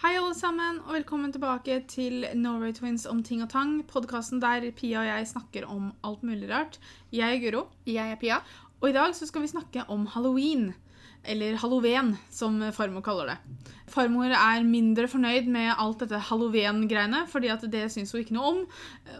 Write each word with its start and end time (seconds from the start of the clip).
Hei, 0.00 0.14
alle 0.16 0.32
sammen, 0.32 0.78
og 0.86 0.94
velkommen 0.94 1.28
tilbake 1.28 1.74
til 1.92 2.22
Norway 2.40 2.72
Twins 2.72 3.02
om 3.04 3.18
ting 3.20 3.42
og 3.44 3.50
tang. 3.52 3.74
Podkasten 3.84 4.40
der 4.40 4.64
Pia 4.72 5.02
og 5.02 5.08
jeg 5.10 5.26
snakker 5.28 5.66
om 5.68 5.90
alt 6.08 6.22
mulig 6.24 6.46
rart. 6.48 6.78
Jeg 7.12 7.34
er 7.34 7.42
Guro, 7.42 7.66
Jeg 7.84 8.14
er 8.14 8.16
Pia. 8.16 8.38
og 8.80 8.88
i 8.88 8.94
dag 8.96 9.12
så 9.14 9.26
skal 9.28 9.42
vi 9.42 9.50
snakke 9.52 9.84
om 9.88 10.06
halloween. 10.06 10.72
Eller 11.22 11.58
halloween, 11.60 12.14
som 12.30 12.72
farmor 12.72 13.02
kaller 13.04 13.26
det. 13.26 13.36
Farmor 13.92 14.32
er 14.32 14.64
mindre 14.64 15.04
fornøyd 15.04 15.50
med 15.52 15.74
alt 15.76 16.00
dette 16.00 16.16
halloween-greiene, 16.30 17.26
fordi 17.28 17.50
at 17.52 17.66
det 17.70 17.90
syns 17.92 18.12
hun 18.12 18.22
ikke 18.22 18.36
noe 18.38 18.52
om. 18.54 18.62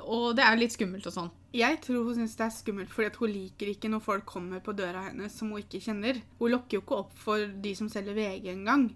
Og 0.07 0.37
det 0.37 0.47
er 0.47 0.57
litt 0.57 0.73
skummelt 0.73 1.05
og 1.11 1.13
sånn. 1.13 1.29
Jeg 1.53 1.77
tror 1.85 2.07
hun 2.07 2.15
syns 2.15 2.39
det 2.39 2.47
er 2.47 2.55
skummelt 2.57 2.89
fordi 2.95 3.11
at 3.11 3.19
hun 3.21 3.35
liker 3.35 3.69
ikke 3.75 3.91
når 3.91 4.01
folk 4.01 4.25
kommer 4.25 4.65
på 4.65 4.73
døra 4.73 5.11
hennes 5.11 5.37
som 5.37 5.51
hun 5.53 5.61
ikke 5.61 5.83
kjenner. 5.85 6.23
Hun 6.39 6.55
lokker 6.55 6.79
jo 6.79 6.85
ikke 6.87 7.03
opp 7.03 7.13
for 7.21 7.45
de 7.45 7.75
som 7.77 7.93
selger 7.93 8.17
VG 8.17 8.49
engang. 8.55 8.89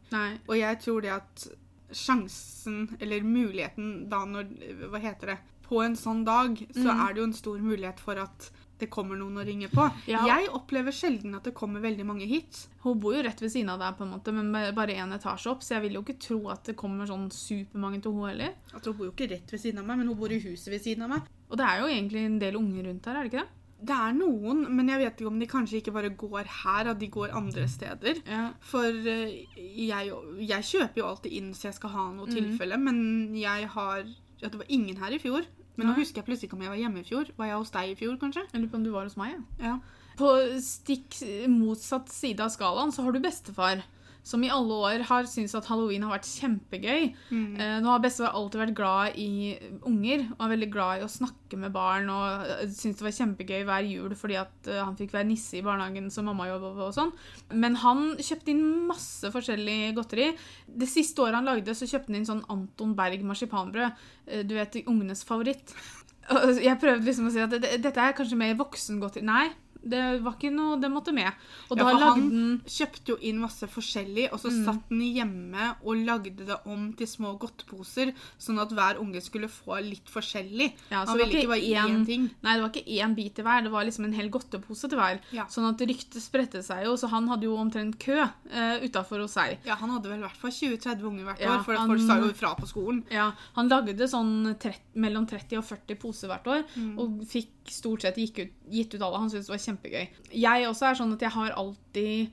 Og 0.49 0.57
jeg 0.57 0.81
tror 0.81 1.05
det 1.05 1.13
at 1.19 1.47
sjansen, 1.93 2.97
eller 3.01 3.21
muligheten 3.23 4.09
da 4.09 4.25
når 4.25 4.49
Hva 4.91 5.01
heter 5.01 5.27
det? 5.35 5.39
På 5.65 5.81
en 5.83 5.95
sånn 5.97 6.25
dag, 6.27 6.59
så 6.75 6.85
Mm. 6.93 7.01
er 7.09 7.15
det 7.15 7.19
jo 7.21 7.25
en 7.25 7.33
stor 7.33 7.59
mulighet 7.59 7.99
for 7.99 8.19
at 8.21 8.51
det 8.79 8.91
kommer 8.91 9.17
noen 9.17 9.39
og 9.39 9.47
ringer 9.47 9.69
på. 9.71 9.91
Ja. 10.07 10.27
Jeg 10.27 10.49
opplever 10.51 10.93
sjelden 10.93 11.35
at 11.37 11.45
det 11.45 11.55
kommer 11.55 11.81
veldig 11.81 12.05
mange 12.05 12.27
hit. 12.27 12.67
Hun 12.83 12.99
bor 13.01 13.15
jo 13.15 13.23
rett 13.23 13.41
ved 13.41 13.51
siden 13.51 13.71
av 13.71 13.79
deg, 13.81 13.97
på 13.97 14.05
en 14.05 14.13
måte, 14.13 14.33
men 14.35 14.53
bare 14.75 14.89
én 14.93 15.13
etasje 15.15 15.47
opp, 15.51 15.61
så 15.63 15.75
jeg 15.81 15.83
vil 15.83 15.93
jo 15.95 16.03
ikke 16.03 16.19
tro 16.21 16.49
at 16.51 16.65
det 16.65 16.77
kommer 16.77 17.07
sånn 17.07 17.31
supermange 17.33 18.03
til 18.03 18.13
hun 18.13 18.29
heller. 18.29 18.53
Altså, 18.75 18.93
hun 18.93 18.97
bor 18.99 19.07
jo 19.07 19.13
ikke 19.13 19.31
rett 19.31 19.51
ved 19.51 19.61
siden 19.61 19.79
av 19.79 19.87
meg, 19.87 19.99
men 19.99 20.09
hun 20.09 20.17
bor 20.17 20.29
i 20.31 20.39
huset 20.41 20.69
ved 20.69 20.83
siden 20.83 21.03
av 21.05 21.09
meg. 21.11 21.23
Og 21.51 21.57
det 21.57 21.65
er 21.67 21.81
jo 21.81 21.87
egentlig 21.87 22.25
en 22.27 22.39
del 22.39 22.55
unger 22.57 22.85
rundt 22.85 23.05
her, 23.07 23.17
er 23.17 23.23
det 23.23 23.33
ikke 23.33 23.41
det? 23.45 23.49
Det 23.85 23.93
er 23.97 24.13
noen, 24.17 24.63
men 24.75 24.89
jeg 24.89 24.99
vet 25.03 25.19
ikke 25.21 25.29
om 25.31 25.39
de 25.43 25.47
kanskje 25.51 25.81
ikke 25.83 25.93
bare 25.93 26.11
går 26.17 26.47
her, 26.65 26.89
at 26.93 26.99
de 27.01 27.09
går 27.13 27.35
andre 27.37 27.67
steder. 27.69 28.21
Ja. 28.27 28.47
For 28.61 28.85
eh, 28.87 29.35
jeg, 29.59 30.13
jeg 30.41 30.63
kjøper 30.71 31.03
jo 31.03 31.09
alltid 31.11 31.33
inn 31.41 31.51
så 31.55 31.69
jeg 31.69 31.75
skal 31.81 31.91
ha 31.91 32.05
noe 32.13 32.27
Mhm. 32.27 32.35
tilfelle, 32.39 32.79
men 32.81 33.35
jeg 33.37 33.69
har 33.69 34.05
ja, 34.41 34.49
Det 34.49 34.59
var 34.59 34.67
ingen 34.69 34.97
her 34.97 35.13
i 35.13 35.19
fjor. 35.19 35.45
Men 35.77 35.89
nå 35.89 35.95
husker 35.97 36.21
jeg 36.23 36.27
plutselig 36.27 36.49
ikke 36.51 36.55
om 36.57 36.63
jeg 36.63 36.71
var 36.71 36.77
hjemme 36.79 37.01
i 37.01 37.07
fjor. 37.09 37.27
Var 37.37 37.47
jeg 37.49 37.57
hos 37.59 37.71
deg 37.75 37.91
i 37.91 37.95
fjor, 37.99 38.17
kanskje? 38.21 38.43
Jeg 38.53 38.61
lurer 38.61 38.71
på 38.71 38.77
om 38.79 38.85
du 38.85 38.91
var 38.95 39.03
hos 39.09 39.17
meg, 39.17 39.33
ja. 39.35 39.67
Ja. 39.67 39.79
På 40.17 40.29
stikk 40.63 41.17
motsatt 41.51 42.09
side 42.15 42.41
av 42.45 42.51
skalaen 42.55 42.93
så 42.95 43.03
har 43.03 43.13
du 43.13 43.19
bestefar, 43.25 43.83
som 44.25 44.45
i 44.45 44.51
alle 44.53 44.77
år 44.89 45.05
har 45.05 45.27
syntes 45.29 45.55
at 45.59 45.67
halloween 45.69 46.05
har 46.07 46.15
vært 46.15 46.29
kjempegøy. 46.31 47.11
Mm. 47.29 47.57
Eh, 47.61 47.75
nå 47.85 47.91
har 47.93 48.01
bestefar 48.03 48.33
alltid 48.39 48.63
vært 48.63 48.77
glad 48.79 49.19
i 49.21 49.53
unger, 49.85 50.25
og 50.33 50.45
er 50.47 50.53
veldig 50.55 50.69
glad 50.73 51.03
i 51.03 51.05
å 51.05 51.11
snakke 51.13 51.59
med 51.61 51.75
barn, 51.75 52.09
og 52.13 52.47
eh, 52.49 52.63
syntes 52.73 53.03
det 53.03 53.07
var 53.07 53.17
kjempegøy 53.19 53.67
hver 53.69 53.89
jul 53.91 54.15
fordi 54.17 54.39
at 54.41 54.71
eh, 54.71 54.81
han 54.81 54.97
fikk 54.97 55.13
være 55.13 55.29
nisse 55.29 55.59
i 55.59 55.65
barnehagen 55.67 56.09
som 56.15 56.29
mamma 56.31 56.49
jobba 56.49 56.73
på 56.79 56.87
og 56.89 56.97
sånn. 56.97 57.13
Men 57.53 57.77
han 57.83 58.15
kjøpte 58.17 58.55
inn 58.55 58.65
masse 58.89 59.29
forskjellig 59.35 59.93
godteri. 59.99 60.31
Det 60.65 60.89
siste 60.89 61.27
året 61.27 61.43
han 61.43 61.51
lagde, 61.51 61.77
så 61.77 61.89
kjøpte 61.91 62.13
han 62.13 62.23
inn 62.23 62.31
sånn 62.31 62.47
Anton 62.53 62.97
Berg 62.97 63.27
marsipanbrød. 63.29 64.01
Du 64.49 64.57
vet, 64.57 64.81
ungenes 64.89 65.21
favoritt. 65.29 65.77
Jeg 66.65 66.81
prøvde 66.81 67.05
liksom 67.05 67.29
å 67.29 67.35
si 67.35 67.45
at 67.45 67.53
dette 67.53 67.93
er 68.01 68.17
kanskje 68.17 68.41
mer 68.41 68.57
voksengodteri. 68.57 69.27
Nei, 69.29 69.51
det 69.87 70.23
var 70.23 70.33
ikke 70.35 70.51
noe 70.53 70.81
Det 70.81 70.91
måtte 70.91 71.13
med. 71.15 71.33
Og 71.71 71.77
Ja, 71.79 71.85
da 71.85 71.91
lagde 71.93 72.05
han- 72.15 72.31
den... 72.31 72.63
Kjøpte 72.67 73.09
jo 73.13 73.17
inn 73.21 73.39
masse 73.39 73.67
forskjellig, 73.69 74.33
og 74.33 74.41
så 74.41 74.51
Mm. 74.51 74.65
satt 74.65 74.89
den 74.89 75.01
hjemme 75.01 75.77
og 75.85 75.97
lagde 76.07 76.45
det 76.47 76.57
om 76.67 76.93
til 76.95 77.07
små 77.07 77.39
godteposer, 77.39 78.13
sånn 78.39 78.61
at 78.61 78.71
hver 78.71 78.99
unge 79.01 79.21
skulle 79.23 79.49
få 79.49 79.79
litt 79.83 80.07
forskjellig. 80.09 80.73
ja, 80.91 81.05
så 81.05 81.09
Han 81.11 81.19
ville 81.19 81.41
ikke 81.41 81.49
bare 81.49 81.61
én- 81.61 81.91
én 82.03 82.07
ting. 82.07 82.31
Nei, 82.43 82.55
det 82.55 82.63
var 82.63 82.71
ikke 82.71 82.87
én 83.03 83.15
bit 83.15 83.35
til 83.35 83.45
hver, 83.45 83.63
det 83.63 83.71
var 83.73 83.85
liksom 83.85 84.05
en 84.05 84.13
hel 84.13 84.29
godtepose 84.31 84.89
til 84.89 84.99
hver. 84.99 85.21
Ja. 85.33 85.45
Sånn 85.47 85.69
at 85.69 85.79
ryktet 85.79 86.21
spredte 86.23 86.63
seg 86.65 86.85
jo, 86.85 86.95
så 86.97 87.09
han 87.09 87.29
hadde 87.29 87.43
jo 87.45 87.57
omtrent 87.57 87.99
kø 87.99 88.23
uh, 88.23 88.79
utafor 88.81 89.21
hos 89.21 89.35
seg. 89.35 89.59
Ja, 89.65 89.75
Han 89.77 89.91
hadde 89.91 90.09
vel 90.09 90.19
i 90.19 90.23
hvert 90.23 90.37
fall 90.37 90.51
20-30 90.51 91.03
unger 91.05 91.25
hvert 91.25 91.41
år, 91.47 91.65
for 91.65 91.75
han- 91.77 91.89
folk 91.89 92.01
sa 92.01 92.19
jo 92.19 92.31
ifra 92.33 92.57
på 92.57 92.67
skolen. 92.67 93.05
Ja, 93.11 93.33
Han 93.55 93.69
lagde 93.69 93.97
sånn 94.09 94.55
trett- 94.59 94.81
mellom 94.97 95.27
30 95.27 95.59
og 95.59 95.65
40 95.65 95.95
poser 95.99 96.29
hvert 96.29 96.45
år, 96.47 96.65
Mm. 96.77 96.99
og 96.99 97.21
fikk 97.27 97.49
stort 97.67 98.03
sett 98.03 98.19
ut, 98.19 98.51
gitt 98.71 98.95
ut 98.95 99.01
alle. 99.03 99.19
Han 99.19 99.29
syntes 99.31 99.47
det 99.47 99.49
var 99.49 99.74
kjempegøy. 99.75 100.09
Jeg 100.33 100.67
også 100.69 100.87
er 100.91 100.95
sånn 100.95 101.13
at 101.13 101.21
jeg 101.21 101.31
har 101.31 101.51
alltid 101.51 102.31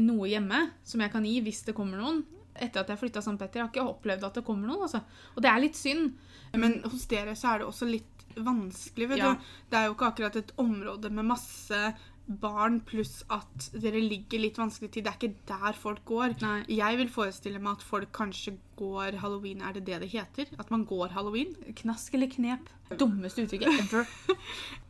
noe 0.00 0.28
hjemme 0.28 0.70
som 0.84 1.00
jeg 1.00 1.10
kan 1.12 1.24
gi 1.24 1.40
hvis 1.40 1.62
det 1.64 1.74
kommer 1.74 1.98
noen. 2.02 2.24
Etter 2.58 2.80
at 2.82 2.88
jeg 2.90 2.98
flytta 2.98 3.20
St. 3.22 3.38
Petter. 3.38 3.60
Jeg 3.60 3.66
har 3.68 3.70
ikke 3.72 3.88
opplevd 3.94 4.24
at 4.24 4.34
det 4.34 4.44
kommer 4.44 4.66
noen. 4.68 4.82
altså. 4.82 5.00
Og 5.36 5.42
det 5.42 5.50
er 5.50 5.60
litt 5.62 5.76
synd. 5.78 6.16
Men 6.58 6.80
hos 6.82 7.06
dere 7.06 7.36
så 7.38 7.54
er 7.54 7.58
det 7.62 7.68
også 7.68 7.86
litt 7.88 8.04
vanskelig, 8.36 9.08
vet 9.08 9.18
Ja. 9.18 9.34
du. 9.34 9.40
Det 9.70 9.78
er 9.78 9.86
jo 9.86 9.94
ikke 9.94 10.08
akkurat 10.12 10.36
et 10.36 10.52
område 10.58 11.10
med 11.10 11.24
masse 11.24 11.94
barn, 12.28 12.80
pluss 12.84 13.22
at 13.30 13.70
dere 13.72 14.00
ligger 14.02 14.38
litt 14.42 14.56
vanskelig 14.58 14.90
til. 14.92 15.02
Det 15.02 15.12
er 15.12 15.16
ikke 15.28 15.46
der 15.46 15.72
folk 15.72 16.04
går. 16.04 16.34
Nei. 16.42 16.64
Jeg 16.68 16.96
vil 16.98 17.08
forestille 17.08 17.58
meg 17.62 17.78
at 17.78 17.82
folk 17.82 18.10
kanskje 18.12 18.56
går 18.78 19.18
halloween. 19.22 19.62
Er 19.66 19.76
det 19.78 19.84
det 19.90 20.00
det 20.04 20.10
heter? 20.14 20.50
At 20.58 20.70
man 20.74 20.86
går 20.88 21.14
halloween? 21.16 21.54
Knask 21.82 22.14
eller 22.14 22.30
knep? 22.32 22.70
Dummeste 22.98 23.44
uttrykket 23.44 23.82
ever. 23.82 24.06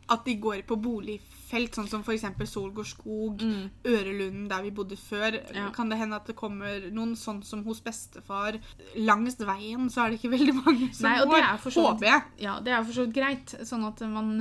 At 0.09 0.23
de 0.25 0.33
går 0.41 0.63
på 0.65 0.73
boligfelt, 0.81 1.75
sånn 1.77 1.85
som 1.89 2.01
f.eks. 2.01 2.23
Solgård 2.49 2.87
skog, 2.89 3.43
Mm. 3.45 3.67
Ørelunden, 3.85 4.47
der 4.49 4.63
vi 4.65 4.71
bodde 4.73 4.95
før. 4.97 5.35
Ja. 5.53 5.67
Kan 5.75 5.91
det 5.91 5.99
hende 5.99 6.17
at 6.17 6.25
det 6.25 6.33
kommer 6.39 6.87
noen 6.91 7.11
sånn 7.15 7.43
som 7.45 7.61
hos 7.67 7.77
bestefar? 7.85 8.57
Langs 8.97 9.37
veien 9.37 9.85
så 9.93 10.01
er 10.07 10.09
det 10.09 10.17
ikke 10.17 10.31
veldig 10.33 10.55
mange 10.57 10.87
som 10.97 11.05
Nei, 11.11 11.19
går. 11.29 11.45
for 11.61 11.77
Håper 11.85 12.09
jeg. 12.09 12.23
Ja, 12.41 12.55
det 12.65 12.73
er 12.73 12.83
for 12.87 12.97
så 12.97 13.05
vidt 13.05 13.13
greit. 13.19 13.53
Sånn 13.69 13.85
at 13.85 14.01
man, 14.09 14.31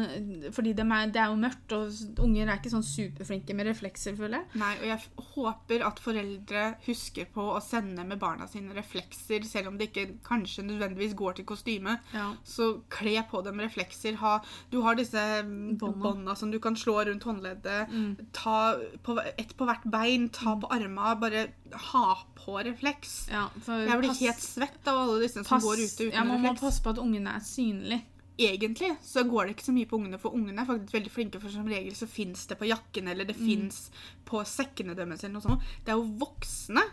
fordi 0.56 0.72
det 0.78 0.86
er, 0.88 1.12
det 1.12 1.20
er 1.20 1.34
jo 1.34 1.36
mørkt, 1.44 1.76
og 1.76 2.24
unger 2.24 2.48
er 2.48 2.56
ikke 2.62 2.72
sånn 2.72 2.86
superflinke 2.88 3.58
med 3.60 3.68
reflekser, 3.68 4.16
føler 4.16 4.40
jeg. 4.40 4.62
Nei, 4.64 4.72
og 4.80 4.88
jeg 4.88 5.28
håper 5.34 5.84
at 5.90 6.00
foreldre 6.00 6.64
husker 6.88 7.28
på 7.34 7.44
å 7.58 7.60
sende 7.60 8.08
med 8.08 8.18
barna 8.24 8.48
sine 8.48 8.72
reflekser, 8.72 9.37
selv 9.46 9.68
om 9.68 9.78
det 9.78 9.90
ikke 9.90 10.18
kanskje 10.24 10.64
nødvendigvis 10.66 11.14
går 11.14 11.32
til 11.36 11.44
kostyme. 11.44 11.98
Ja. 12.14 12.32
Så 12.44 12.82
kle 12.90 13.22
på 13.30 13.42
dem 13.44 13.60
reflekser. 13.60 14.16
Ha, 14.16 14.38
du 14.72 14.80
har 14.82 14.94
disse 14.98 15.18
mm, 15.44 15.78
Bånda. 15.78 16.34
som 16.36 16.50
du 16.50 16.58
kan 16.58 16.74
slå 16.76 17.04
rundt 17.06 17.22
håndleddet. 17.22 17.88
Mm. 17.92 18.16
Ta 18.32 18.74
på, 19.04 19.18
ett 19.38 19.56
på 19.56 19.64
hvert 19.68 19.84
bein, 19.90 20.28
ta 20.30 20.56
på 20.56 20.66
arma. 20.70 21.14
Bare 21.20 21.46
ha 21.92 22.18
på 22.34 22.58
refleks. 22.64 23.28
Ja, 23.30 23.48
Jeg 23.66 23.98
blir 24.00 24.08
pass- 24.08 24.20
helt 24.20 24.40
svett 24.40 24.86
av 24.88 24.98
alle 25.08 25.20
disse 25.22 25.44
som 25.44 25.44
pass- 25.44 25.62
går 25.64 25.74
ute 25.84 26.08
uten 26.08 26.12
ja, 26.14 26.24
Man 26.24 26.40
må 26.42 26.54
passe 26.58 26.82
på 26.82 26.90
at 26.90 26.98
ungene 26.98 27.36
er 27.36 27.40
synlige. 27.40 28.02
Egentlig 28.38 28.92
så 29.02 29.24
går 29.26 29.46
det 29.48 29.56
ikke 29.56 29.64
så 29.66 29.72
mye 29.74 29.86
på 29.90 29.96
ungene, 29.98 30.18
for 30.22 30.30
ungene 30.30 30.62
er 30.62 30.66
faktisk 30.68 30.92
veldig 30.94 31.10
flinke. 31.10 31.40
For 31.42 31.50
som 31.50 31.66
regel 31.66 31.92
så 31.98 32.06
fins 32.06 32.46
det 32.46 32.56
på 32.60 32.68
jakken, 32.68 33.08
eller 33.10 33.24
det 33.26 33.34
Mm. 33.36 33.46
fins 33.48 33.90
på 34.24 34.44
sekkene 34.46 34.94
deres. 34.94 35.24
eller 35.24 35.32
noe 35.32 35.42
sånt. 35.42 35.62
Det 35.84 35.90
er 35.90 35.96
jo 35.98 36.06
voksne 36.20 36.84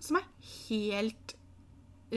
som 0.00 0.16
er 0.16 0.22
helt 0.70 1.34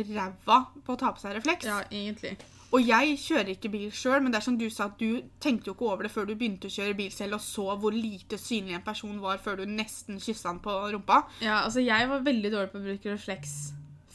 ræva 0.06 0.60
på 0.86 0.94
å 0.94 1.00
ta 1.00 1.14
på 1.16 1.24
seg 1.24 1.38
refleks. 1.38 1.68
Ja, 1.70 1.82
egentlig. 1.90 2.36
Og 2.76 2.84
jeg 2.84 3.16
kjører 3.22 3.54
ikke 3.54 3.72
bil 3.72 3.92
sjøl, 3.96 4.20
men 4.20 4.34
det 4.34 4.42
er 4.42 4.46
som 4.50 4.58
du 4.60 4.66
sa, 4.74 4.90
at 4.90 5.00
du 5.00 5.22
tenkte 5.44 5.70
jo 5.70 5.76
ikke 5.78 5.88
over 5.88 6.04
det 6.04 6.12
før 6.12 6.28
du 6.28 6.34
begynte 6.36 6.68
å 6.68 6.74
kjøre 6.74 6.98
bil 7.00 7.14
selv, 7.16 7.38
og 7.38 7.44
så 7.46 7.78
hvor 7.80 7.96
lite 7.96 8.40
synlig 8.42 8.76
en 8.76 8.84
person 8.84 9.22
var 9.24 9.40
før 9.44 9.62
du 9.62 9.70
nesten 9.72 10.20
kyssa 10.20 10.52
han 10.52 10.60
på 10.64 10.76
rumpa. 10.92 11.22
Ja, 11.40 11.62
altså 11.64 11.84
Jeg 11.86 12.10
var 12.12 12.26
veldig 12.26 12.52
dårlig 12.52 12.74
på 12.74 12.82
å 12.82 12.88
bruke 12.90 13.14
refleks 13.14 13.56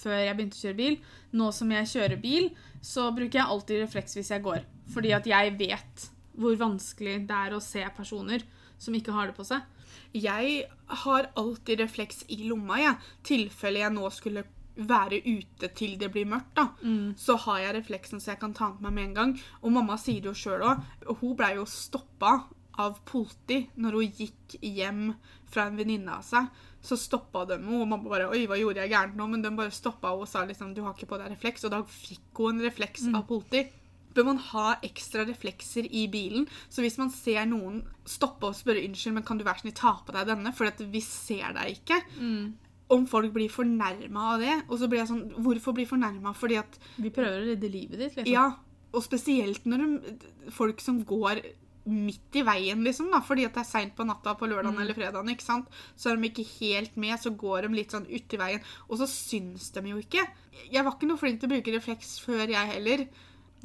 før 0.03 0.19
jeg 0.19 0.37
begynte 0.37 0.59
å 0.59 0.65
kjøre 0.67 0.81
bil. 0.83 0.97
Nå 1.39 1.51
som 1.57 1.73
jeg 1.73 1.91
kjører 1.95 2.21
bil, 2.21 2.49
så 2.85 3.09
bruker 3.15 3.41
jeg 3.41 3.49
alltid 3.55 3.85
refleks 3.85 4.19
hvis 4.19 4.33
jeg 4.35 4.45
går. 4.45 4.65
Fordi 4.93 5.15
at 5.17 5.29
jeg 5.31 5.55
vet 5.61 6.09
hvor 6.43 6.57
vanskelig 6.59 7.23
det 7.29 7.39
er 7.47 7.55
å 7.55 7.63
se 7.63 7.85
personer 7.97 8.45
som 8.83 8.95
ikke 8.99 9.15
har 9.15 9.31
det 9.31 9.37
på 9.37 9.47
seg. 9.47 9.63
Jeg 10.13 10.65
har 11.05 11.29
alltid 11.41 11.81
refleks 11.81 12.25
i 12.29 12.43
lomma, 12.49 12.81
jeg. 12.83 13.13
Tilfelle 13.25 13.81
jeg 13.85 13.95
nå 13.95 14.11
skulle 14.13 14.45
være 14.77 15.19
ute 15.27 15.69
til 15.77 15.99
det 16.01 16.09
blir 16.15 16.25
mørkt, 16.27 16.55
da. 16.57 16.69
Så 17.19 17.37
har 17.45 17.59
jeg 17.61 17.75
refleksen 17.77 18.21
så 18.21 18.33
jeg 18.33 18.41
kan 18.41 18.55
ta 18.57 18.71
den 18.71 18.79
på 18.81 18.87
meg 18.89 18.93
med 18.97 19.05
en 19.11 19.15
gang. 19.15 19.35
Og 19.63 19.73
mamma 19.73 19.99
sier 20.01 20.21
det 20.25 20.33
jo 20.33 20.39
sjøl 20.39 20.65
òg. 20.65 20.83
Hun 21.21 21.37
blei 21.37 21.55
jo 21.59 21.67
stoppa 21.69 22.39
av 22.81 23.03
politi 23.05 23.67
når 23.77 23.99
hun 23.99 24.15
gikk 24.17 24.55
hjem 24.65 25.03
fra 25.53 25.67
en 25.69 25.77
venninne 25.77 26.15
av 26.15 26.25
seg. 26.25 26.49
Så 26.83 26.97
stoppa 26.99 27.45
de 27.47 27.59
henne, 27.61 27.83
og 27.83 27.87
mamma 27.91 28.09
bare 28.11 28.31
Oi, 28.33 28.47
hva 28.51 28.57
gjorde 28.59 28.81
jeg 28.81 28.91
gærent 28.91 29.15
nå? 29.19 29.27
Men 29.31 29.45
de 29.45 29.53
bare 29.55 29.71
stoppa 29.71 30.09
henne 30.11 30.25
og 30.25 30.31
sa 30.31 30.47
liksom 30.49 30.73
Du 30.75 30.81
har 30.83 30.97
ikke 30.97 31.11
på 31.13 31.21
deg 31.21 31.31
refleks. 31.35 31.65
Og 31.69 31.71
da 31.77 31.83
fikk 31.87 32.41
hun 32.41 32.57
en 32.57 32.65
refleks 32.67 33.05
av 33.15 33.27
politi. 33.29 33.67
Bør 34.13 34.27
man 34.29 34.41
ha 34.51 34.75
ekstra 34.85 35.23
reflekser 35.25 35.87
i 35.89 36.07
bilen? 36.13 36.49
Så 36.69 36.83
hvis 36.85 36.99
man 37.01 37.11
ser 37.11 37.47
noen 37.49 37.79
stoppe 38.05 38.49
og 38.51 38.57
spørre 38.59 38.83
unnskyld, 38.85 39.15
men 39.15 39.25
kan 39.25 39.39
du 39.41 39.45
være 39.45 39.63
snill 39.63 39.77
ta 39.79 39.95
på 40.05 40.13
deg 40.13 40.27
denne, 40.29 40.53
for 40.53 40.69
vi 40.93 41.01
ser 41.01 41.55
deg 41.57 41.79
ikke. 41.79 42.01
Om 42.91 43.07
folk 43.07 43.33
blir 43.33 43.49
fornærma 43.49 44.35
av 44.35 44.41
det. 44.41 44.57
Og 44.69 44.79
så 44.81 44.89
blir 44.91 45.01
jeg 45.01 45.09
sånn 45.09 45.25
Hvorfor 45.39 45.73
bli 45.77 45.87
fornærma? 45.89 46.35
Fordi 46.37 46.59
at 46.61 46.79
Vi 46.99 47.11
prøver 47.11 47.41
å 47.41 47.49
redde 47.53 47.71
livet 47.71 47.99
ditt. 47.99 48.17
liksom. 48.17 48.33
Ja, 48.33 48.51
og 48.93 49.03
spesielt 49.03 49.65
når 49.65 49.85
de, 49.85 50.17
folk 50.51 50.81
som 50.81 51.05
går 51.05 51.41
midt 51.85 52.37
i 52.39 52.43
veien, 52.47 52.85
liksom, 52.85 53.09
da, 53.11 53.19
fordi 53.27 53.45
at 53.49 53.57
det 53.57 53.65
er 53.65 53.67
seint 53.67 53.95
på 53.97 54.05
natta 54.07 54.37
på 54.39 54.47
lørdagen 54.47 54.79
eller 54.79 54.95
fredagen, 54.95 55.33
ikke 55.33 55.43
sant? 55.43 55.67
så 55.99 56.13
er 56.13 56.17
de 56.21 56.29
ikke 56.29 56.45
helt 56.61 56.95
med, 56.97 57.17
så 57.19 57.33
går 57.35 57.67
de 57.67 57.75
litt 57.75 57.91
sånn 57.91 58.07
uti 58.07 58.39
veien, 58.39 58.63
og 58.87 59.01
så 59.01 59.09
syns 59.11 59.73
de 59.75 59.83
jo 59.91 59.99
ikke. 59.99 60.23
Jeg 60.71 60.85
var 60.85 60.95
ikke 60.95 61.09
noe 61.11 61.19
flink 61.19 61.41
til 61.41 61.51
å 61.51 61.55
bruke 61.57 61.75
refleks 61.75 62.21
før, 62.23 62.45
jeg 62.47 62.71
heller. 62.77 63.07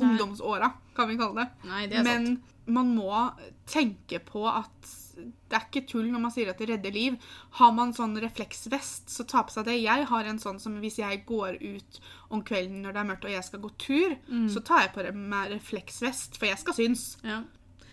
Ungdomsåra, 0.02 0.72
kan 0.98 1.10
vi 1.10 1.18
kalle 1.18 1.44
det. 1.44 1.70
Nei, 1.70 1.84
det 1.90 2.00
er 2.00 2.06
sant. 2.06 2.42
Men 2.66 2.74
man 2.74 2.92
må 2.96 3.22
tenke 3.70 4.20
på 4.26 4.44
at 4.50 4.92
det 5.18 5.58
er 5.58 5.66
ikke 5.68 5.84
tull 5.90 6.08
når 6.14 6.24
man 6.28 6.32
sier 6.36 6.50
at 6.52 6.60
det 6.62 6.70
redder 6.70 6.94
liv. 6.96 7.18
Har 7.60 7.72
man 7.76 7.94
sånn 7.98 8.16
refleksvest, 8.22 9.10
så 9.10 9.26
ta 9.28 9.44
på 9.48 9.56
seg 9.58 9.66
det. 9.70 9.78
Jeg 9.82 10.06
har 10.12 10.30
en 10.30 10.40
sånn 10.40 10.60
som 10.64 10.80
hvis 10.84 11.00
jeg 11.02 11.24
går 11.28 11.58
ut 11.62 12.00
om 12.30 12.42
kvelden 12.46 12.82
når 12.86 12.94
det 12.98 13.04
er 13.04 13.10
mørkt 13.12 13.26
og 13.30 13.36
jeg 13.36 13.44
skal 13.50 13.64
gå 13.64 13.74
tur, 13.82 14.18
så 14.54 14.64
tar 14.64 14.86
jeg 14.86 14.94
på 14.98 15.06
med 15.18 15.54
refleksvest, 15.58 16.38
for 16.40 16.50
jeg 16.52 16.60
skal 16.64 16.74
synes. 16.78 17.06
Ja. 17.24 17.44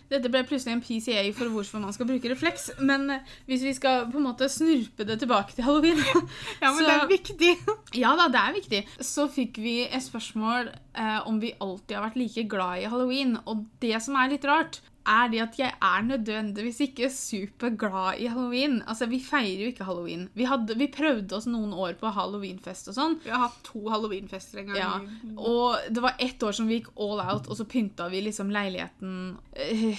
Dette 0.05 0.29
ble 0.29 0.43
plutselig 0.45 0.69
en 0.75 0.81
PCA 0.85 1.21
for 1.33 1.49
hvorfor 1.49 1.81
man 1.81 1.91
skal 1.95 2.05
bruke 2.05 2.29
refleks. 2.29 2.67
Men 2.77 3.07
eh, 3.09 3.23
hvis 3.47 3.63
vi 3.65 3.71
skal 3.73 4.03
på 4.11 4.19
en 4.19 4.27
måte 4.27 4.45
snurpe 4.53 5.01
det 5.09 5.15
tilbake 5.23 5.55
til 5.57 5.65
halloween 5.65 5.97
Ja, 6.61 6.69
men 6.69 6.77
så- 6.77 6.85
det 6.85 6.93
er 6.93 7.07
viktig. 7.09 7.53
Ja 8.03 8.11
da, 8.19 8.27
det 8.29 8.37
er 8.43 8.53
viktig. 8.53 8.83
Så 9.01 9.25
fikk 9.33 9.57
vi 9.63 9.79
et 9.87 10.03
spørsmål 10.05 10.69
eh, 10.93 11.25
om 11.25 11.39
vi 11.41 11.55
alltid 11.57 11.95
har 11.97 12.05
vært 12.05 12.19
like 12.21 12.43
glad 12.53 12.83
i 12.83 12.91
halloween. 12.93 13.33
Og 13.49 13.65
det 13.81 13.97
som 14.05 14.13
er 14.21 14.29
litt 14.35 14.45
rart, 14.45 14.77
er 15.07 15.27
det 15.29 15.39
at 15.41 15.57
jeg 15.59 15.71
er 15.81 16.01
nødvendigvis 16.07 16.79
ikke 16.81 17.09
superglad 17.13 18.17
i 18.19 18.27
halloween. 18.27 18.81
Altså, 18.87 19.05
Vi 19.09 19.19
feirer 19.19 19.61
jo 19.65 19.67
ikke 19.71 19.85
halloween. 19.85 20.29
Vi, 20.33 20.43
hadde, 20.49 20.75
vi 20.77 20.87
prøvde 20.87 21.33
oss 21.37 21.45
noen 21.47 21.73
år 21.73 21.93
på 21.99 22.11
halloweenfest 22.15 22.87
og 22.89 22.95
sånn. 22.97 23.19
Vi 23.23 23.29
har 23.29 23.43
hatt 23.47 23.59
to 23.63 23.83
halloweenfester 23.89 24.59
en 24.63 24.67
gang. 24.73 24.77
Ja, 24.77 25.35
og 25.37 25.77
det 25.93 26.01
var 26.01 26.15
ett 26.19 26.39
år 26.43 26.51
som 26.57 26.67
vi 26.67 26.79
gikk 26.81 26.89
all 26.97 27.21
out, 27.21 27.47
og 27.47 27.57
så 27.57 27.65
pynta 27.65 28.09
vi 28.09 28.21
liksom 28.21 28.49
leiligheten 28.51 29.37
Eh, 29.55 29.97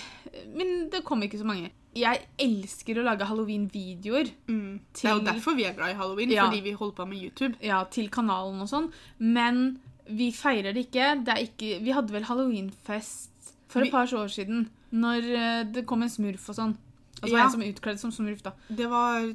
Men 0.54 0.88
det 0.90 1.04
kom 1.04 1.22
ikke 1.22 1.38
så 1.38 1.44
mange. 1.46 1.70
Jeg 1.96 2.26
elsker 2.38 2.98
å 3.00 3.04
lage 3.06 3.24
halloween-videoer 3.24 4.28
Mm. 4.48 4.80
Det 4.92 5.04
er 5.08 5.14
jo 5.14 5.24
derfor 5.24 5.54
vi 5.56 5.64
er 5.64 5.72
glad 5.74 5.90
i 5.90 5.94
halloween, 5.96 6.30
Ja. 6.30 6.44
fordi 6.50 6.60
vi 6.62 6.72
holder 6.72 6.94
på 6.96 7.08
med 7.08 7.18
YouTube. 7.22 7.54
ja, 7.62 7.84
til 7.84 8.08
kanalen 8.10 8.60
og 8.60 8.68
sånn, 8.68 8.92
men 9.18 9.78
vi 10.08 10.30
feirer 10.30 10.74
det 10.74 10.90
ikke. 10.90 11.24
Det 11.24 11.28
er 11.34 11.42
ikke 11.46 11.82
Vi 11.82 11.90
hadde 11.92 12.10
vel 12.12 12.22
halloweenfest 12.24 13.30
for 13.68 13.80
Vi- 13.80 13.86
et 13.88 13.92
par 13.92 14.06
år 14.06 14.28
siden, 14.28 14.68
når 14.92 15.30
eh, 15.36 15.64
det 15.72 15.86
kom 15.86 16.02
en 16.02 16.12
smurf 16.12 16.48
og 16.52 16.58
sånn. 16.58 16.76
Altså 17.22 17.36
Ja. 17.36 17.44
en 17.44 17.50
som 17.50 17.62
utkledd 17.64 17.98
som 17.98 18.12
smurf, 18.12 18.42
da. 18.44 18.52
Det 18.68 18.86
var 18.90 19.34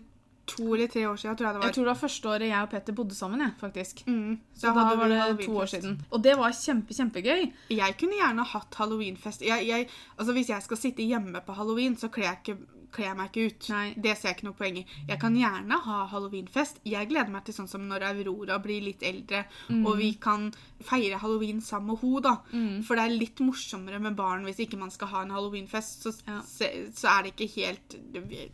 to 0.51 0.73
eller 0.73 0.87
tre 0.87 1.05
år 1.07 1.15
siden, 1.17 1.35
tror 1.37 1.47
jeg 1.47 1.53
det 1.53 1.61
var. 1.61 1.67
Jeg 1.67 1.73
tror 1.75 1.83
det 1.85 1.93
var 1.93 2.01
første 2.01 2.29
året 2.29 2.47
jeg 2.49 2.61
og 2.61 2.69
Petter 2.69 2.93
bodde 2.93 3.15
sammen, 3.15 3.39
jeg, 3.39 3.53
faktisk. 3.59 4.03
Mm. 4.07 4.39
Så 4.53 4.73
da, 4.75 4.83
var 4.95 5.07
det 5.07 5.45
to 5.45 5.55
år 5.57 5.69
siden. 5.69 6.01
Og 6.11 6.21
det 6.23 6.35
var 6.37 6.51
kjempe, 6.51 6.93
kjempegøy. 6.97 7.51
Jeg 7.69 7.97
kunne 7.99 8.19
gjerne 8.19 8.45
hatt 8.45 8.75
halloweenfest. 8.75 9.41
Jeg, 9.41 9.67
jeg, 9.67 9.87
altså 10.17 10.33
hvis 10.33 10.49
jeg 10.49 10.61
skal 10.63 10.77
sitte 10.77 11.03
hjemme 11.07 11.41
på 11.45 11.53
halloween, 11.55 11.95
så 11.97 12.09
kler 12.09 12.23
jeg, 12.31 12.37
ikke, 12.41 12.57
kler 12.91 13.05
jeg 13.09 13.17
meg 13.17 13.29
ikke 13.31 13.45
ut. 13.51 13.69
Nei. 13.71 13.93
Det 13.97 14.13
ser 14.17 14.29
jeg 14.29 14.37
ikke 14.37 14.47
noe 14.49 14.57
poeng 14.59 14.77
i. 14.81 14.85
Jeg 15.07 15.19
kan 15.21 15.35
gjerne 15.35 15.77
ha 15.85 15.97
halloweenfest. 16.11 16.81
Jeg 16.85 17.07
gleder 17.09 17.31
meg 17.31 17.45
til 17.47 17.53
sånn 17.57 17.69
som 17.71 17.87
når 17.87 18.05
Aurora 18.11 18.57
blir 18.63 18.81
litt 18.85 19.01
eldre, 19.07 19.45
og 19.85 19.97
vi 19.97 20.13
kan 20.21 20.49
feire 20.83 21.17
halloween 21.21 21.61
sammen 21.61 21.93
med 21.95 22.01
henne, 22.03 22.21
da. 22.21 22.35
For 22.87 22.95
det 22.99 23.05
er 23.07 23.15
litt 23.17 23.39
morsommere 23.39 23.99
med 24.01 24.15
barn 24.19 24.43
hvis 24.47 24.59
ikke 24.65 24.77
man 24.79 24.91
skal 24.91 25.07
ha 25.13 25.21
en 25.25 25.31
halloweenfest. 25.35 26.03
Så, 26.03 26.13
Ja. 26.27 26.41
så 26.41 27.07
er 27.17 27.23
det 27.23 27.33
ikke 27.35 27.53
helt 27.55 27.97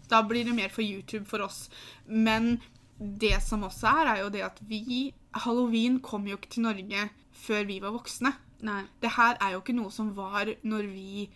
Da 0.09 0.21
blir 0.23 0.45
det 0.45 0.55
mer 0.55 0.69
for 0.69 0.81
YouTube 0.83 1.25
for 1.25 1.41
oss. 1.41 1.69
Men 2.07 2.59
det 2.99 3.41
som 3.43 3.61
også 3.63 3.87
er, 3.87 4.07
er 4.15 4.21
jo 4.23 4.29
det 4.29 4.41
at 4.41 4.59
vi 4.67 5.13
Halloween 5.33 5.99
kom 5.99 6.25
jo 6.27 6.37
ikke 6.37 6.49
til 6.49 6.63
Norge 6.63 7.09
før 7.33 7.65
vi 7.67 7.79
var 7.79 7.91
voksne. 7.93 8.31
Nei. 8.65 8.83
Det 9.01 9.11
her 9.13 9.37
er 9.39 9.51
jo 9.53 9.59
ikke 9.61 9.75
noe 9.77 9.91
som 9.93 10.15
var 10.15 10.49
når 10.63 10.87
vi 10.89 11.27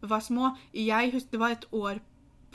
var 0.00 0.20
små. 0.24 0.54
Jeg 0.72 1.12
husker, 1.12 1.30
Det 1.32 1.40
var 1.40 1.50
et 1.50 1.66
år 1.72 2.00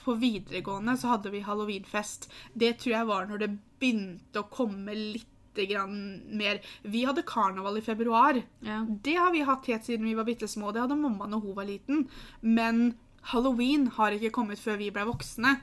på 0.06 0.18
videregående 0.22 0.98
så 1.02 1.16
hadde 1.16 1.34
vi 1.34 1.44
halloweenfest. 1.46 2.30
Det 2.54 2.76
tror 2.82 2.98
jeg 3.00 3.10
var 3.12 3.30
når 3.30 3.42
det 3.44 3.54
begynte 3.82 4.44
å 4.44 4.50
komme 4.52 4.96
litt 4.96 5.32
grann 5.56 6.00
mer. 6.36 6.60
Vi 6.84 7.06
hadde 7.08 7.24
karneval 7.28 7.80
i 7.80 7.86
februar. 7.86 8.42
Ja. 8.66 8.82
Det 8.88 9.16
har 9.16 9.32
vi 9.32 9.46
hatt 9.48 9.70
helt 9.72 9.88
siden 9.88 10.08
vi 10.08 10.18
var 10.18 10.28
bitte 10.28 10.50
små. 10.52 10.74
Det 10.76 10.84
hadde 10.84 11.00
mamma 11.00 11.30
når 11.32 11.46
hun 11.46 11.56
var 11.56 11.70
liten. 11.70 12.04
Men 12.42 12.98
halloween 13.32 13.88
har 13.96 14.16
ikke 14.16 14.34
kommet 14.36 14.62
før 14.62 14.82
vi 14.82 14.92
ble 14.94 15.08
voksne. 15.08 15.56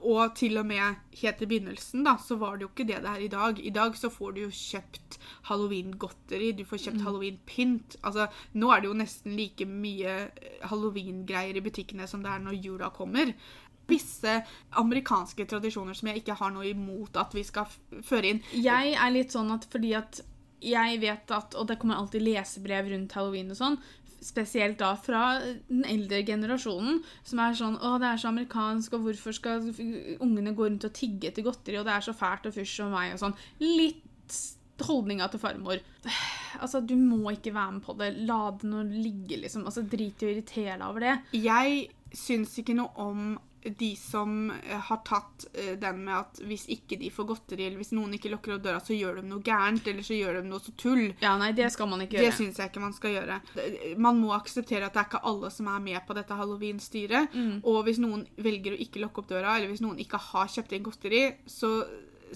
Og 0.00 0.32
til 0.38 0.56
og 0.56 0.64
med 0.64 1.00
helt 1.20 1.42
i 1.44 1.48
begynnelsen 1.48 2.06
da, 2.06 2.14
så 2.16 2.38
var 2.40 2.56
det 2.56 2.64
jo 2.64 2.70
ikke 2.70 2.86
det 2.88 3.02
det 3.04 3.10
er 3.10 3.24
i 3.24 3.30
dag. 3.32 3.58
I 3.60 3.72
dag 3.74 3.98
så 4.00 4.10
får 4.12 4.32
du 4.32 4.40
jo 4.46 4.48
kjøpt 4.48 5.18
halloween-godteri, 5.50 6.52
du 6.56 6.64
får 6.68 6.86
kjøpt 6.86 7.04
halloween-pynt. 7.04 7.98
Altså, 8.00 8.30
nå 8.56 8.70
er 8.72 8.80
det 8.80 8.88
jo 8.88 8.96
nesten 9.02 9.36
like 9.36 9.68
mye 9.68 10.16
halloween-greier 10.70 11.60
i 11.60 11.64
butikkene 11.64 12.08
som 12.08 12.24
det 12.24 12.32
er 12.32 12.44
når 12.46 12.56
jula 12.64 12.88
kommer. 12.96 13.34
Visse 13.90 14.38
amerikanske 14.80 15.46
tradisjoner 15.50 15.96
som 15.96 16.08
jeg 16.10 16.22
ikke 16.22 16.38
har 16.40 16.54
noe 16.54 16.68
imot 16.70 17.16
at 17.20 17.34
vi 17.36 17.44
skal 17.46 17.68
føre 18.06 18.34
inn. 18.34 18.40
Jeg 18.56 18.94
er 18.94 19.12
litt 19.14 19.34
sånn 19.34 19.52
at 19.54 19.66
fordi 19.70 19.92
at 19.98 20.22
jeg 20.64 21.00
vet 21.02 21.34
at 21.34 21.54
Og 21.60 21.68
det 21.68 21.76
kommer 21.80 21.98
alltid 22.00 22.24
lesebrev 22.24 22.88
rundt 22.92 23.12
halloween 23.18 23.52
og 23.52 23.58
sånn. 23.58 23.78
Spesielt 24.24 24.78
da 24.80 24.94
fra 24.96 25.36
den 25.68 25.84
eldre 25.84 26.22
generasjonen, 26.24 27.02
som 27.28 27.42
er 27.44 27.58
sånn 27.58 27.76
Å, 27.76 27.98
det 28.00 28.08
er 28.08 28.22
så 28.22 28.30
amerikansk, 28.30 28.96
og 28.96 29.08
hvorfor 29.08 29.36
skal 29.36 29.68
ungene 30.24 30.54
gå 30.56 30.64
rundt 30.70 30.86
og 30.88 30.94
tigge 30.96 31.28
etter 31.28 31.44
godteri, 31.44 31.76
og 31.76 31.84
det 31.84 31.92
er 31.92 32.06
så 32.06 32.16
fælt 32.16 32.48
og 32.48 32.56
fysj 32.56 32.86
og 32.86 32.94
meg 32.94 33.12
og 33.12 33.20
sånn. 33.20 33.36
Litt 33.60 34.38
holdninga 34.84 35.28
til 35.32 35.42
farmor. 35.42 35.84
Altså, 36.54 36.78
du 36.86 36.92
må 36.94 37.32
ikke 37.32 37.50
være 37.50 37.72
med 37.74 37.82
på 37.82 37.96
det. 37.98 38.12
La 38.28 38.52
det 38.54 38.68
nå 38.70 38.84
ligge, 38.86 39.40
liksom. 39.42 39.64
Altså, 39.66 39.82
Drit 39.90 40.22
i 40.22 40.28
å 40.28 40.30
irritere 40.30 40.76
deg 40.78 40.84
over 40.86 41.02
det. 41.02 41.14
Jeg 41.34 41.88
syns 42.14 42.52
ikke 42.62 42.76
noe 42.78 42.94
om 43.02 43.32
de 43.64 43.96
som 43.96 44.50
eh, 44.50 44.78
har 44.88 45.00
tatt 45.06 45.46
eh, 45.52 45.72
den 45.80 46.02
med 46.04 46.14
at 46.18 46.40
hvis 46.44 46.66
ikke 46.72 46.98
de 47.00 47.10
får 47.12 47.28
godteri, 47.30 47.66
eller 47.66 47.80
hvis 47.80 47.94
noen 47.96 48.16
ikke 48.16 48.32
lukker 48.34 48.56
opp 48.56 48.64
døra, 48.66 48.82
så 48.84 48.96
gjør 48.96 49.20
de 49.20 49.26
noe 49.30 49.44
gærent, 49.44 49.86
eller 49.88 50.04
så 50.06 50.18
gjør 50.18 50.40
de 50.40 50.44
noe 50.50 50.62
så 50.62 50.74
tull. 50.80 51.06
Ja, 51.22 51.34
nei, 51.40 51.52
det 51.56 51.70
skal 51.72 51.88
man 51.90 52.04
ikke 52.04 52.18
gjøre. 52.18 52.30
Det 52.30 52.38
syns 52.38 52.60
jeg 52.60 52.72
ikke 52.72 52.84
man 52.84 52.96
skal 52.96 53.16
gjøre. 53.16 53.40
Man 53.96 54.20
må 54.20 54.34
akseptere 54.36 54.88
at 54.88 54.96
det 54.96 55.04
er 55.04 55.10
ikke 55.10 55.24
alle 55.32 55.52
som 55.54 55.70
er 55.72 55.84
med 55.88 56.00
på 56.06 56.16
dette 56.18 56.38
halloween-styret. 56.38 57.34
Mm. 57.34 57.54
Og 57.62 57.80
hvis 57.88 58.02
noen 58.04 58.26
velger 58.36 58.76
å 58.76 58.82
ikke 58.84 59.04
lukke 59.04 59.24
opp 59.24 59.30
døra, 59.32 59.56
eller 59.56 59.72
hvis 59.72 59.84
noen 59.84 60.02
ikke 60.04 60.20
har 60.30 60.50
kjøpt 60.52 60.76
inn 60.76 60.84
godteri, 60.84 61.24
så 61.48 61.78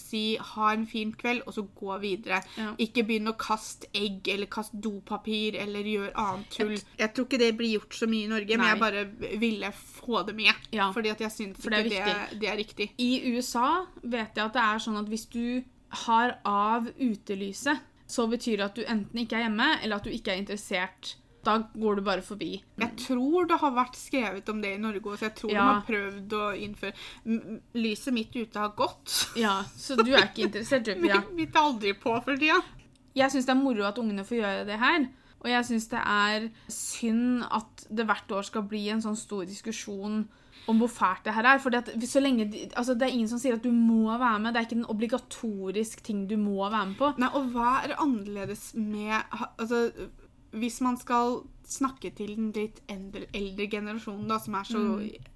si 0.03 0.23
ha 0.53 0.73
en 0.75 0.87
fin 0.89 1.13
kveld, 1.19 1.45
og 1.47 1.57
så 1.57 1.65
gå 1.79 1.99
videre. 2.03 2.41
Ja. 2.59 2.73
Ikke 2.83 3.05
begynn 3.09 3.31
å 3.31 3.37
kaste 3.39 3.91
egg 3.97 4.29
eller 4.33 4.51
kaste 4.53 4.81
dopapir 4.85 5.59
eller 5.61 5.87
gjøre 5.89 6.13
annet 6.19 6.55
tull. 6.55 6.77
Jeg 6.99 7.15
tror 7.15 7.29
ikke 7.29 7.43
det 7.43 7.53
blir 7.59 7.77
gjort 7.79 7.99
så 8.01 8.09
mye 8.11 8.29
i 8.29 8.33
Norge, 8.33 8.59
men 8.61 8.73
jeg 8.73 8.83
bare 8.83 9.05
ville 9.43 9.73
få 9.79 10.23
det 10.29 10.37
med. 10.39 10.69
Ja. 10.75 10.91
Fordi 10.95 11.13
at 11.15 11.23
jeg 11.27 11.35
syns 11.35 11.63
ikke 11.63 11.85
det, 11.91 12.41
det 12.41 12.51
er 12.51 12.59
riktig. 12.61 12.91
I 12.99 13.13
USA 13.35 13.85
vet 14.03 14.37
jeg 14.37 14.45
at 14.45 14.57
det 14.57 14.65
er 14.65 14.83
sånn 14.85 14.99
at 15.01 15.13
hvis 15.13 15.29
du 15.33 15.63
har 16.05 16.37
av 16.49 16.91
utelyset, 16.99 17.87
så 18.09 18.25
betyr 18.29 18.59
det 18.59 18.67
at 18.67 18.77
du 18.77 18.85
enten 18.89 19.21
ikke 19.21 19.37
er 19.37 19.47
hjemme, 19.47 19.69
eller 19.83 20.01
at 20.01 20.07
du 20.07 20.13
ikke 20.13 20.33
er 20.33 20.41
interessert. 20.41 21.17
Da 21.49 21.55
går 21.81 21.97
du 21.97 22.03
bare 22.05 22.23
forbi. 22.27 22.51
Jeg 22.83 22.91
tror 23.07 23.47
det 23.49 23.57
har 23.63 23.73
vært 23.73 23.97
skrevet 23.97 24.49
om 24.53 24.61
det 24.61 24.75
i 24.77 24.81
Norge 24.83 25.01
også. 25.15 25.29
Jeg 25.31 25.35
tror 25.39 25.53
Ja. 25.55 25.65
de 25.65 25.75
har 25.75 25.87
prøvd 25.89 26.35
å 26.37 26.47
innføre 26.61 26.93
Lyset 27.75 28.13
mitt 28.13 28.35
ute 28.37 28.59
har 28.61 28.75
gått. 28.77 29.15
Ja, 29.39 29.63
Så 29.77 29.97
du 29.97 30.11
er 30.13 30.27
ikke 30.29 30.47
interessert, 30.49 30.85
du, 31.01 31.07
Ja. 31.09 31.23
Mitt 31.35 31.55
er 31.57 31.61
aldri 31.71 31.95
på 31.99 32.13
for 32.25 32.37
tida. 32.37 32.61
Jeg 33.17 33.33
syns 33.33 33.47
det 33.49 33.55
er 33.57 33.63
moro 33.63 33.87
at 33.89 33.97
ungene 33.99 34.25
får 34.29 34.43
gjøre 34.43 34.67
det 34.69 34.79
her. 34.79 35.09
Og 35.41 35.47
jeg 35.53 35.65
syns 35.69 35.89
det 35.93 36.01
er 36.03 36.49
synd 36.69 37.45
at 37.55 37.85
det 37.95 38.07
hvert 38.09 38.29
år 38.35 38.45
skal 38.45 38.63
bli 38.69 38.89
en 38.91 39.01
sånn 39.05 39.17
stor 39.17 39.45
diskusjon 39.47 40.25
om 40.69 40.81
hvor 40.83 40.91
fælt 40.91 41.25
det 41.25 41.33
her 41.37 41.47
er. 41.55 41.59
For 41.63 41.71
så 41.71 42.21
lenge, 42.21 42.51
de- 42.51 42.69
altså, 42.77 42.97
det 42.99 43.07
er 43.09 43.15
ingen 43.15 43.29
som 43.31 43.39
sier 43.39 43.55
at 43.55 43.63
du 43.63 43.71
må 43.73 44.11
være 44.19 44.41
med. 44.43 44.53
Det 44.53 44.61
er 44.61 44.67
ikke 44.67 44.81
en 44.83 44.91
obligatorisk 44.93 46.03
ting 46.05 46.27
du 46.29 46.37
må 46.37 46.59
være 46.69 46.87
med 46.91 46.99
på. 46.99 47.13
Nei, 47.23 47.31
og 47.33 47.53
hva 47.55 47.85
er 47.87 47.95
annerledes 48.03 48.75
med 48.75 49.23
Altså, 49.59 49.93
hvis 50.59 50.81
man 50.85 50.97
skal 51.01 51.43
snakke 51.69 52.11
til 52.17 52.35
den 52.37 52.53
litt 52.57 52.81
eldre, 52.89 53.27
eldre 53.37 53.67
generasjonen 53.71 54.29
da, 54.31 54.39
som 54.41 54.55
er 54.57 54.65
så 54.69 54.81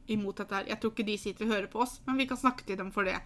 imot 0.08 0.38
dette 0.40 0.54
her 0.56 0.70
Jeg 0.70 0.80
tror 0.80 0.92
ikke 0.94 1.06
de 1.06 1.16
sitter 1.20 1.44
og 1.46 1.52
hører 1.54 1.68
på 1.72 1.82
oss, 1.84 1.98
men 2.06 2.16
vi 2.20 2.26
kan 2.30 2.40
snakke 2.40 2.64
til 2.68 2.78
dem 2.80 2.90
for 2.94 3.04
det. 3.04 3.18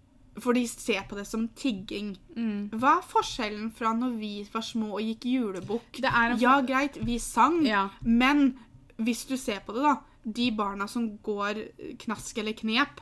For 0.43 0.53
de 0.53 0.67
ser 0.69 1.07
på 1.09 1.17
det 1.17 1.25
som 1.27 1.47
tigging. 1.57 2.11
Mm. 2.37 2.69
Hva 2.77 2.99
er 2.99 3.07
forskjellen 3.09 3.71
fra 3.73 3.95
når 3.97 4.19
vi 4.21 4.33
var 4.53 4.65
små 4.67 4.99
og 4.99 5.07
gikk 5.07 5.25
julebukk? 5.31 6.01
Ja, 6.03 6.59
greit, 6.67 6.99
vi 7.01 7.19
sang, 7.19 7.63
Ja. 7.65 7.87
men 8.03 8.59
hvis 8.99 9.25
du 9.29 9.37
ser 9.37 9.61
på 9.67 9.73
det, 9.77 9.83
da 9.83 9.97
De 10.27 10.51
barna 10.51 10.89
som 10.91 11.19
går 11.23 11.55
knask 12.03 12.37
eller 12.39 12.53
knep, 12.59 13.01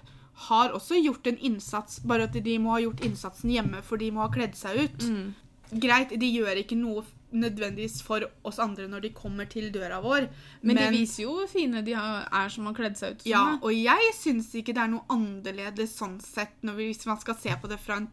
har 0.48 0.74
også 0.76 0.98
gjort 1.02 1.26
en 1.26 1.38
innsats, 1.38 2.00
bare 2.04 2.24
at 2.28 2.32
de 2.44 2.58
må 2.58 2.74
ha 2.74 2.80
gjort 2.82 3.00
innsatsen 3.00 3.48
hjemme, 3.50 3.80
for 3.82 3.96
de 3.96 4.10
må 4.12 4.20
ha 4.20 4.28
kledd 4.28 4.54
seg 4.54 4.76
ut. 4.82 5.06
Mm. 5.08 5.34
Greit, 5.80 6.10
de 6.20 6.28
gjør 6.28 6.60
ikke 6.60 6.76
noe 6.76 7.02
nødvendigvis 7.34 8.00
for 8.06 8.24
oss 8.46 8.60
andre 8.62 8.86
når 8.90 9.06
de 9.06 9.12
kommer 9.16 9.48
til 9.50 9.70
døra 9.74 10.00
vår, 10.04 10.28
Men, 10.62 10.78
de 10.78 10.88
viser 10.94 11.24
jo 11.24 11.36
hvor 11.38 11.50
fine 11.50 11.82
de 11.86 11.94
er 11.98 12.52
som 12.52 12.68
har 12.70 12.76
kledd 12.76 12.98
seg 13.00 13.16
ut. 13.16 13.24
Sånn. 13.24 13.30
ja, 13.32 13.44
og 13.60 13.74
jeg 13.74 14.12
syns 14.18 14.52
ikke 14.54 14.74
det 14.76 14.84
er 14.84 14.92
noe 14.94 15.06
annerledes 15.12 15.96
sånn 15.98 16.18
sett 16.22 16.54
når 16.62 16.78
vi, 16.80 16.90
hvis 16.92 17.06
man 17.10 17.20
skal 17.22 17.38
se 17.40 17.56
på 17.60 17.70
det 17.70 17.80
fra 17.82 17.98
en 18.00 18.10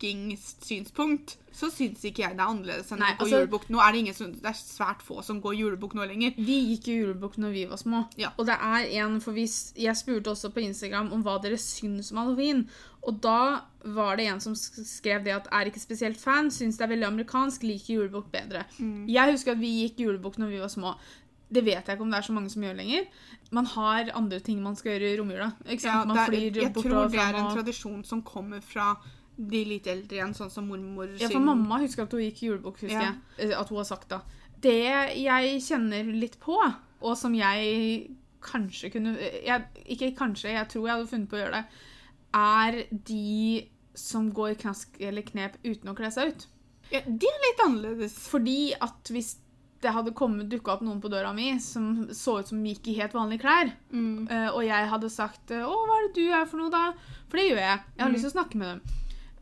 tiggingssynspunkt. 0.00 1.36
Så 1.58 1.70
syns 1.74 2.04
ikke 2.06 2.22
jeg 2.22 2.36
det 2.38 2.42
er 2.44 2.52
annerledes 2.52 2.92
enn 2.94 3.00
Nei, 3.02 3.12
å 3.14 3.18
gå 3.18 3.24
altså- 3.24 3.40
julebukk. 3.40 3.68
Nå 3.70 3.80
er 3.82 3.92
det 3.92 3.98
ingen 3.98 4.14
som, 4.14 4.32
det 4.32 4.46
er 4.46 4.58
svært 4.58 5.02
få 5.02 5.22
som 5.24 5.40
går 5.42 5.56
julebukk 5.58 5.94
nå 5.98 6.06
lenger. 6.06 6.34
Vi 6.36 6.58
gikk 6.70 6.88
jo 6.88 6.98
julebukk 7.02 7.38
når 7.38 7.52
vi 7.52 7.64
var 7.66 7.80
små. 7.80 8.04
Ja. 8.16 8.30
Og 8.38 8.46
det 8.46 8.54
er 8.54 8.86
en, 9.02 9.20
for 9.20 9.32
vi, 9.32 9.46
Jeg 9.76 9.96
spurte 9.96 10.30
også 10.30 10.52
på 10.54 10.62
Instagram 10.62 11.12
om 11.12 11.22
hva 11.22 11.40
dere 11.42 11.58
syns 11.58 12.12
om 12.12 12.18
halloween. 12.18 12.68
Og 13.02 13.20
da 13.20 13.62
var 13.84 14.16
det 14.16 14.26
en 14.26 14.40
som 14.40 14.54
skrev 14.54 15.24
det 15.24 15.34
at 15.34 15.48
er 15.52 15.70
ikke 15.70 15.80
spesielt 15.80 16.18
fan, 16.18 16.50
syns 16.50 16.76
det 16.76 16.84
er 16.84 16.94
veldig 16.94 17.06
amerikansk, 17.06 17.62
liker 17.62 17.94
julebukk 17.94 18.30
bedre. 18.30 18.64
Mm. 18.78 19.06
Jeg 19.08 19.32
husker 19.32 19.52
at 19.52 19.60
vi 19.62 19.88
gikk 19.88 19.98
julebukk 20.04 20.38
når 20.38 20.48
vi 20.48 20.60
var 20.60 20.68
små. 20.68 20.94
Det 21.48 21.64
vet 21.64 21.86
jeg 21.86 21.96
ikke 21.96 22.04
om 22.04 22.10
det 22.10 22.18
er 22.18 22.26
så 22.26 22.34
mange 22.36 22.50
som 22.52 22.62
gjør 22.62 22.76
lenger. 22.76 23.06
Man 23.50 23.64
har 23.64 24.10
andre 24.14 24.40
ting 24.44 24.60
man 24.62 24.76
skal 24.76 24.98
gjøre 24.98 25.14
i 25.14 25.16
romjula. 25.16 25.52
Ja, 25.64 26.04
man 26.04 26.18
jeg 26.28 26.74
tror 26.74 27.08
det 27.08 27.22
er 27.22 27.38
en 27.38 27.46
og 27.46 27.54
tradisjon 27.56 28.04
som 28.04 28.20
kommer 28.22 28.60
fra 28.60 28.98
de 29.38 29.64
litt 29.64 29.86
eldre 29.86 30.16
igjen, 30.18 30.34
sånn 30.34 30.50
som 30.50 30.66
mormor 30.68 31.08
Ja, 31.20 31.28
for 31.28 31.40
mamma 31.40 31.78
husker 31.80 32.02
at 32.02 32.12
hun 32.12 32.20
gikk 32.20 32.40
julebukk, 32.42 32.80
husker 32.82 32.90
Ja. 33.00 33.14
jeg. 33.38 33.50
eh, 33.52 33.58
At 33.60 33.68
hun 33.68 33.78
har 33.78 33.84
sagt 33.84 34.08
da. 34.08 34.20
Det 34.60 35.16
jeg 35.16 35.60
kjenner 35.62 36.04
litt 36.20 36.40
på, 36.40 36.58
og 37.00 37.16
som 37.16 37.32
jeg 37.34 38.10
kanskje 38.42 38.90
kunne 38.92 39.16
jeg, 39.18 39.64
Ikke 39.88 40.16
kanskje, 40.16 40.50
jeg 40.52 40.68
tror 40.68 40.86
jeg 40.86 40.96
hadde 40.96 41.08
funnet 41.08 41.28
på 41.28 41.36
å 41.36 41.42
gjøre 41.44 41.52
det, 41.52 41.64
er 42.34 42.84
de 43.04 43.68
som 43.94 44.30
går 44.32 44.54
knask 44.58 44.88
eller 45.00 45.22
knep 45.22 45.56
uten 45.64 45.88
å 45.90 45.96
kle 45.96 46.10
seg 46.10 46.28
ut. 46.28 46.46
ja, 46.90 47.00
De 47.00 47.26
er 47.26 47.42
litt 47.46 47.60
annerledes. 47.64 48.14
Fordi 48.28 48.72
at 48.80 49.04
hvis 49.10 49.36
det 49.80 49.92
hadde 49.92 50.10
dukka 50.12 50.72
opp 50.72 50.82
noen 50.82 51.00
på 51.00 51.08
døra 51.10 51.32
mi 51.34 51.56
som 51.60 52.08
så 52.08 52.40
ut 52.40 52.48
som 52.48 52.62
gikk 52.64 52.88
i 52.88 52.94
helt 52.98 53.12
vanlige 53.12 53.40
klær, 53.42 53.72
Mm. 53.92 54.28
eh, 54.30 54.48
og 54.50 54.62
jeg 54.64 54.88
hadde 54.88 55.08
sagt 55.10 55.46
'Å, 55.50 55.66
hva 55.66 55.98
er 55.98 56.08
det 56.08 56.14
du 56.14 56.30
er 56.32 56.44
for 56.46 56.56
noe', 56.58 56.70
da? 56.70 56.92
For 57.28 57.36
det 57.36 57.50
gjør 57.50 57.56
jeg. 57.58 57.80
Jeg 57.96 58.04
har 58.06 58.10
lyst 58.10 58.22
til 58.22 58.30
å 58.30 58.42
snakke 58.44 58.54
med 58.56 58.66
dem. 58.68 58.80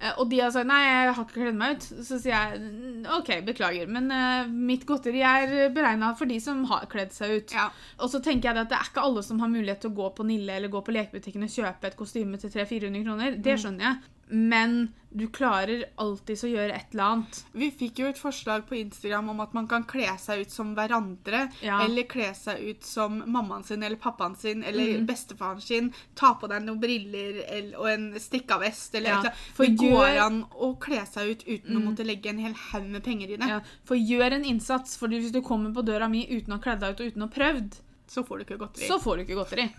Eh, 0.00 0.12
Og 0.19 0.31
de 0.31 0.41
har 0.41 0.50
sagt 0.50 0.67
'nei, 0.67 0.83
jeg 0.85 1.15
har 1.15 1.25
ikke 1.25 1.41
kledd 1.41 1.55
meg 1.57 1.76
ut'. 1.76 2.05
Så 2.05 2.19
sier 2.21 2.35
jeg 2.35 2.61
"Mm, 2.61 3.07
'OK, 3.07 3.31
beklager', 3.47 3.88
men 3.88 4.11
uh, 4.11 4.47
mitt 4.49 4.87
godteri 4.87 5.23
er 5.23 5.71
beregna 5.73 6.15
for 6.17 6.26
de 6.26 6.41
som 6.41 6.65
har 6.65 6.87
kledd 6.87 7.12
seg 7.12 7.31
ut'. 7.31 7.55
Ja. 7.55 7.69
Og 7.99 8.11
så 8.11 8.21
tenker 8.23 8.50
jeg 8.50 8.59
at 8.59 8.69
det 8.69 8.76
er 8.79 8.91
ikke 8.91 9.05
alle 9.05 9.23
som 9.23 9.41
har 9.41 9.49
mulighet 9.49 9.81
til 9.81 9.91
å 9.91 9.95
gå 9.97 10.15
på 10.17 10.26
Nille 10.26 10.53
eller 10.53 10.69
gå 10.69 10.83
på 10.85 10.93
lekebutikken 10.93 11.43
og 11.43 11.49
kjøpe 11.49 11.87
et 11.87 11.97
kostyme 11.97 12.37
til 12.37 12.50
300-400 12.50 13.05
kroner. 13.05 13.37
Det 13.43 13.59
skjønner 13.59 13.81
jeg. 13.81 13.97
Men 14.28 14.88
du 15.16 15.28
klarer 15.33 15.85
alltids 15.97 16.42
å 16.45 16.49
gjøre 16.50 16.75
et 16.76 16.92
eller 16.92 17.04
annet. 17.04 17.38
Vi 17.56 17.71
fikk 17.73 18.00
jo 18.02 18.06
et 18.11 18.18
forslag 18.21 18.66
på 18.68 18.76
Instagram 18.76 19.30
om 19.33 19.38
at 19.40 19.54
man 19.54 19.66
kan 19.71 19.85
kle 19.88 20.11
seg 20.21 20.42
ut 20.42 20.50
som 20.52 20.75
hverandre. 20.76 21.47
Ja. 21.64 21.78
Eller 21.87 22.02
kle 22.11 22.35
seg 22.37 22.61
ut 22.68 22.85
som 22.85 23.23
mammaen 23.25 23.64
sin 23.64 23.83
eller 23.87 23.97
pappaen 23.97 24.35
sin 24.37 24.62
eller 24.64 24.99
Mm. 24.99 25.06
bestefaren 25.06 25.61
sin. 25.62 25.92
Ta 26.14 26.35
på 26.35 26.49
deg 26.49 26.62
noen 26.66 26.80
briller 26.83 27.45
eller, 27.49 27.78
og 27.78 27.88
en 27.88 28.12
strikka 28.21 28.59
vest. 28.61 28.95
Eller 28.95 29.09
Ja, 29.11 29.18
et 29.21 29.25
eller 29.25 29.30
annet. 29.30 29.54
for 29.54 29.64
Det 29.66 29.78
går 29.78 30.18
an 30.26 30.45
å 30.52 30.78
kle 30.80 31.06
seg 31.06 31.30
ut 31.30 31.45
uten 31.47 31.76
å 31.76 31.85
måtte 31.87 32.04
legge 32.04 32.26
en 32.28 32.38
hel 32.38 32.52
haug 32.54 32.85
med 32.87 33.02
penger 33.04 33.30
i 33.30 33.37
det. 33.37 33.49
Ja, 33.49 33.61
for 33.85 33.97
gjør 33.97 34.33
en 34.33 34.45
innsats, 34.45 34.97
for 34.99 35.09
hvis 35.09 35.33
du 35.33 35.40
kommer 35.40 35.73
på 35.73 35.83
døra 35.85 36.11
mi 36.11 36.26
uten 36.26 36.49
å 36.52 36.56
ha 36.56 36.59
kledd 36.59 36.80
deg 36.80 36.90
ut 36.92 37.00
og 37.00 37.06
uten 37.12 37.23
å 37.23 37.33
ha 37.33 37.35
prøvd, 37.40 37.73
Så 38.09 38.23
får 38.26 38.38
du 38.38 38.45
ikke 38.45 38.59
godteri. 38.59 38.87
så 38.87 39.00
får 39.00 39.16
du 39.16 39.25
ikke 39.25 39.35
godteri. 39.45 39.73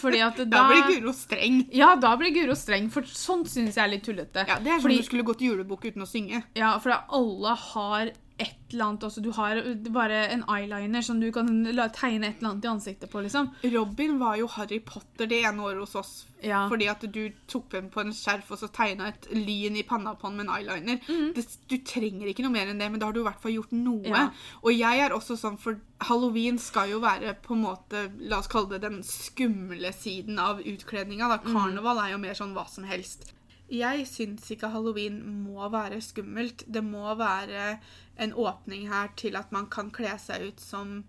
Fordi 0.00 0.20
at 0.22 0.36
da, 0.36 0.44
Da 0.44 0.64
blir 0.68 1.00
Guro 1.00 1.12
streng. 1.16 1.62
Ja, 1.72 1.94
da 1.96 2.14
blir 2.16 2.32
Guro 2.34 2.54
streng, 2.58 2.90
for 2.92 3.02
sånt 3.02 3.48
syns 3.50 3.74
jeg 3.78 3.84
er 3.84 3.88
litt 3.94 4.04
tullete. 4.06 4.44
Ja, 4.46 4.58
Det 4.58 4.66
er 4.72 4.80
som 4.80 4.88
Fordi- 4.90 4.98
du 4.98 5.02
skulle 5.08 5.24
gått 5.24 5.40
julebukk 5.40 5.84
uten 5.90 6.02
å 6.02 6.06
synge. 6.08 6.42
Ja, 6.54 6.78
for 6.78 6.90
alle 6.92 7.54
har 7.56 8.10
et 8.38 8.72
eller 8.72 8.84
annet 8.84 9.04
også. 9.06 9.22
Du 9.24 9.30
har 9.32 9.58
bare 9.94 10.18
en 10.34 10.42
eyeliner 10.52 11.04
som 11.04 11.20
du 11.20 11.30
kan 11.32 11.48
tegne 11.94 12.28
et 12.28 12.40
eller 12.40 12.50
annet 12.50 12.66
i 12.66 12.68
ansiktet 12.68 13.10
på, 13.10 13.22
liksom. 13.24 13.48
Robin 13.72 14.18
var 14.20 14.36
jo 14.36 14.48
Harry 14.56 14.80
Potter 14.84 15.28
det 15.30 15.38
ene 15.48 15.62
året 15.64 15.80
hos 15.86 15.94
oss. 15.96 16.12
Ja. 16.44 16.66
Fordi 16.68 16.88
at 16.92 17.04
du 17.14 17.22
tok 17.48 17.72
henne 17.78 17.88
på 17.92 18.02
en 18.02 18.12
skjerf 18.14 18.50
og 18.52 18.60
så 18.60 18.68
tegna 18.74 19.08
et 19.08 19.28
lyn 19.32 19.78
i 19.80 19.84
panna 19.88 20.12
på 20.18 20.28
henne 20.28 20.42
med 20.42 20.50
en 20.50 20.54
eyeliner. 20.58 21.32
Det, 21.36 21.46
du 21.70 21.78
trenger 21.86 22.28
ikke 22.28 22.44
noe 22.44 22.52
mer 22.52 22.72
enn 22.72 22.82
det, 22.82 22.90
men 22.92 23.00
da 23.00 23.08
har 23.08 23.16
du 23.16 23.22
i 23.22 23.26
hvert 23.28 23.40
fall 23.42 23.56
gjort 23.56 23.72
noe. 23.72 24.04
Mm. 24.04 24.12
Ja. 24.12 24.26
Og 24.62 24.76
jeg 24.76 25.06
er 25.06 25.16
også 25.16 25.38
sånn, 25.40 25.56
for 25.62 25.80
halloween 26.10 26.60
skal 26.60 26.92
jo 26.92 27.00
være 27.04 27.38
på 27.46 27.56
en 27.56 27.64
måte, 27.64 28.08
la 28.20 28.42
oss 28.42 28.52
kalle 28.52 28.74
det 28.74 28.84
den 28.84 29.00
skumle 29.06 29.94
siden 29.96 30.42
av 30.42 30.60
utkledninga. 30.60 31.32
da. 31.32 31.40
Mm. 31.40 31.56
Karneval 31.56 32.04
er 32.04 32.12
jo 32.12 32.22
mer 32.26 32.36
sånn 32.36 32.52
hva 32.56 32.68
som 32.68 32.84
helst. 32.90 33.30
Jeg 33.72 34.06
syns 34.06 34.46
ikke 34.54 34.70
halloween 34.70 35.18
må 35.42 35.66
være 35.72 35.98
skummelt. 36.04 36.62
Det 36.70 36.84
må 36.86 37.14
være 37.18 37.78
en 38.22 38.34
åpning 38.38 38.86
her 38.90 39.10
til 39.18 39.36
at 39.38 39.50
man 39.54 39.66
kan 39.72 39.90
kle 39.94 40.12
seg 40.22 40.52
ut 40.52 40.62
som 40.62 41.00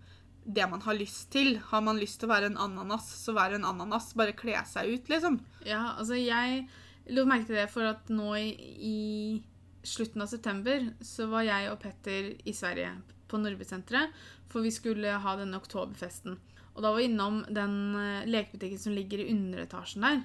det 0.48 0.66
man 0.72 0.82
har 0.82 0.98
lyst 0.98 1.30
til. 1.36 1.60
Har 1.70 1.84
man 1.86 2.00
lyst 2.00 2.22
til 2.22 2.30
å 2.30 2.34
være 2.34 2.50
en 2.50 2.60
ananas, 2.64 3.10
så 3.20 3.36
være 3.38 3.60
en 3.60 3.68
ananas. 3.68 4.14
Bare 4.18 4.36
kle 4.38 4.56
seg 4.66 4.96
ut, 4.96 5.12
liksom. 5.12 5.42
Ja, 5.68 5.98
altså 6.00 6.18
jeg 6.18 6.66
lot 7.14 7.30
merke 7.30 7.50
til 7.52 7.60
det 7.60 7.68
for 7.72 7.88
at 7.88 8.10
nå 8.12 8.34
i, 8.40 9.44
slutten 9.88 10.24
av 10.24 10.28
september 10.28 10.90
så 11.06 11.30
var 11.32 11.46
jeg 11.48 11.70
og 11.72 11.78
Petter 11.80 12.34
i 12.44 12.54
Sverige 12.56 12.90
på 13.32 13.40
Nordbysenteret, 13.40 14.12
for 14.52 14.66
vi 14.66 14.74
skulle 14.76 15.14
ha 15.24 15.36
denne 15.40 15.60
oktoberfesten. 15.62 16.36
Og 16.74 16.82
da 16.84 16.90
var 16.90 17.00
vi 17.00 17.08
innom 17.08 17.40
den 17.48 17.78
eh, 17.96 18.28
lekebutikken 18.28 18.82
som 18.82 18.96
ligger 18.96 19.24
i 19.24 19.30
underetasjen 19.32 20.04
der. 20.04 20.20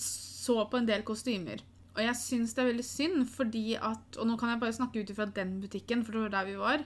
Så 0.00 0.58
på 0.70 0.78
en 0.78 0.88
del 0.88 1.04
kostymer. 1.06 1.62
Og 1.96 2.02
jeg 2.04 2.20
syns 2.20 2.52
det 2.52 2.62
er 2.62 2.70
veldig 2.70 2.84
synd, 2.84 3.22
fordi 3.32 3.66
at 3.80 4.18
Og 4.20 4.28
nå 4.28 4.36
kan 4.36 4.52
jeg 4.52 4.60
bare 4.60 4.76
snakke 4.76 5.00
ut 5.00 5.12
ifra 5.12 5.24
den 5.32 5.56
butikken, 5.62 6.04
for 6.04 6.12
det 6.12 6.26
var 6.26 6.34
der 6.36 6.50
vi 6.50 6.58
var. 6.60 6.84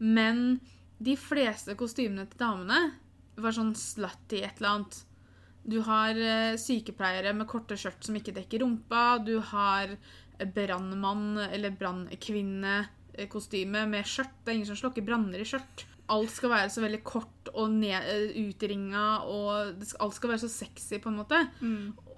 Men 0.00 0.60
de 1.00 1.14
fleste 1.16 1.76
kostymene 1.80 2.26
til 2.28 2.42
damene 2.42 2.80
var 3.40 3.56
sånn 3.56 3.72
slutty 3.78 4.42
et 4.44 4.60
eller 4.60 4.74
annet. 4.74 4.98
Du 5.64 5.80
har 5.84 6.16
eh, 6.16 6.56
sykepleiere 6.60 7.32
med 7.36 7.48
korte 7.48 7.76
skjørt 7.78 8.04
som 8.04 8.16
ikke 8.16 8.34
dekker 8.36 8.60
rumpa. 8.64 9.18
Du 9.24 9.40
har 9.52 9.88
eh, 9.92 10.48
brannmann 10.48 11.38
eller 11.50 11.70
brannkvinnekostyme 11.76 13.86
med 13.88 14.06
skjørt. 14.08 14.34
Det 14.44 14.52
er 14.52 14.56
ingen 14.58 14.70
som 14.72 14.80
slokker 14.80 15.06
branner 15.06 15.40
i 15.40 15.48
skjørt. 15.48 15.86
Alt 16.10 16.32
skal 16.34 16.50
være 16.52 16.70
så 16.74 16.80
veldig 16.82 17.02
kort 17.06 17.48
og 17.54 17.70
ned, 17.76 18.08
eh, 18.12 18.48
utringa, 18.48 19.06
og 19.30 19.84
alt 20.00 20.14
skal 20.16 20.30
være 20.32 20.44
så 20.44 20.52
sexy, 20.52 20.98
på 20.98 21.08
en 21.12 21.20
måte. 21.20 21.38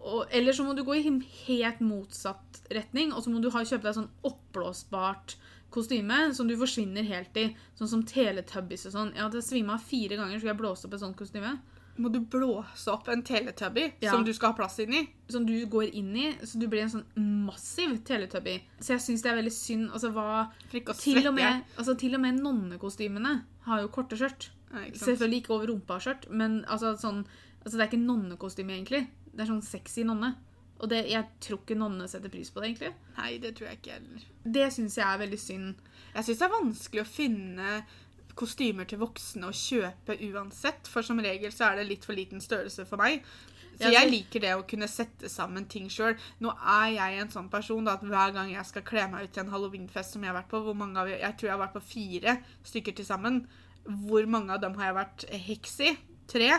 Og, 0.03 0.27
eller 0.35 0.53
så 0.57 0.65
må 0.67 0.75
du 0.75 0.83
gå 0.85 0.97
i 0.99 1.05
helt 1.47 1.81
motsatt 1.85 2.63
retning, 2.75 3.13
og 3.15 3.23
så 3.23 3.31
må 3.31 3.41
du 3.43 3.51
ha, 3.55 3.63
kjøpe 3.63 3.87
deg 3.87 3.99
sånn 4.01 4.11
oppblåsbart 4.27 5.37
kostyme 5.73 6.35
som 6.37 6.49
du 6.49 6.57
forsvinner 6.61 7.07
helt 7.07 7.37
i. 7.41 7.47
Sånn 7.79 7.89
som 7.89 8.03
Teletubbies 8.07 8.89
og 8.91 8.97
sånn. 8.97 9.13
Jeg 9.17 9.25
hadde 9.25 9.45
svima 9.45 9.79
fire 9.81 10.19
ganger, 10.21 10.41
så 10.43 10.51
jeg 10.51 10.59
blåse 10.59 10.89
opp 10.89 10.97
et 10.99 11.05
sånt 11.05 11.17
kostyme. 11.19 11.55
Må 12.01 12.09
du 12.09 12.21
blåse 12.25 12.89
opp 12.89 13.09
en 13.13 13.23
teletubby 13.23 13.93
Ja. 14.01 14.11
som 14.13 14.25
du 14.25 14.33
skal 14.33 14.53
ha 14.53 14.57
plass 14.57 14.79
inni? 14.81 15.11
Som 15.29 15.45
du 15.45 15.67
går 15.67 15.93
inn 15.93 16.15
i, 16.17 16.33
så 16.41 16.59
du 16.59 16.67
blir 16.67 16.83
en 16.83 16.89
sånn 16.91 17.05
massiv 17.45 17.99
Teletubby. 18.05 18.63
Så 18.81 18.95
jeg 18.95 19.05
syns 19.05 19.23
det 19.23 19.31
er 19.31 19.37
veldig 19.37 19.53
synd. 19.53 19.91
Altså, 19.93 20.11
hva, 20.11 20.51
til, 20.71 21.27
og 21.29 21.35
med, 21.35 21.65
altså, 21.77 21.95
til 22.01 22.15
og 22.17 22.21
med 22.25 22.41
nonnekostymene 22.41 23.35
har 23.67 23.83
jo 23.83 23.89
korte 23.89 24.17
skjørt. 24.17 24.51
Selvfølgelig 24.73 25.43
ikke 25.43 25.53
over 25.53 25.69
rumpa-skjørt, 25.69 26.31
men 26.31 26.65
altså, 26.65 26.95
sånn, 26.97 27.27
altså, 27.61 27.77
det 27.77 27.85
er 27.85 27.91
ikke 27.91 28.07
nonnekostyme, 28.07 28.73
egentlig. 28.73 29.07
Det 29.33 29.45
er 29.45 29.51
sånn 29.53 29.65
sexy 29.65 30.05
nonne. 30.05 30.35
Og 30.83 30.89
det, 30.91 31.05
jeg 31.13 31.25
tror 31.41 31.61
ikke 31.63 31.77
nonne 31.79 32.09
setter 32.11 32.29
pris 32.33 32.51
på 32.51 32.61
det, 32.61 32.73
egentlig. 32.73 32.93
Nei, 33.17 33.37
det 33.39 33.53
tror 33.57 33.69
jeg 33.71 33.79
ikke 33.79 33.93
heller. 33.97 34.25
Det 34.57 34.65
syns 34.75 34.97
jeg 34.99 35.07
er 35.07 35.21
veldig 35.23 35.39
synd. 35.39 35.77
Jeg 36.17 36.27
syns 36.27 36.41
det 36.43 36.47
er 36.49 36.57
vanskelig 36.57 37.05
å 37.05 37.09
finne 37.13 37.77
kostymer 38.35 38.89
til 38.89 38.99
voksne 39.03 39.47
å 39.47 39.55
kjøpe 39.55 40.17
uansett, 40.33 40.89
for 40.91 41.05
som 41.07 41.21
regel 41.23 41.53
så 41.55 41.69
er 41.69 41.81
det 41.81 41.89
litt 41.91 42.07
for 42.09 42.17
liten 42.19 42.41
størrelse 42.43 42.87
for 42.89 42.99
meg. 43.01 43.23
Så 43.79 43.89
jeg 43.93 44.11
liker 44.11 44.43
det 44.45 44.51
å 44.55 44.65
kunne 44.69 44.87
sette 44.91 45.31
sammen 45.33 45.65
ting 45.71 45.89
sjøl. 45.91 46.17
Nå 46.45 46.51
er 46.55 46.91
jeg 46.97 47.23
en 47.23 47.31
sånn 47.33 47.49
person 47.53 47.87
da, 47.87 47.95
at 47.97 48.05
hver 48.05 48.35
gang 48.35 48.51
jeg 48.53 48.67
skal 48.69 48.85
kle 48.87 49.07
meg 49.13 49.27
ut 49.29 49.33
til 49.35 49.45
en 49.47 49.53
halloweenfest 49.55 50.15
som 50.17 50.25
jeg 50.25 50.31
har 50.33 50.39
vært 50.41 50.51
på, 50.53 50.61
hvor 50.67 50.77
mange 50.77 51.01
av, 51.01 51.09
jeg 51.09 51.39
tror 51.39 51.49
jeg 51.49 51.55
har 51.57 51.63
vært 51.65 51.79
på 51.79 51.85
fire 51.93 52.35
stykker 52.69 52.99
til 52.99 53.09
sammen, 53.09 53.41
hvor 54.07 54.29
mange 54.31 54.53
av 54.55 54.61
dem 54.63 54.77
har 54.79 54.91
jeg 54.91 54.99
vært 54.99 55.25
heks 55.49 55.79
i? 55.89 55.95
Tre? 56.31 56.51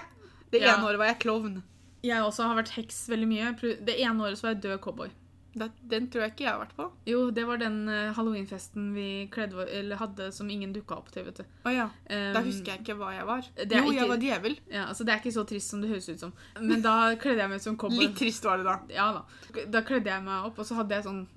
Det 0.52 0.62
Ja. 0.62 0.76
ene 0.76 0.88
året 0.90 1.00
var 1.00 1.12
jeg 1.12 1.20
klovn. 1.24 1.62
Jeg 2.04 2.22
også 2.24 2.44
har 2.50 2.56
vært 2.60 2.74
heks 2.78 3.06
veldig 3.10 3.28
mye. 3.30 3.52
Det 3.86 4.00
ene 4.00 4.24
året 4.26 4.38
så 4.40 4.48
var 4.50 4.56
jeg 4.56 4.64
død 4.66 4.80
cowboy. 4.84 5.12
Den 5.54 6.08
tror 6.10 6.24
jeg 6.24 6.32
ikke 6.34 6.44
jeg 6.48 6.50
har 6.50 6.62
vært 6.64 6.72
på. 6.76 6.86
Jo, 7.06 7.20
det 7.30 7.44
var 7.46 7.60
den 7.62 7.76
eh, 7.88 8.12
halloweenfesten 8.18 8.88
vi 8.96 9.28
kledde, 9.32 9.68
eller 9.70 10.00
hadde 10.00 10.32
som 10.34 10.50
ingen 10.50 10.74
dukka 10.74 10.96
opp 10.98 11.12
til, 11.14 11.28
vet 11.28 11.44
du. 11.44 11.44
Oh, 11.70 11.70
ja. 11.72 11.86
Da 12.10 12.42
husker 12.42 12.72
jeg 12.74 12.82
ikke 12.82 12.96
hva 12.98 13.12
jeg 13.14 13.28
var. 13.30 13.46
Jo, 13.62 13.84
ikke- 13.84 13.94
jeg 14.00 14.10
var 14.10 14.18
djevel. 14.24 14.58
Ja, 14.72 14.88
altså 14.90 15.06
Det 15.06 15.14
er 15.14 15.22
ikke 15.22 15.36
så 15.38 15.46
trist 15.48 15.70
som 15.70 15.82
det 15.82 15.92
høres 15.92 16.10
ut 16.10 16.20
som. 16.20 16.34
Men 16.60 16.82
da 16.82 17.14
kledde 17.22 17.38
jeg 17.46 17.50
meg 17.54 17.62
som 17.62 17.78
cowboy. 17.78 18.00
Litt 18.02 18.18
trist 18.18 18.44
var 18.50 18.58
det 18.58 18.66
da. 18.66 18.80
Ja 18.90 19.12
da. 19.14 19.66
Da 19.70 19.82
kledde 19.86 20.10
jeg 20.10 20.24
meg 20.26 20.50
opp, 20.50 20.58
og 20.58 20.66
så 20.66 20.76
hadde 20.82 20.90
jeg 20.98 21.04
sånn 21.06 21.28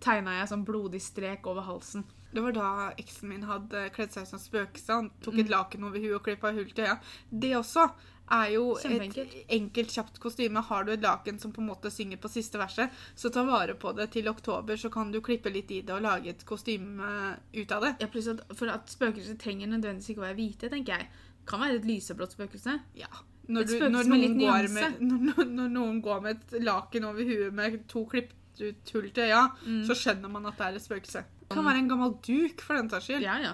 tegna 0.00 0.36
jeg 0.38 0.48
sånn 0.52 0.64
blodig 0.68 1.00
strek 1.00 1.46
over 1.46 1.62
halsen. 1.62 2.04
Det 2.32 2.40
var 2.42 2.52
da 2.52 2.68
eksen 2.96 3.28
min 3.28 3.42
hadde 3.44 3.88
kledd 3.92 4.12
seg 4.12 4.22
ut 4.24 4.28
som 4.28 4.38
spøkelse. 4.38 4.88
Han 4.88 5.10
tok 5.22 5.34
Mm. 5.34 5.40
et 5.40 5.48
laken 5.50 5.84
over 5.84 5.98
huet 5.98 6.14
og 6.14 6.22
klippa 6.24 6.52
hull 6.52 6.70
til 6.70 6.84
øya. 6.84 6.98
Det 7.30 7.50
også 7.56 7.90
er 8.32 8.52
jo 8.54 8.62
et 8.76 9.46
enkelt, 9.52 9.92
kjapt 9.92 10.18
kostyme. 10.22 10.62
Har 10.68 10.84
du 10.84 10.92
et 10.94 11.02
laken 11.04 11.38
som 11.38 11.52
på 11.52 11.60
en 11.60 11.68
måte 11.68 11.90
synger 11.92 12.16
på 12.22 12.30
siste 12.32 12.58
verset, 12.60 12.90
så 13.18 13.30
ta 13.32 13.42
vare 13.44 13.74
på 13.74 13.92
det 13.96 14.10
til 14.14 14.28
oktober, 14.30 14.76
så 14.80 14.90
kan 14.92 15.10
du 15.12 15.20
klippe 15.20 15.52
litt 15.52 15.70
i 15.70 15.80
det 15.82 15.94
og 15.94 16.02
lage 16.02 16.30
et 16.32 16.44
kostyme 16.48 17.10
ut 17.54 17.72
av 17.76 17.82
det. 17.86 17.94
Ja, 18.00 18.08
pluss 18.12 18.28
at 18.32 18.40
For 18.56 18.72
at 18.72 18.88
spøkelser 18.88 19.36
trenger 19.38 19.68
nødvendigvis 19.68 20.10
ikke 20.14 20.22
å 20.24 20.28
være 20.30 20.38
hvite, 20.40 20.70
tenker 20.72 20.98
jeg. 20.98 21.08
Kan 21.46 21.60
være 21.60 21.80
et 21.80 21.84
lyseblått 21.88 22.32
spøkelse. 22.36 22.78
Ja. 22.96 23.10
Når, 23.48 23.64
du, 23.66 23.72
når, 23.90 24.06
noen 24.06 24.36
med, 24.72 25.00
når, 25.02 25.44
når- 25.50 25.72
noen 25.74 26.00
går 26.02 26.20
med 26.22 26.36
et 26.38 26.62
laken 26.62 27.04
over 27.08 27.26
huet 27.26 27.52
med 27.52 27.80
to 27.90 28.04
klippet 28.06 28.38
ut 28.62 28.90
hull 28.94 29.08
til 29.10 29.24
øya, 29.24 29.48
Mm. 29.66 29.82
så 29.88 29.94
skjønner 29.98 30.30
man 30.30 30.46
at 30.46 30.56
det 30.58 30.66
er 30.66 30.76
et 30.78 30.82
spøkelse. 30.84 31.24
Det 31.48 31.56
kan 31.56 31.64
være 31.66 31.78
en 31.82 31.88
gammel 31.90 32.12
duk, 32.22 32.60
for 32.62 32.74
den 32.78 32.88
saks 32.88 33.04
skyld. 33.10 33.22
Ja, 33.26 33.34
ja. 33.42 33.52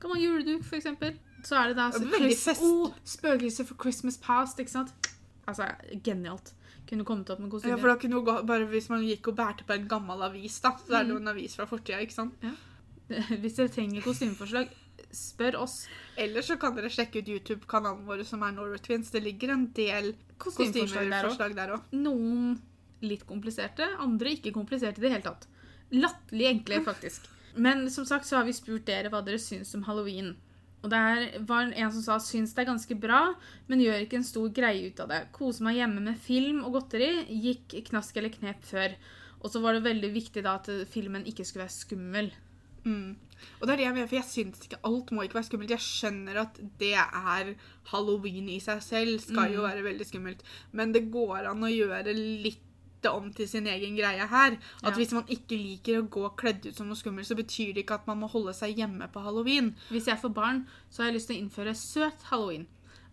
Gammel 0.00 0.22
juleduk, 0.22 0.64
eksempel. 0.72 1.18
Så 1.46 1.56
er 1.60 1.70
det 1.70 1.76
da 1.78 1.88
altså, 1.90 2.02
Veldig 2.10 2.36
fest. 2.40 2.62
Oh, 2.66 2.94
spøkelse 3.06 3.66
for 3.68 3.78
Christmas 3.82 4.16
past, 4.22 4.58
ikke 4.62 4.72
sant? 4.72 5.10
Altså, 5.46 5.68
genialt. 6.06 6.52
Kunne 6.86 7.04
kommet 7.06 7.30
opp 7.30 7.40
med 7.42 7.54
Ja, 7.66 7.76
for 7.78 7.90
da 7.90 7.96
kunne 7.98 8.20
gå, 8.22 8.34
bare 8.46 8.66
Hvis 8.70 8.88
man 8.90 9.02
gikk 9.06 9.28
og 9.32 9.36
bærte 9.38 9.66
på 9.66 9.74
en 9.74 9.86
gammel 9.90 10.22
avis, 10.26 10.58
da, 10.62 10.74
så 10.78 11.00
er 11.00 11.04
det 11.04 11.06
Mm. 11.06 11.14
jo 11.14 11.16
en 11.22 11.28
avis 11.34 11.54
fra 11.56 11.66
fortida. 11.66 12.00
ikke 12.02 12.14
sant? 12.14 12.34
Hvis 13.40 13.54
dere 13.56 13.68
trenger 13.70 14.02
kostymeforslag, 14.02 14.68
spør 15.14 15.60
oss. 15.62 15.86
Eller 16.18 16.42
så 16.42 16.56
kan 16.58 16.74
dere 16.74 16.90
sjekke 16.90 17.22
ut 17.22 17.28
YouTube-kanalen 17.30 18.04
vår 18.06 18.24
som 18.26 18.42
er 18.42 18.52
Norway 18.52 18.78
Twins. 18.82 19.10
Det 19.10 19.22
ligger 19.22 19.52
en 19.54 19.66
del 19.72 20.14
kostymeforslag 20.38 21.54
der 21.56 21.76
òg. 21.76 21.82
Noen 21.92 22.56
litt 23.06 23.26
kompliserte, 23.28 23.86
andre 24.02 24.34
ikke 24.36 24.52
kompliserte 24.56 24.98
i 24.98 25.06
det 25.06 25.12
hele 25.12 25.22
tatt. 25.26 25.46
Latterlig 25.94 26.48
enkle, 26.50 26.80
faktisk. 26.84 27.28
Men 27.56 27.86
som 27.90 28.04
sagt 28.04 28.26
så 28.26 28.36
har 28.40 28.44
vi 28.48 28.52
spurt 28.56 28.84
dere 28.88 29.08
hva 29.12 29.22
dere 29.24 29.38
syns 29.40 29.74
om 29.78 29.84
halloween. 29.86 30.34
Og 30.84 30.90
det 30.92 31.42
var 31.48 31.72
en 31.72 31.92
som 31.92 32.02
sa 32.04 32.16
syns 32.22 32.52
det 32.54 32.62
er 32.62 32.70
ganske 32.70 32.96
bra, 33.00 33.20
men 33.66 33.82
gjør 33.82 34.04
ikke 34.04 34.20
en 34.20 34.26
stor 34.28 34.50
greie 34.54 34.90
ut 34.90 35.00
av 35.02 35.10
det. 35.10 35.22
Kose 35.34 35.64
meg 35.66 35.80
hjemme 35.80 36.02
med 36.04 36.20
film 36.22 36.62
og 36.66 36.76
godteri. 36.76 37.10
Gikk 37.42 37.78
knask 37.90 38.16
eller 38.16 38.34
knep 38.34 38.62
før. 38.66 38.96
Og 39.42 39.52
så 39.52 39.62
var 39.62 39.76
det 39.76 39.86
veldig 39.86 40.10
viktig 40.14 40.44
da 40.46 40.58
at 40.60 40.70
filmen 40.92 41.26
ikke 41.28 41.46
skulle 41.46 41.66
være 41.66 41.78
skummel. 41.78 42.30
Mm. 42.86 43.16
Og 43.60 43.66
det 43.66 43.72
er 43.72 43.80
det 43.80 43.86
jeg 43.86 43.94
mener, 43.96 44.08
for 44.10 44.18
jeg 44.18 44.28
syns 44.30 44.62
ikke 44.64 44.80
alt 44.88 45.10
må 45.12 45.24
ikke 45.26 45.38
være 45.38 45.48
skummelt. 45.48 45.74
Jeg 45.74 45.84
skjønner 45.84 46.40
at 46.44 46.60
det 46.80 46.94
er 46.96 47.50
halloween 47.90 48.48
i 48.52 48.60
seg 48.62 48.82
selv, 48.84 49.18
skal 49.24 49.54
jo 49.54 49.66
være 49.66 49.84
veldig 49.86 50.06
skummelt. 50.08 50.46
Men 50.76 50.94
det 50.94 51.08
går 51.14 51.50
an 51.50 51.66
å 51.66 51.72
gjøre 51.72 52.14
litt 52.16 52.65
det 53.02 53.10
om 53.12 53.32
til 53.32 53.48
sin 53.48 53.66
egen 53.66 53.96
greie 53.96 54.26
her. 54.26 54.56
At 54.82 54.90
Ja. 54.90 54.96
hvis 54.96 55.12
man 55.12 55.24
ikke 55.28 55.56
liker 55.56 56.02
å 56.02 56.08
gå 56.08 56.30
kledd 56.36 56.66
ut 56.66 56.74
som 56.76 56.86
noe 56.88 56.96
skummelt, 56.96 57.26
så 57.26 57.36
betyr 57.36 57.74
det 57.74 57.84
ikke 57.86 57.94
at 58.00 58.06
man 58.06 58.20
må 58.20 58.28
holde 58.30 58.54
seg 58.54 58.76
hjemme 58.76 59.08
på 59.12 59.22
halloween. 59.22 59.74
Hvis 59.90 60.06
jeg 60.06 60.18
får 60.20 60.32
barn, 60.34 60.66
så 60.90 61.02
har 61.02 61.10
jeg 61.10 61.14
lyst 61.20 61.28
til 61.28 61.36
å 61.36 61.42
innføre 61.44 61.74
søt 61.76 62.22
halloween. 62.30 62.66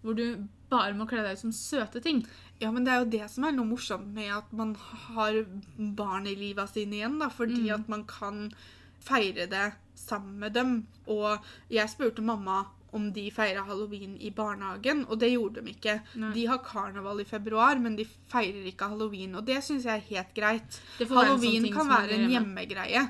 Hvor 0.04 0.16
du 0.16 0.48
bare 0.70 0.94
må 0.94 1.08
kle 1.08 1.22
deg 1.24 1.34
ut 1.34 1.40
som 1.40 1.52
søte 1.52 2.02
ting. 2.02 2.25
Ja, 2.60 2.72
men 2.72 2.84
det 2.84 2.92
er 2.94 3.04
jo 3.04 3.10
det 3.12 3.30
som 3.30 3.44
er 3.46 3.52
noe 3.52 3.66
morsomt 3.66 4.08
med 4.13 4.32
at 4.32 4.52
man 4.54 4.75
har 4.75 5.46
barn 5.78 6.28
i 6.28 6.36
livet 6.36 6.70
sine 6.70 6.92
igjen, 7.00 7.20
da, 7.20 7.30
fordi 7.30 7.68
Mm. 7.70 7.74
at 7.80 7.90
man 7.90 8.04
kan 8.06 8.54
feire 9.00 9.48
det 9.50 9.74
sammen 9.96 10.40
med 10.40 10.54
dem. 10.54 10.88
Og 11.08 11.40
jeg 11.70 11.88
spurte 11.90 12.22
mamma 12.22 12.66
om 12.94 13.12
de 13.14 13.30
feira 13.32 13.64
halloween 13.66 14.18
i 14.22 14.30
barnehagen, 14.32 15.06
og 15.10 15.20
det 15.20 15.32
gjorde 15.34 15.62
de 15.64 15.72
ikke. 15.74 16.02
Nei. 16.16 16.34
De 16.34 16.46
har 16.46 16.60
karneval 16.60 17.20
i 17.22 17.24
februar, 17.26 17.80
men 17.80 17.96
de 17.96 18.06
feirer 18.06 18.66
ikke 18.72 18.88
halloween, 18.90 19.36
og 19.36 19.46
det 19.46 19.58
syns 19.64 19.84
jeg 19.86 19.96
er 19.98 20.10
helt 20.16 20.34
greit. 20.36 20.80
Halloween 21.00 21.64
være 21.64 21.72
sånn 21.72 21.74
kan 21.74 21.88
være 21.90 22.12
en 22.20 22.30
hjemmegreie. 22.30 23.10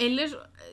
Eller 0.00 0.32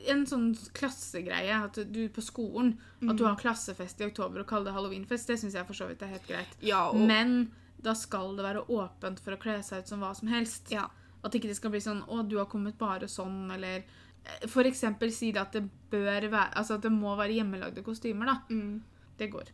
en 0.10 0.24
sånn 0.26 0.48
klassegreie. 0.74 1.54
At 1.64 1.78
du 1.94 2.00
på 2.10 2.22
skolen 2.26 2.74
at 3.02 3.10
Mm. 3.14 3.18
du 3.18 3.24
har 3.26 3.36
klassefest 3.36 4.02
i 4.02 4.06
oktober 4.06 4.40
og 4.42 4.48
kaller 4.48 4.66
det 4.72 4.74
halloweenfest. 4.74 5.28
Det 5.28 5.38
syns 5.40 5.54
jeg 5.54 5.66
for 5.68 5.74
så 5.78 5.88
vidt 5.88 6.02
er 6.02 6.08
helt 6.08 6.28
greit. 6.28 6.48
Ja, 6.62 6.90
og, 6.90 6.96
Men 7.08 7.52
da 7.82 7.94
skal 7.94 8.36
det 8.36 8.44
være 8.46 8.66
åpent 8.68 9.20
for 9.20 9.32
å 9.36 9.40
kle 9.40 9.62
seg 9.64 9.80
ut 9.84 9.88
som 9.88 10.00
hva 10.02 10.16
som 10.16 10.28
helst. 10.28 10.72
ja. 10.72 10.88
At 11.24 11.34
ikke 11.34 11.48
det 11.50 11.56
skal 11.56 11.70
bli 11.70 11.80
sånn 11.80 12.02
'Å, 12.08 12.28
du 12.28 12.38
har 12.38 12.46
kommet 12.48 12.80
bare 12.80 13.06
sånn', 13.08 13.52
eller 13.54 13.84
eksempel 14.70 15.12
si 15.14 15.32
det 15.32 15.42
at 15.42 15.54
det 15.58 15.64
bør 15.92 16.30
være 16.30 16.58
Altså 16.58 16.78
at 16.78 16.84
det 16.84 16.92
må 16.92 17.16
være 17.16 17.40
hjemmelagde 17.40 17.84
kostymer, 17.84 18.26
da. 18.26 18.36
Mm. 18.50 18.82
Det 19.18 19.32
går. 19.32 19.52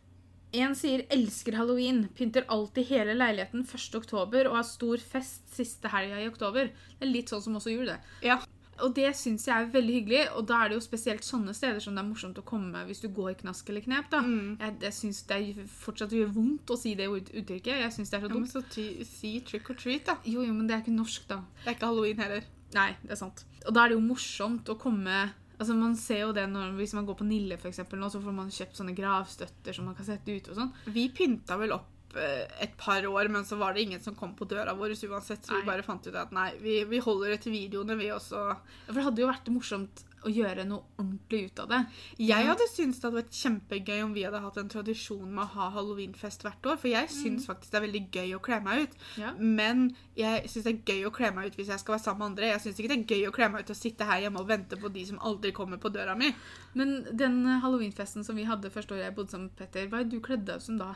En 0.53 0.75
sier 0.75 1.03
'elsker 1.12 1.57
halloween', 1.59 2.07
pynter 2.15 2.45
alltid 2.47 2.86
hele 2.88 3.13
leiligheten 3.13 3.65
1. 3.67 3.95
oktober 3.95 4.47
og 4.47 4.55
har 4.55 4.63
stor 4.63 4.97
fest 4.97 5.43
siste 5.53 5.89
helga 5.91 6.21
i 6.21 6.27
oktober. 6.27 6.71
Det 7.00 7.03
er 7.07 7.12
litt 7.12 7.29
sånn 7.29 7.41
som 7.43 7.55
også 7.59 7.74
jul, 7.74 7.86
det. 7.86 8.00
ja. 8.24 8.39
Og 8.77 8.93
det 8.93 9.09
syns 9.17 9.47
jeg 9.47 9.57
er 9.57 9.71
veldig 9.74 9.93
hyggelig, 9.93 10.19
og 10.38 10.43
da 10.50 10.59
er 10.62 10.69
det 10.69 10.75
jo 10.77 10.83
spesielt 10.86 11.25
sånne 11.25 11.53
steder 11.57 11.81
som 11.81 11.95
det 11.97 12.03
er 12.03 12.09
morsomt 12.12 12.38
å 12.38 12.43
komme 12.45 12.83
hvis 12.86 13.01
du 13.01 13.07
går 13.09 13.31
i 13.31 13.38
knask 13.39 13.69
eller 13.69 13.81
knep. 13.81 14.12
da. 14.12 14.19
Mm. 14.21 14.57
Jeg, 14.59 14.75
jeg 14.81 14.93
syns 14.93 15.21
det 15.31 15.38
er 15.38 15.63
fortsatt 15.81 16.13
gjør 16.13 16.29
vondt 16.36 16.69
å 16.69 16.77
si 16.77 16.93
det 16.93 17.07
uttrykket. 17.09 17.74
Jeg 17.81 17.95
syns 17.95 18.13
det 18.13 18.19
er 18.19 18.27
så 18.27 18.29
ja 18.29 18.38
men 18.38 18.51
så 18.51 18.62
si 19.09 19.33
trick 19.41 19.71
or 19.74 19.79
treat, 19.81 20.05
da. 20.05 20.19
Jo, 20.24 20.45
jo, 20.45 20.53
men 20.53 20.69
det 20.69 20.77
er 20.77 20.86
ikke 20.86 20.93
norsk, 20.93 21.25
da. 21.31 21.41
Det 21.63 21.71
er 21.71 21.79
ikke 21.79 21.89
halloween 21.89 22.21
heller. 22.21 22.45
Nei, 22.75 22.91
det 23.03 23.15
er 23.15 23.19
sant. 23.19 23.45
Og 23.65 23.75
da 23.75 23.83
er 23.83 23.91
det 23.91 23.97
jo 24.00 24.07
morsomt 24.07 24.69
å 24.71 24.79
komme 24.79 25.27
Altså 25.57 25.74
Man 25.74 25.95
ser 25.97 26.19
jo 26.21 26.33
det 26.38 26.43
når, 26.51 26.75
hvis 26.77 26.91
man 26.93 27.05
går 27.07 27.15
på 27.17 27.25
Nille, 27.25 27.55
for 27.57 27.71
eksempel, 27.71 27.97
nå, 27.97 28.12
så 28.13 28.19
får 28.21 28.33
man 28.36 28.51
kjøpt 28.53 28.77
sånne 28.77 28.93
gravstøtter 28.93 29.74
som 29.74 29.88
man 29.89 29.95
kan 29.97 30.05
sette 30.05 30.29
ut. 30.29 30.50
og 30.51 30.59
sånn. 30.59 30.74
Vi 30.93 31.07
pynta 31.09 31.57
vel 31.57 31.74
opp 31.74 32.13
eh, 32.13 32.43
et 32.62 32.75
par 32.77 33.01
år, 33.09 33.31
men 33.33 33.41
så 33.47 33.57
var 33.57 33.74
det 33.74 33.88
ingen 33.88 34.03
som 34.03 34.13
kom 34.13 34.36
på 34.38 34.45
døra 34.45 34.75
vår 34.77 34.93
uansett, 34.93 35.41
så 35.41 35.55
Nei. 35.55 35.63
vi 35.63 35.69
bare 35.71 35.88
fant 35.88 36.05
ut 36.05 36.13
at 36.13 36.36
nei, 36.36 36.51
vi, 36.62 36.75
vi 36.86 37.01
holder 37.01 37.33
det 37.33 37.39
til 37.47 37.55
videoene, 37.57 37.97
vi 37.97 38.12
også. 38.13 38.43
For 38.86 39.00
det 39.00 39.07
hadde 39.07 39.25
jo 39.25 39.31
vært 39.31 39.50
morsomt 39.55 40.05
å 40.25 40.31
gjøre 40.33 40.65
noe 40.67 40.83
ordentlig 40.97 41.51
ut 41.51 41.59
av 41.63 41.69
det. 41.71 41.79
Jeg 42.21 42.47
hadde 42.47 42.67
syntes 42.71 43.00
det 43.00 43.07
hadde 43.07 43.19
vært 43.19 43.38
kjempegøy 43.38 44.01
om 44.03 44.13
vi 44.15 44.24
hadde 44.25 44.41
hatt 44.43 44.59
en 44.62 44.71
tradisjon 44.71 45.27
med 45.29 45.43
å 45.43 45.51
ha 45.53 45.69
halloweenfest 45.75 46.45
hvert 46.45 46.69
år, 46.71 46.80
for 46.82 46.89
jeg 46.91 47.12
syns 47.13 47.47
faktisk 47.49 47.73
det 47.73 47.80
er 47.80 47.86
veldig 47.86 48.03
gøy 48.15 48.36
å 48.38 48.41
kle 48.43 48.60
meg 48.65 48.86
ut. 48.86 48.95
Ja. 49.21 49.34
Men 49.38 49.84
jeg 50.17 50.49
syns 50.49 50.67
det 50.67 50.73
er 50.73 50.93
gøy 50.95 51.10
å 51.10 51.13
kle 51.15 51.32
meg 51.36 51.51
ut 51.51 51.60
hvis 51.60 51.71
jeg 51.73 51.84
skal 51.84 51.97
være 51.97 52.06
sammen 52.06 52.23
med 52.23 52.30
andre. 52.32 52.51
Jeg 52.53 52.63
syns 52.65 52.80
ikke 52.82 52.93
det 52.93 52.99
er 52.99 53.15
gøy 53.15 53.27
å 53.30 53.36
kle 53.36 53.49
meg 53.53 53.65
ut 53.65 53.73
og 53.75 53.82
sitte 53.82 54.08
her 54.10 54.23
hjemme 54.25 54.41
og 54.41 54.49
vente 54.49 54.80
på 54.82 54.93
de 54.93 55.06
som 55.12 55.21
aldri 55.30 55.53
kommer 55.56 55.82
på 55.82 55.93
døra 55.93 56.17
mi. 56.17 56.32
Men 56.77 56.97
den 57.12 57.43
halloweenfesten 57.63 58.25
som 58.27 58.39
vi 58.39 58.47
hadde 58.49 58.73
første 58.73 58.97
året 58.97 59.10
jeg 59.10 59.17
bodde 59.19 59.36
sammen 59.36 59.51
med 59.51 59.60
Petter, 59.62 59.91
hva 59.91 60.01
er 60.01 60.10
det 60.10 60.17
du 60.17 60.25
kledde 60.25 60.49
deg 60.49 60.63
ut 60.63 60.67
som 60.69 60.82
da? 60.82 60.95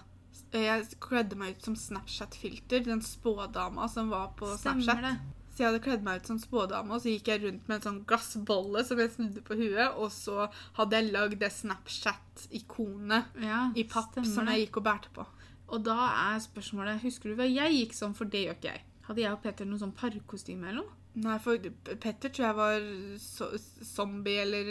Jeg 0.52 0.98
kledde 1.04 1.38
meg 1.40 1.56
ut 1.56 1.68
som 1.70 1.76
Snapchat-filter, 1.80 2.84
den 2.84 3.04
spådama 3.04 3.88
som 3.92 4.10
var 4.12 4.34
på 4.40 4.50
Stemmer 4.60 4.84
Snapchat. 4.84 5.06
det? 5.08 5.41
Jeg 5.62 5.70
hadde 5.70 5.84
kledd 5.86 6.04
meg 6.06 6.22
ut 6.22 6.30
som 6.32 6.40
spådame, 6.42 6.96
og 6.96 7.04
så 7.04 7.12
gikk 7.14 7.30
jeg 7.32 7.44
rundt 7.46 7.68
med 7.70 7.78
en 7.78 7.86
sånn 7.88 8.00
glassbolle 8.10 8.84
som 8.88 9.00
jeg 9.02 9.14
snudde 9.14 9.44
på 9.46 9.58
huet, 9.60 9.94
og 9.96 10.10
så 10.14 10.48
hadde 10.80 10.98
jeg 11.00 11.12
lagd 11.14 11.38
det 11.42 11.52
Snapchat-ikonet 11.54 13.42
Ja, 13.46 13.68
i 13.78 13.84
papp 13.90 14.12
stemmer 14.14 14.34
som 14.34 14.50
jeg 14.52 14.66
gikk 14.66 14.82
og 14.82 14.88
bærte 14.90 15.12
på. 15.16 15.26
Og 15.72 15.84
da 15.86 15.98
er 16.36 16.42
spørsmålet 16.44 17.04
Husker 17.06 17.32
du 17.32 17.38
hva 17.40 17.48
jeg 17.48 17.78
gikk 17.78 17.94
som, 17.96 18.16
for 18.18 18.28
det 18.28 18.46
gjør 18.46 18.58
ikke 18.58 18.74
jeg. 18.74 18.84
Hadde 19.08 19.24
jeg 19.24 19.36
og 19.36 19.42
Petter 19.44 19.70
noe 19.70 19.82
sånn 19.82 19.94
parkostyme 19.98 20.68
eller 20.68 20.82
noe? 20.84 20.98
Nei, 21.22 21.38
for 21.44 21.60
Petter 22.00 22.32
tror 22.32 22.46
jeg 22.46 22.56
var 22.56 22.86
so 23.20 23.50
zombie, 23.84 24.38
eller 24.40 24.70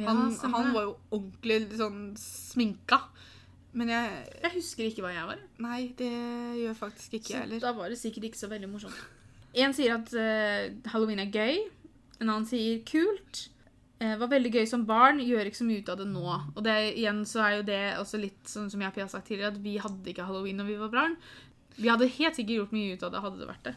Ja, 0.00 0.08
han, 0.14 0.70
var 0.72 0.86
jo 0.86 0.94
ordentlig 1.12 1.76
sånn 1.76 2.14
sminka. 2.20 3.02
Men 3.74 3.90
jeg 3.90 4.38
Jeg 4.42 4.54
husker 4.54 4.86
ikke 4.88 5.04
hva 5.04 5.12
jeg 5.12 5.26
var. 5.28 5.42
Nei, 5.60 5.80
det 5.98 6.12
gjør 6.62 6.78
faktisk 6.78 7.18
ikke 7.18 7.26
Så 7.26 7.34
jeg 7.34 7.42
heller. 7.42 7.60
da 7.66 7.72
var 7.76 7.92
det 7.92 7.98
sikkert 8.00 8.30
ikke 8.30 8.40
så 8.40 8.48
veldig 8.52 8.70
morsomt. 8.70 9.02
En 9.54 9.74
sier 9.76 9.94
at 9.94 10.10
uh, 10.18 10.90
halloween 10.90 11.20
er 11.22 11.30
gøy. 11.30 11.60
En 12.20 12.28
annen 12.30 12.46
sier 12.48 12.80
kult. 12.88 13.48
Uh, 14.02 14.16
var 14.18 14.28
veldig 14.32 14.50
gøy 14.56 14.66
som 14.66 14.82
barn, 14.88 15.20
gjør 15.22 15.46
ikke 15.46 15.60
så 15.60 15.66
mye 15.68 15.82
ut 15.84 15.88
av 15.92 16.00
det 16.02 16.08
nå. 16.10 16.26
Og 16.56 16.60
det, 16.66 16.74
igjen 16.98 17.22
så 17.28 17.44
er 17.46 17.56
jo 17.60 17.66
det 17.70 17.82
også 18.00 18.18
litt 18.20 18.50
sånn 18.50 18.70
som 18.72 18.82
jeg 18.82 18.92
har 18.96 19.08
sagt 19.12 19.28
tidligere, 19.30 19.54
at 19.54 19.62
vi 19.62 19.76
hadde 19.78 20.10
ikke 20.10 20.26
halloween 20.26 20.58
når 20.60 20.70
vi 20.72 20.78
var 20.82 20.92
barn. 20.94 21.16
Vi 21.78 21.90
hadde 21.90 22.10
helt 22.18 22.36
sikkert 22.38 22.58
gjort 22.60 22.74
mye 22.74 22.94
ut 22.96 23.02
av 23.06 23.12
det, 23.14 23.22
hadde 23.24 23.42
det 23.42 23.48
vært 23.50 23.68
det. 23.70 23.74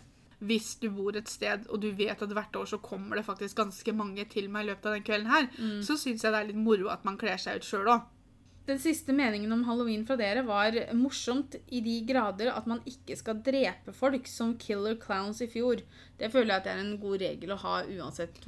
Hvis 0.50 0.76
du 0.82 0.90
bor 0.94 1.16
et 1.18 1.30
sted, 1.30 1.64
og 1.74 1.80
du 1.82 1.88
vet 1.98 2.20
at 2.22 2.34
hvert 2.38 2.58
år 2.60 2.68
så 2.70 2.78
kommer 2.82 3.18
det 3.18 3.26
faktisk 3.26 3.58
ganske 3.58 3.94
mange 3.98 4.22
til 4.30 4.50
meg 4.54 4.68
i 4.68 4.70
løpet 4.70 4.86
av 4.86 4.94
den 4.98 5.06
kvelden 5.08 5.32
her, 5.34 5.48
Mm. 5.58 5.80
så 5.82 5.96
syns 5.98 6.22
jeg 6.22 6.30
det 6.34 6.42
er 6.42 6.50
litt 6.52 6.62
moro 6.62 6.92
at 6.94 7.06
man 7.06 7.18
kler 7.18 7.38
seg 7.42 7.58
ut 7.58 7.66
sjøl 7.66 7.90
òg. 7.90 8.04
Den 8.68 8.80
siste 8.84 9.14
meningen 9.16 9.52
om 9.56 9.64
halloween 9.64 10.02
fra 10.08 10.18
dere 10.20 10.42
var 10.44 10.76
morsomt 10.98 11.56
i 11.72 11.80
de 11.84 11.94
grader 12.10 12.50
at 12.52 12.66
man 12.68 12.82
ikke 12.90 13.16
skal 13.16 13.40
drepe 13.44 13.94
folk 13.96 14.28
som 14.28 14.58
killer 14.60 14.98
clowns 15.00 15.40
i 15.46 15.48
fjor. 15.48 15.80
Det 16.20 16.28
føler 16.34 16.52
jeg 16.52 16.60
at 16.60 16.68
det 16.68 16.74
er 16.74 16.82
en 16.84 16.98
god 17.00 17.22
regel 17.24 17.54
å 17.56 17.60
ha 17.62 17.78
uansett 17.88 18.42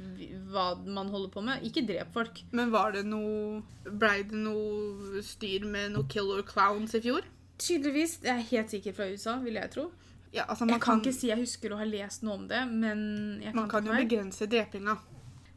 hva 0.52 0.74
man 0.84 1.08
holder 1.08 1.32
på 1.32 1.44
med. 1.46 1.64
Ikke 1.64 1.86
drep 1.88 2.12
folk. 2.12 2.42
Men 2.52 2.74
var 2.74 2.92
det 2.96 3.06
noe 3.08 3.62
Blei 3.88 4.20
det 4.28 4.36
noe 4.36 5.22
styr 5.24 5.64
med 5.64 5.96
noe 5.96 6.04
killer 6.12 6.44
clowns 6.44 6.92
i 6.98 7.00
fjor? 7.00 7.24
Tydeligvis. 7.60 8.18
Det 8.20 8.34
er 8.34 8.44
helt 8.52 8.76
sikkert 8.76 9.00
fra 9.00 9.08
USA, 9.08 9.38
vil 9.40 9.56
jeg 9.56 9.72
tro. 9.72 9.88
Ja, 10.36 10.44
altså 10.46 10.68
Jeg 10.68 10.78
kan 10.78 10.80
kan, 10.84 11.00
ikke 11.00 11.16
si 11.16 11.30
jeg 11.32 11.40
husker 11.40 11.72
å 11.74 11.80
ha 11.80 11.86
lest 11.88 12.22
noe 12.22 12.36
om 12.38 12.44
det, 12.50 12.60
men 12.68 13.00
jeg 13.40 13.50
kan, 13.50 13.56
man 13.64 13.72
kan 13.72 13.88
jo 13.88 13.96
begrense 13.96 14.46
drepinga. 14.46 14.94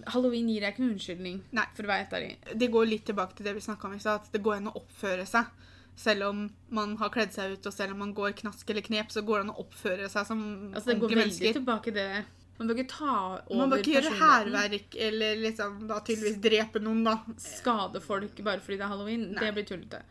Halloween 0.08 0.50
gir 0.50 0.62
deg 0.64 0.74
ikke 0.74 0.84
noen 0.84 0.96
unnskyldning, 0.98 1.42
Nei. 1.52 1.66
for 1.76 1.86
å 1.86 1.92
være 1.92 2.04
helt 2.06 2.14
ærlig. 2.18 2.58
Det 2.60 2.72
går 2.74 2.90
litt 2.90 3.06
tilbake 3.06 3.38
til 3.38 3.46
det 3.48 3.56
vi 3.56 3.64
snakka 3.66 3.88
om 3.90 3.98
at 3.98 4.32
det 4.34 4.42
går 4.44 4.56
an 4.60 4.72
å 4.74 4.78
oppføre 4.82 5.26
seg. 5.30 5.52
Selv 5.96 6.26
om 6.32 6.46
man 6.74 6.96
har 6.98 7.12
kledd 7.14 7.34
seg 7.36 7.54
ut, 7.54 7.68
og 7.70 7.74
selv 7.74 7.94
om 7.94 8.00
man 8.02 8.14
går 8.18 8.34
knask 8.40 8.70
eller 8.70 8.82
knep, 8.82 9.12
så 9.14 9.22
går 9.22 9.40
det 9.40 9.46
an 9.48 9.54
å 9.54 9.60
oppføre 9.62 10.10
seg 10.10 10.26
som 10.26 10.40
Altså, 10.74 10.90
det 10.90 11.00
går 11.04 11.14
veldig 11.14 11.22
mennesker. 11.22 11.60
tilbake 11.60 11.92
til 11.92 12.00
det. 12.00 12.24
Man 12.58 12.70
bør 12.70 12.80
ikke 12.80 12.90
ta 12.94 13.14
over 13.50 13.60
Man 13.60 13.70
bør 13.72 13.82
ikke 13.82 13.94
gjøre 13.96 14.16
hærverk 14.20 14.98
eller 15.08 15.40
liksom 15.42 15.88
da 15.90 16.00
tydeligvis 16.06 16.42
drepe 16.42 16.82
noen, 16.82 17.04
da. 17.06 17.16
skade 17.42 18.02
folk 18.02 18.42
bare 18.46 18.62
fordi 18.62 18.78
det 18.78 18.86
er 18.86 18.94
halloween. 18.94 19.30
Nei. 19.34 19.40
Det 19.42 19.54
blir 19.58 19.70
tullete. 19.70 20.02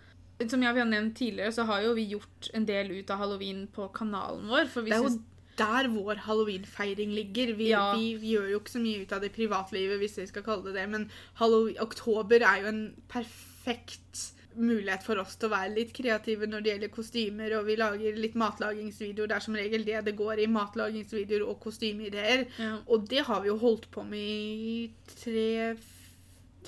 Som 0.51 0.63
jeg 0.65 0.75
har 0.75 0.89
nevnt 0.89 1.15
tidligere, 1.19 1.53
så 1.55 1.67
har 1.69 1.85
jo 1.85 1.93
vi 1.95 2.09
gjort 2.17 2.49
en 2.55 2.65
del 2.67 2.91
ut 2.91 3.11
av 3.15 3.19
halloween 3.23 3.67
på 3.71 3.87
kanalen 3.95 4.49
vår. 4.51 4.67
For 4.73 4.83
vi 4.83 4.91
Det 4.91 4.99
er 4.99 5.07
jo 5.07 5.19
der 5.63 5.89
vår 5.95 6.21
halloweenfeiring 6.27 7.15
ligger. 7.15 7.55
Vi, 7.57 7.71
Ja. 7.71 7.87
vi, 7.97 8.13
gjør 8.35 8.51
jo 8.53 8.61
ikke 8.61 8.75
så 8.77 8.83
mye 8.83 9.03
ut 9.07 9.13
av 9.17 9.23
det 9.23 9.33
privatlivet, 9.39 9.99
hvis 10.03 10.19
vi 10.19 10.27
skal 10.35 10.43
kalle 10.51 10.67
det 10.69 10.75
det, 10.81 10.89
men 10.91 11.09
Halloween, 11.41 11.79
oktober 11.81 12.43
er 12.43 12.63
jo 12.63 12.69
en 12.75 12.85
perfekt 13.09 14.29
mulighet 14.53 15.01
for 15.07 15.17
oss 15.17 15.39
til 15.41 15.49
å 15.49 15.53
være 15.55 15.71
litt 15.73 15.95
kreative 15.97 16.45
når 16.45 16.61
det 16.61 16.73
gjelder 16.75 16.91
kostymer, 16.93 17.55
og 17.57 17.65
vi 17.71 17.77
lager 17.81 18.19
litt 18.21 18.35
matlagingsvideoer. 18.37 19.31
Det 19.31 19.37
er 19.39 19.45
som 19.47 19.55
regel 19.57 19.85
det 19.87 20.03
det 20.05 20.13
går 20.19 20.43
i. 20.45 20.47
Matlagingsvideoer 20.53 21.47
og 21.49 21.57
kostymeideer. 21.65 22.43
ja. 22.61 22.75
Og 22.87 23.07
det 23.09 23.23
har 23.31 23.41
vi 23.41 23.49
jo 23.49 23.57
holdt 23.63 23.87
på 23.95 24.05
med 24.05 24.21
i 24.21 24.91
tre, 25.09 25.77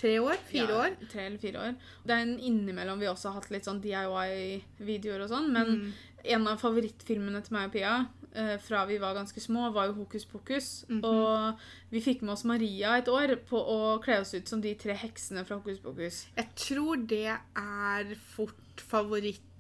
tre 0.01 0.15
år? 0.25 0.41
Fire 0.49 0.71
ja, 0.73 0.81
år? 0.87 0.97
Tre 1.13 1.27
eller 1.27 1.39
fire 1.45 1.61
år. 1.67 1.77
Det 2.07 2.17
er 2.17 2.25
en 2.25 2.39
innimellom 2.41 2.99
vi 3.05 3.07
også 3.13 3.29
har 3.35 3.41
hatt 3.43 3.51
litt 3.53 3.69
sånn 3.69 3.83
DIY-videoer 3.85 5.25
og 5.27 5.29
sånn, 5.31 5.53
men 5.53 5.67
Mm. 5.77 5.93
en 6.25 6.49
av 6.49 6.59
favorittfilmene 6.61 7.43
til 7.45 7.53
meg 7.53 7.67
og 7.69 7.73
Pia 7.77 8.07
fra 8.59 8.85
vi 8.89 8.99
var 8.99 9.15
ganske 9.15 9.41
små, 9.41 9.69
var 9.71 9.87
jo 9.87 9.93
Hokus 10.01 10.25
pokus. 10.27 10.85
Mhm. 10.89 11.05
Og 11.05 11.59
vi 11.91 12.01
fikk 12.03 12.23
med 12.23 12.33
oss 12.35 12.45
Maria 12.45 12.97
et 12.99 13.09
år 13.09 13.37
på 13.47 13.57
å 13.57 14.03
kle 14.03 14.21
oss 14.21 14.35
ut 14.35 14.49
som 14.49 14.61
de 14.61 14.75
tre 14.75 14.97
heksene 14.99 15.45
fra 15.47 15.61
Hokus 15.61 15.79
pokus. 15.79 16.27
Jeg 16.37 16.49
tror 16.57 16.97
det 17.07 17.31
er 17.31 18.15
fort 18.35 18.83
favoritt 18.91 19.39
eh, 19.39 19.54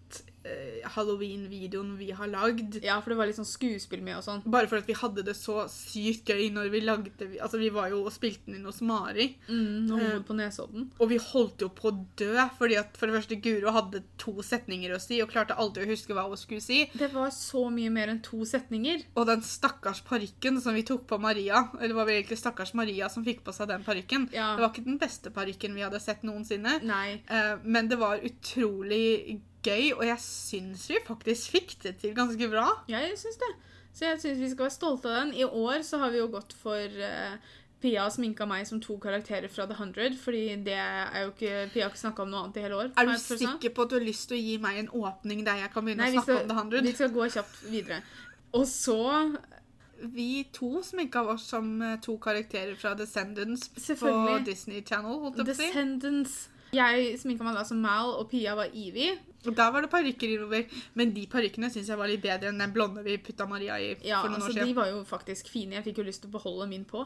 Halloween-videoen 0.94 1.94
vi 1.98 2.10
har 2.16 2.28
lagd. 2.28 2.78
Ja, 2.84 2.98
for 3.00 3.10
det 3.12 3.16
var 3.18 3.26
litt 3.30 3.38
sånn 3.38 3.48
skuespill 3.48 4.02
med 4.04 4.18
og 4.18 4.24
sånn. 4.26 4.42
Bare 4.50 4.68
for 4.70 4.80
at 4.82 4.88
vi 4.88 4.96
hadde 4.98 5.24
det 5.26 5.34
så 5.38 5.64
sykt 5.72 6.28
gøy 6.30 6.50
når 6.54 6.70
vi 6.72 6.80
lagde 6.84 7.12
Altså, 7.40 7.58
vi 7.60 7.70
var 7.72 7.88
jo 7.92 8.02
og 8.04 8.12
spilte 8.12 8.46
den 8.48 8.58
inn 8.60 8.68
hos 8.68 8.80
Mari. 8.84 9.30
Mm, 9.48 9.90
og 9.94 10.00
Eh, 10.04 10.18
på 10.28 10.34
Nesodden. 10.36 10.90
Og 11.00 11.08
vi 11.08 11.16
holdt 11.18 11.62
jo 11.64 11.68
på 11.72 11.88
å 11.90 11.94
dø, 12.20 12.34
fordi 12.58 12.76
at 12.78 12.96
for 12.96 13.06
det 13.08 13.16
første 13.16 13.38
Guro 13.40 13.72
hadde 13.72 14.02
to 14.20 14.34
setninger 14.44 14.92
å 14.94 15.00
si, 15.00 15.20
og 15.22 15.30
klarte 15.32 15.56
alltid 15.56 15.84
å 15.86 15.90
huske 15.94 16.14
hva 16.16 16.26
hun 16.28 16.36
skulle 16.36 16.60
si. 16.64 16.82
Det 16.92 17.08
var 17.14 17.30
så 17.30 17.64
mye 17.72 17.90
mer 17.90 18.08
enn 18.12 18.20
to 18.22 18.44
setninger. 18.44 19.04
Og 19.16 19.26
den 19.26 19.42
stakkars 19.42 20.02
parykken 20.06 20.60
som 20.60 20.74
vi 20.74 20.82
tok 20.82 21.06
på 21.08 21.18
Maria, 21.20 21.68
eller 21.80 21.94
var 21.94 22.04
vel 22.06 22.20
egentlig 22.22 22.38
stakkars 22.42 22.74
Maria 22.74 23.08
som 23.08 23.24
fikk 23.24 23.42
på 23.44 23.52
seg 23.54 23.68
den 23.68 23.84
parykken, 23.84 24.28
Ja. 24.32 24.54
det 24.56 24.60
var 24.62 24.70
ikke 24.74 24.84
den 24.84 24.98
beste 24.98 25.30
parykken 25.30 25.74
vi 25.74 25.80
hadde 25.82 26.00
sett 26.00 26.22
noensinne. 26.22 26.82
Nei. 26.82 27.22
Eh, 27.28 27.56
Men 27.64 27.88
det 27.88 27.98
var 27.98 28.18
utrolig 28.18 29.26
gøy, 29.28 29.40
og 29.96 30.04
jeg 30.06 30.20
syns 30.20 30.88
vi 30.90 31.00
faktisk 31.06 31.50
fikk 31.50 31.76
det 31.82 31.96
til 32.02 32.14
ganske 32.14 32.48
bra. 32.52 32.68
Jeg 32.88 33.16
syns 33.18 33.36
det. 33.40 33.52
Så 33.94 34.04
jeg 34.04 34.20
syns 34.20 34.40
vi 34.42 34.50
skal 34.50 34.66
være 34.66 34.74
stolte 34.74 35.08
av 35.08 35.20
den. 35.22 35.34
I 35.34 35.44
år 35.44 35.82
så 35.86 35.98
har 36.02 36.10
vi 36.10 36.18
jo 36.18 36.26
gått 36.32 36.52
for 36.58 36.78
uh, 36.78 37.36
Pia 37.84 38.06
sminka 38.10 38.46
meg 38.48 38.64
som 38.66 38.80
to 38.80 38.96
karakterer 38.98 39.50
fra 39.52 39.66
The 39.68 39.76
Hundred, 39.76 40.16
fordi 40.18 40.56
det 40.64 40.74
er 40.74 41.26
jo 41.26 41.32
ikke 41.34 41.66
Pia 41.74 41.84
har 41.84 41.92
ikke 41.92 42.00
snakka 42.00 42.24
om 42.24 42.30
noe 42.32 42.44
annet 42.44 42.56
i 42.56 42.64
hele 42.64 42.78
år. 42.80 42.92
Er 42.96 43.10
du 43.10 43.14
sikker 43.20 43.74
på 43.76 43.84
at 43.84 43.92
du 43.92 43.98
har 43.98 44.06
lyst 44.06 44.30
til 44.30 44.38
å 44.38 44.40
gi 44.40 44.54
meg 44.62 44.78
en 44.80 44.88
åpning 44.88 45.44
der 45.46 45.60
jeg 45.62 45.72
kan 45.74 45.84
begynne 45.84 46.06
Nei, 46.06 46.14
å 46.14 46.16
snakke 46.16 46.30
skal, 46.32 46.40
om 46.42 46.48
The 46.48 46.56
Hundred? 46.60 46.88
vi 46.88 46.94
skal 46.96 47.12
gå 47.12 47.28
kjapt 47.36 47.60
videre. 47.68 48.00
Og 48.54 48.66
så 48.70 49.02
Vi 49.94 50.44
to 50.52 50.82
sminka 50.82 51.22
oss 51.22 51.44
som 51.48 51.68
eh, 51.80 51.94
to 52.02 52.16
karakterer 52.18 52.74
fra 52.76 52.94
Descendants 52.98 53.68
på 53.70 54.38
Disney 54.44 54.82
Channel. 54.82 55.20
holdt. 55.22 55.38
Descendants. 55.46 56.48
Jeg 56.74 57.14
sminka 57.22 57.46
meg 57.46 57.54
da 57.54 57.62
som 57.64 57.78
Mal, 57.80 58.10
og 58.18 58.26
Pia 58.32 58.56
var 58.58 58.74
Evie. 58.74 59.14
Der 59.44 59.70
var 59.72 59.82
det 59.82 59.90
parykker 59.92 60.28
innover, 60.38 60.64
men 60.94 61.12
de 61.12 61.26
parykkene 61.26 61.68
syns 61.70 61.88
jeg 61.88 61.98
var 62.00 62.08
litt 62.08 62.22
bedre 62.22 62.48
enn 62.48 62.58
den 62.58 62.72
blonde 62.72 63.02
vi 63.04 63.18
putta 63.18 63.46
Maria 63.46 63.76
i 63.78 63.94
Ja, 64.02 64.22
for 64.22 64.28
noen 64.32 64.40
altså 64.40 64.50
år 64.50 64.54
siden. 64.54 64.68
De 64.68 64.74
var 64.74 64.88
jo 64.88 65.04
faktisk 65.04 65.48
fine. 65.52 65.74
Jeg 65.76 65.84
fikk 65.84 65.98
jo 65.98 66.04
lyst 66.08 66.22
til 66.24 66.30
å 66.30 66.36
beholde 66.38 66.68
min 66.70 66.84
på. 66.84 67.04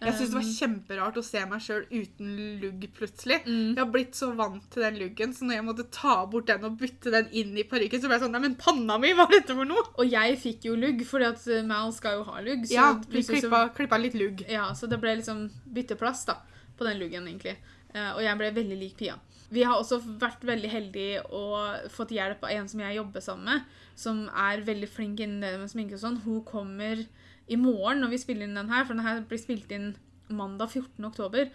Jeg 0.00 0.14
syns 0.16 0.30
det 0.30 0.36
var 0.38 0.46
Um, 0.46 0.54
kjemperart 0.56 1.16
å 1.20 1.22
se 1.24 1.40
meg 1.46 1.60
sjøl 1.60 1.82
uten 1.92 2.60
lugg 2.62 2.86
plutselig. 2.96 3.42
Mm. 3.44 3.74
Jeg 3.76 3.82
har 3.82 3.90
blitt 3.92 4.14
så 4.16 4.30
vant 4.34 4.62
til 4.72 4.82
den 4.86 4.96
luggen, 5.02 5.34
så 5.36 5.44
når 5.44 5.54
jeg 5.58 5.64
måtte 5.66 5.84
ta 5.92 6.14
bort 6.26 6.46
den 6.46 6.64
og 6.64 6.78
bytte 6.80 7.10
den 7.12 7.28
inn 7.36 7.52
i 7.58 7.64
parykken, 7.68 8.00
så 8.00 8.08
ble 8.08 8.16
jeg 8.16 8.22
sånn 8.24 8.32
Nei, 8.32 8.40
men 8.46 8.54
panna 8.54 8.96
mi, 8.98 9.10
hva 9.12 9.26
er 9.28 9.40
dette 9.40 9.54
for 9.58 9.68
noe? 9.68 9.82
Og 10.00 10.08
jeg 10.08 10.38
fikk 10.40 10.64
jo 10.70 10.76
lugg, 10.80 11.04
fordi 11.04 11.28
at 11.28 11.44
eh, 11.52 11.62
Mal 11.66 11.92
skal 11.92 12.16
jo 12.20 12.24
ha 12.30 12.40
lugg. 12.40 12.64
Så 12.64 12.72
Ja, 12.78 12.86
vi 12.94 13.20
klippa, 13.20 13.26
så- 13.26 13.40
klippa, 13.42 13.60
klippa 13.76 13.98
litt 14.00 14.14
lugg. 14.14 14.44
Ja, 14.48 14.70
så 14.72 14.88
det 14.88 15.00
ble 15.02 15.16
liksom 15.20 15.50
bytteplass 15.68 16.24
da, 16.30 16.38
på 16.78 16.84
den 16.88 16.96
luggen, 17.02 17.26
egentlig. 17.28 17.58
Eh, 17.92 18.12
og 18.14 18.22
jeg 18.22 18.38
ble 18.38 18.50
veldig 18.56 18.78
lik 18.80 18.96
Pia. 18.96 19.18
Vi 19.50 19.62
har 19.66 19.80
også 19.80 19.98
vært 20.20 20.44
veldig 20.46 20.70
heldige 20.70 21.22
og 21.34 21.88
fått 21.90 22.12
hjelp 22.14 22.44
av 22.46 22.52
en 22.54 22.68
som 22.70 22.80
jeg 22.84 22.96
jobber 23.00 23.20
sammen 23.24 23.44
med, 23.50 23.64
som 23.98 24.20
er 24.30 24.62
veldig 24.66 24.88
flink 24.88 25.20
innen 25.24 25.40
det 25.42 25.56
med 25.58 25.70
sminke 25.72 25.96
og 25.98 26.02
sånn. 26.04 26.20
Hun 26.24 26.44
kommer 26.46 27.02
i 27.50 27.56
morgen 27.58 28.00
når 28.04 28.12
vi 28.14 28.20
spiller 28.22 28.46
inn 28.46 28.54
den 28.54 28.70
her, 28.70 28.84
for 28.86 28.94
den 28.94 29.02
her 29.06 29.20
blir 29.26 29.42
spilt 29.42 29.72
inn 29.74 29.92
mandag 30.30 30.70
14. 30.70 31.04
oktober. 31.08 31.50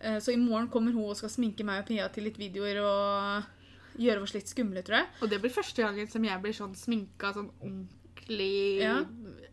Eh, 0.00 0.18
så 0.22 0.32
i 0.32 0.38
morgen 0.40 0.68
kommer 0.70 0.94
hun 0.94 1.10
og 1.10 1.16
skal 1.18 1.32
sminke 1.32 1.66
meg 1.66 1.82
og 1.82 1.88
Pia 1.90 2.06
til 2.14 2.28
litt 2.28 2.38
videoer 2.38 2.78
og 2.84 3.98
gjøre 4.00 4.22
oss 4.22 4.36
litt 4.36 4.48
skumle, 4.48 4.84
tror 4.86 5.00
jeg. 5.02 5.08
Og 5.20 5.32
det 5.32 5.40
blir 5.42 5.50
første 5.52 5.82
gangen 5.82 6.06
som 6.08 6.24
jeg 6.24 6.40
blir 6.44 6.54
sånn 6.56 6.76
sminka 6.78 7.34
sånn 7.34 7.50
ordentlig 7.58 8.78
Ja. 8.80 9.00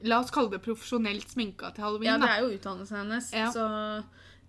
La 0.05 0.19
oss 0.21 0.29
kalle 0.29 0.51
det 0.53 0.61
profesjonelt 0.61 1.33
sminka 1.33 1.73
til 1.73 1.83
halloween. 1.83 2.11
Ja, 2.13 2.17
det 2.21 2.29
er 2.29 2.43
jo 2.45 2.53
utdannelsen 2.59 2.97
hennes, 3.01 3.31
Ja. 3.33 3.49
så 3.51 3.65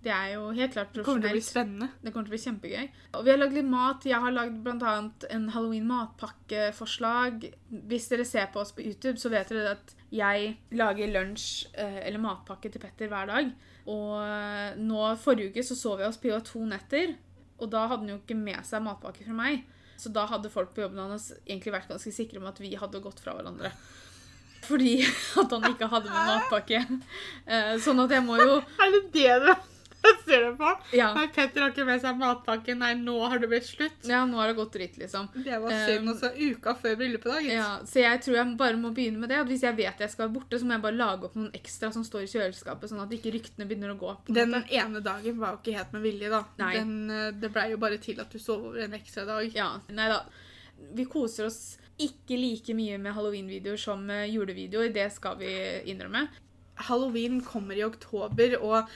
det 0.04 0.12
er 0.14 0.28
jo 0.37 0.50
helt 0.54 0.72
klart 0.76 0.92
Det 0.94 1.02
kommer 1.02 1.24
til 1.24 1.32
å 1.32 1.34
bli 1.34 1.42
spennende. 1.42 1.88
Det 2.02 2.12
kommer 2.14 2.28
til 2.28 2.30
å 2.30 2.37
bli 2.37 2.42
kjempegøy. 2.44 2.84
Og 3.18 3.24
vi 3.26 3.32
har 3.32 3.40
lagd 3.40 3.56
litt 3.58 3.66
mat. 3.68 4.04
Jeg 4.06 4.20
har 4.22 4.34
lagd 4.34 4.61
bl.a. 4.62 4.92
en 5.34 5.48
halloween-matpakkeforslag. 5.54 7.48
Hvis 7.90 8.06
dere 8.12 8.26
ser 8.28 8.46
på 8.54 8.62
oss 8.62 8.70
på 8.76 8.84
YouTube, 8.87 9.18
så 9.18 9.32
vet 9.32 9.50
dere 9.50 9.74
at 9.74 9.94
jeg 10.14 10.52
lager 10.78 11.11
lunsj 11.12 11.66
eh, 11.74 11.98
eller 12.06 12.22
matpakke 12.22 12.70
til 12.70 12.82
Petter 12.82 13.11
hver 13.11 13.26
dag. 13.30 13.50
Og 13.90 14.12
eh, 14.22 14.78
nå 14.78 15.02
forrige 15.20 15.50
uke 15.52 15.64
så 15.66 15.76
sov 15.78 16.02
jeg 16.02 16.12
hos 16.12 16.20
Pia 16.22 16.38
to 16.46 16.62
netter, 16.68 17.16
og 17.58 17.70
da 17.72 17.87
hadde 17.88 18.04
han 18.04 18.12
jo 18.14 18.20
ikke 18.20 18.38
med 18.38 18.62
seg 18.68 18.84
matpakke 18.84 19.26
fra 19.26 19.34
meg. 19.37 19.64
Så 19.98 20.12
da 20.14 20.28
hadde 20.30 20.50
folk 20.52 20.76
på 20.76 20.84
jobben 20.84 21.00
hans 21.02 21.32
egentlig 21.42 21.74
vært 21.74 21.90
ganske 21.90 22.12
sikre 22.14 22.38
om 22.38 22.46
at 22.46 22.61
vi 22.62 22.76
hadde 22.78 23.00
gått 23.02 23.18
fra 23.24 23.34
hverandre. 23.34 23.72
Fordi 24.68 25.00
at 25.42 25.50
han 25.56 25.66
ikke 25.72 25.88
hadde 25.90 26.12
med 26.12 26.30
matpakke. 26.30 26.84
Eh, 27.50 27.74
Sånn 27.82 27.98
at 28.04 28.14
jeg 28.14 28.22
må 28.26 28.38
jo 28.38 28.61
Er 28.84 28.94
det 28.94 29.02
det 29.16 29.34
du? 29.42 29.50
Ja. 30.92 31.10
Nei, 31.14 31.26
Petter 31.34 31.60
har 31.64 31.72
ikke 31.74 31.84
med 31.84 32.00
seg 32.00 32.16
matpakken. 32.20 32.78
Nei, 32.80 32.94
nå 32.96 33.14
har 33.28 33.38
det 33.42 33.48
blitt 33.50 33.66
slutt. 33.68 34.06
Ja, 34.08 34.22
nå 34.28 34.38
har 34.40 34.48
det 34.48 34.56
gått 34.56 34.72
dritt, 34.72 34.96
liksom. 35.00 35.28
Det 35.34 35.58
var 35.60 35.72
Um, 35.74 35.82
synd. 35.88 36.08
Og 36.12 36.16
så 36.22 36.30
uka 36.34 36.74
før 36.74 36.96
bryllupet, 37.00 37.28
da. 37.34 37.40
Ja, 37.44 37.68
så 37.84 38.00
jeg 38.00 38.22
tror 38.24 38.36
jeg 38.38 38.56
bare 38.60 38.76
må 38.80 38.92
begynne 38.96 39.18
med 39.20 39.28
det. 39.28 39.40
At 39.42 39.50
hvis 39.50 39.62
jeg 39.66 39.76
vet 39.76 40.00
jeg 40.00 40.10
skal 40.10 40.26
være 40.28 40.34
borte, 40.38 40.58
så 40.60 40.64
må 40.64 40.76
jeg 40.78 40.84
bare 40.86 40.96
lage 41.00 41.28
opp 41.28 41.36
noen 41.36 41.50
ekstra 41.58 41.92
som 41.92 42.04
står 42.06 42.24
i 42.24 42.30
kjøleskapet, 42.32 42.88
sånn 42.92 43.02
at 43.04 43.12
ikke 43.18 43.34
ryktene 43.36 43.68
begynner 43.68 43.92
å 43.92 43.98
gå. 44.00 44.14
Den 44.32 44.54
måte. 44.56 44.72
ene 44.72 45.00
dagen 45.04 45.38
var 45.38 45.56
jo 45.56 45.60
ikke 45.62 45.76
helt 45.78 45.92
med 45.92 46.02
vilje, 46.08 46.30
da. 46.32 46.44
Nei. 46.62 46.72
Den, 46.78 47.10
eh, 47.10 47.30
det 47.32 47.52
blei 47.52 47.70
jo 47.72 47.76
bare 47.84 47.98
til 47.98 48.20
at 48.20 48.30
du 48.32 48.38
sov 48.38 48.64
over 48.72 48.80
en 48.86 48.96
ekstra 48.98 49.26
dag. 49.28 49.52
Ja, 49.54 49.70
nei 49.90 50.08
da. 50.08 50.22
Vi 50.94 51.04
koser 51.10 51.46
oss 51.50 51.76
ikke 51.98 52.36
like 52.38 52.74
mye 52.78 52.96
med 53.02 53.12
halloween-videoer 53.12 53.76
som 53.76 54.06
julevideoer. 54.08 54.92
Det 54.94 55.10
skal 55.12 55.36
vi 55.40 55.50
innrømme. 55.90 56.28
Halloween 56.88 57.40
kommer 57.42 57.74
i 57.74 57.82
oktober, 57.82 58.54
og 58.62 58.86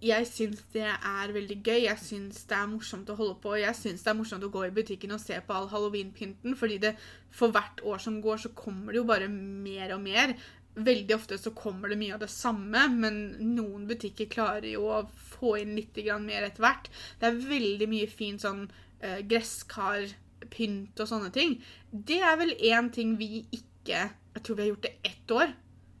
jeg 0.00 0.26
syns 0.30 0.62
det 0.72 0.86
er 0.88 1.32
veldig 1.34 1.58
gøy. 1.60 1.82
Jeg 1.84 2.00
syns 2.00 2.44
det 2.48 2.56
er 2.56 2.68
morsomt 2.70 3.10
å 3.12 3.16
holde 3.18 3.36
på. 3.42 3.52
Jeg 3.60 3.76
syns 3.76 4.04
det 4.04 4.12
er 4.12 4.16
morsomt 4.16 4.46
å 4.46 4.52
gå 4.52 4.62
i 4.64 4.72
butikken 4.74 5.12
og 5.12 5.20
se 5.20 5.36
på 5.44 5.56
all 5.56 5.68
halloweenpynten, 5.72 6.56
fordi 6.56 6.78
det 6.86 6.94
for 7.36 7.52
hvert 7.52 7.82
år 7.84 8.00
som 8.00 8.16
går, 8.24 8.40
så 8.40 8.52
kommer 8.56 8.94
det 8.94 9.02
jo 9.02 9.08
bare 9.10 9.28
mer 9.28 9.94
og 9.96 10.02
mer. 10.06 10.34
Veldig 10.80 11.16
ofte 11.16 11.36
så 11.40 11.52
kommer 11.56 11.92
det 11.92 12.00
mye 12.00 12.16
av 12.16 12.24
det 12.24 12.30
samme, 12.32 12.86
men 12.94 13.20
noen 13.56 13.84
butikker 13.90 14.30
klarer 14.32 14.70
jo 14.72 14.86
å 14.88 15.02
få 15.34 15.58
inn 15.60 15.76
litt 15.76 15.98
mer 16.24 16.48
etter 16.48 16.64
hvert. 16.64 16.88
Det 17.20 17.28
er 17.28 17.42
veldig 17.50 17.88
mye 17.90 18.08
fin 18.08 18.40
sånn 18.40 18.68
uh, 19.04 19.20
gresskarpynt 19.28 21.02
og 21.02 21.10
sånne 21.10 21.32
ting. 21.34 21.58
Det 21.92 22.22
er 22.24 22.40
vel 22.40 22.56
én 22.56 22.88
ting 22.94 23.18
vi 23.20 23.44
ikke 23.50 23.66
Jeg 24.30 24.42
tror 24.44 24.56
vi 24.56 24.62
har 24.62 24.68
gjort 24.68 24.84
det 24.86 24.96
ett 25.08 25.32
år. 25.34 25.52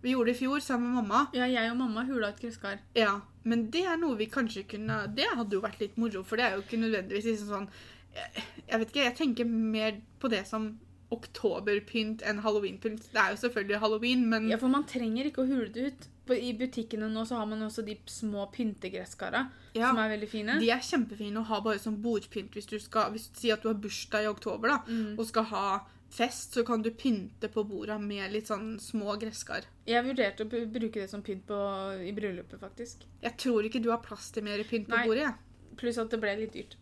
Vi 0.02 0.12
gjorde 0.14 0.30
det 0.32 0.36
i 0.36 0.46
fjor 0.46 0.60
sammen 0.64 0.94
med 0.94 1.02
mamma. 1.04 1.26
Ja, 1.36 1.44
jeg 1.46 1.70
og 1.70 1.76
mamma 1.76 2.04
hula 2.08 2.28
et 2.28 2.40
gresskar. 2.40 2.78
Ja, 2.96 3.20
men 3.44 3.70
det 3.70 3.84
er 3.86 3.96
noe 4.00 4.16
vi 4.16 4.26
kanskje 4.26 4.66
kunne 4.68 5.14
Det 5.14 5.26
hadde 5.36 5.52
jo 5.52 5.60
vært 5.60 5.80
litt 5.80 5.96
moro, 6.00 6.22
for 6.24 6.36
det 6.36 6.44
er 6.46 6.56
jo 6.56 6.62
ikke 6.62 6.80
nødvendigvis 6.80 7.24
liksom 7.24 7.48
sånn 7.48 7.68
Jeg 8.14 8.44
jeg 8.70 8.78
vet 8.80 8.88
ikke, 8.90 9.04
jeg 9.04 9.16
tenker 9.16 9.44
mer 9.46 10.00
på 10.20 10.28
det 10.30 10.46
som 10.46 10.78
oktoberpynt 11.10 12.22
enn 12.26 12.40
halloweenpynt. 12.44 13.08
Det 13.12 13.18
er 13.20 13.32
jo 13.34 13.40
selvfølgelig 13.48 13.80
halloween, 13.82 14.26
men 14.30 14.48
Ja, 14.50 14.56
for 14.58 14.68
man 14.68 14.84
trenger 14.86 15.26
ikke 15.26 15.42
å 15.44 15.48
hule 15.48 15.68
det 15.72 15.86
ut. 15.92 16.08
I 16.30 16.52
butikkene 16.54 17.08
nå 17.10 17.24
så 17.26 17.40
har 17.40 17.46
man 17.50 17.58
også 17.66 17.82
de 17.84 17.96
små 18.06 18.44
pyntegresskara, 18.54 19.48
Ja, 19.74 19.88
som 19.88 19.98
er 19.98 20.12
veldig 20.16 20.28
fine. 20.30 20.60
de 20.60 20.70
er 20.70 20.78
kjempefine 20.78 21.40
å 21.40 21.44
ha 21.44 21.60
bare 21.60 21.80
som 21.80 21.96
bordpynt 22.00 22.52
hvis 22.54 22.66
du 22.70 22.78
skal 22.78 23.10
hvis 23.10 23.26
du 23.32 23.40
sier 23.40 23.54
at 23.54 23.62
du 23.62 23.68
har 23.68 23.74
bursdag 23.74 24.22
i 24.22 24.28
oktober 24.30 24.68
da, 24.68 24.78
Mm. 24.86 25.18
og 25.18 25.26
skal 25.26 25.42
ha 25.44 25.80
fest, 26.10 26.54
så 26.54 26.64
kan 26.66 26.82
du 26.82 26.90
pynte 26.90 27.48
på 27.52 27.62
bordet 27.68 28.00
med 28.02 28.32
litt 28.32 28.48
sånn 28.50 28.78
små 28.82 29.14
gresskar. 29.20 29.64
Jeg 29.86 30.04
vurderte 30.04 30.44
å 30.44 30.48
bruke 30.50 31.00
det 31.00 31.08
som 31.10 31.22
pynt 31.22 31.44
på, 31.46 31.58
i 32.02 32.12
bryllupet, 32.16 32.58
faktisk. 32.60 33.04
Jeg 33.22 33.36
tror 33.38 33.64
ikke 33.68 33.82
du 33.82 33.90
har 33.90 34.02
plass 34.02 34.30
til 34.34 34.42
mer 34.46 34.58
pynt 34.64 34.88
på 34.90 34.96
Nei. 34.96 35.06
bordet. 35.06 35.22
Ja. 35.28 35.76
Pluss 35.80 35.98
at 36.02 36.10
det 36.10 36.20
ble 36.20 36.34
litt 36.42 36.52
dyrt. 36.52 36.74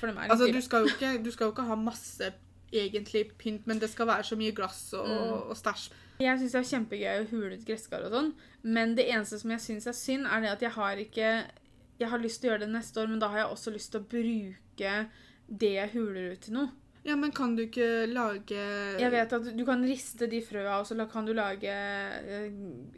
For 0.00 0.06
dem 0.10 0.18
er 0.18 0.22
litt 0.26 0.32
Altså, 0.34 0.46
dyre. 0.48 0.52
du 0.58 0.60
skal, 0.66 0.86
jo 0.86 0.94
ikke, 0.96 1.12
du 1.24 1.30
skal 1.30 1.46
jo 1.46 1.52
ikke 1.54 1.68
ha 1.68 1.76
masse 1.76 2.32
egentlig 2.72 3.26
pynt, 3.38 3.66
men 3.68 3.78
det 3.78 3.90
skal 3.92 4.06
være 4.08 4.24
så 4.24 4.36
mye 4.40 4.52
glass 4.56 4.92
og, 4.94 5.06
Mm. 5.08 5.50
og 5.50 5.56
stæsj. 5.56 5.90
Jeg 6.20 6.38
syns 6.38 6.52
det 6.52 6.60
er 6.60 6.70
kjempegøy 6.70 7.22
å 7.22 7.30
hule 7.30 7.54
ut 7.58 7.64
gresskar 7.66 8.04
og 8.06 8.12
sånn, 8.12 8.32
men 8.62 8.94
det 8.94 9.08
eneste 9.10 9.38
som 9.40 9.50
jeg 9.50 9.60
syns 9.60 9.86
er 9.86 9.92
synd, 9.92 10.26
er 10.26 10.40
det 10.40 10.50
at 10.50 10.60
jeg 10.62 10.70
har 10.70 10.96
ikke 10.96 11.46
Jeg 12.00 12.08
har 12.10 12.18
lyst 12.18 12.40
til 12.40 12.48
å 12.50 12.52
gjøre 12.54 12.60
det 12.66 12.70
neste 12.72 12.96
år, 12.98 13.06
men 13.08 13.18
da 13.20 13.28
har 13.28 13.38
jeg 13.38 13.46
også 13.52 13.70
lyst 13.72 13.92
til 13.92 14.00
å 14.00 14.08
bruke 14.08 15.10
det 15.48 15.72
jeg 15.74 15.90
huler 15.92 16.32
ut 16.32 16.40
til 16.40 16.54
noe. 16.54 16.70
Ja, 17.04 17.16
men 17.18 17.32
kan 17.34 17.56
du 17.56 17.64
ikke 17.64 18.06
lage 18.06 18.54
Jeg 19.00 19.10
vet 19.10 19.32
at 19.34 19.46
du 19.58 19.62
kan 19.66 19.80
riste 19.82 20.28
de 20.30 20.38
frøa, 20.44 20.76
og 20.78 20.86
så 20.86 20.94
kan 21.10 21.26
du 21.26 21.32
lage 21.34 21.66
eh, 21.66 22.44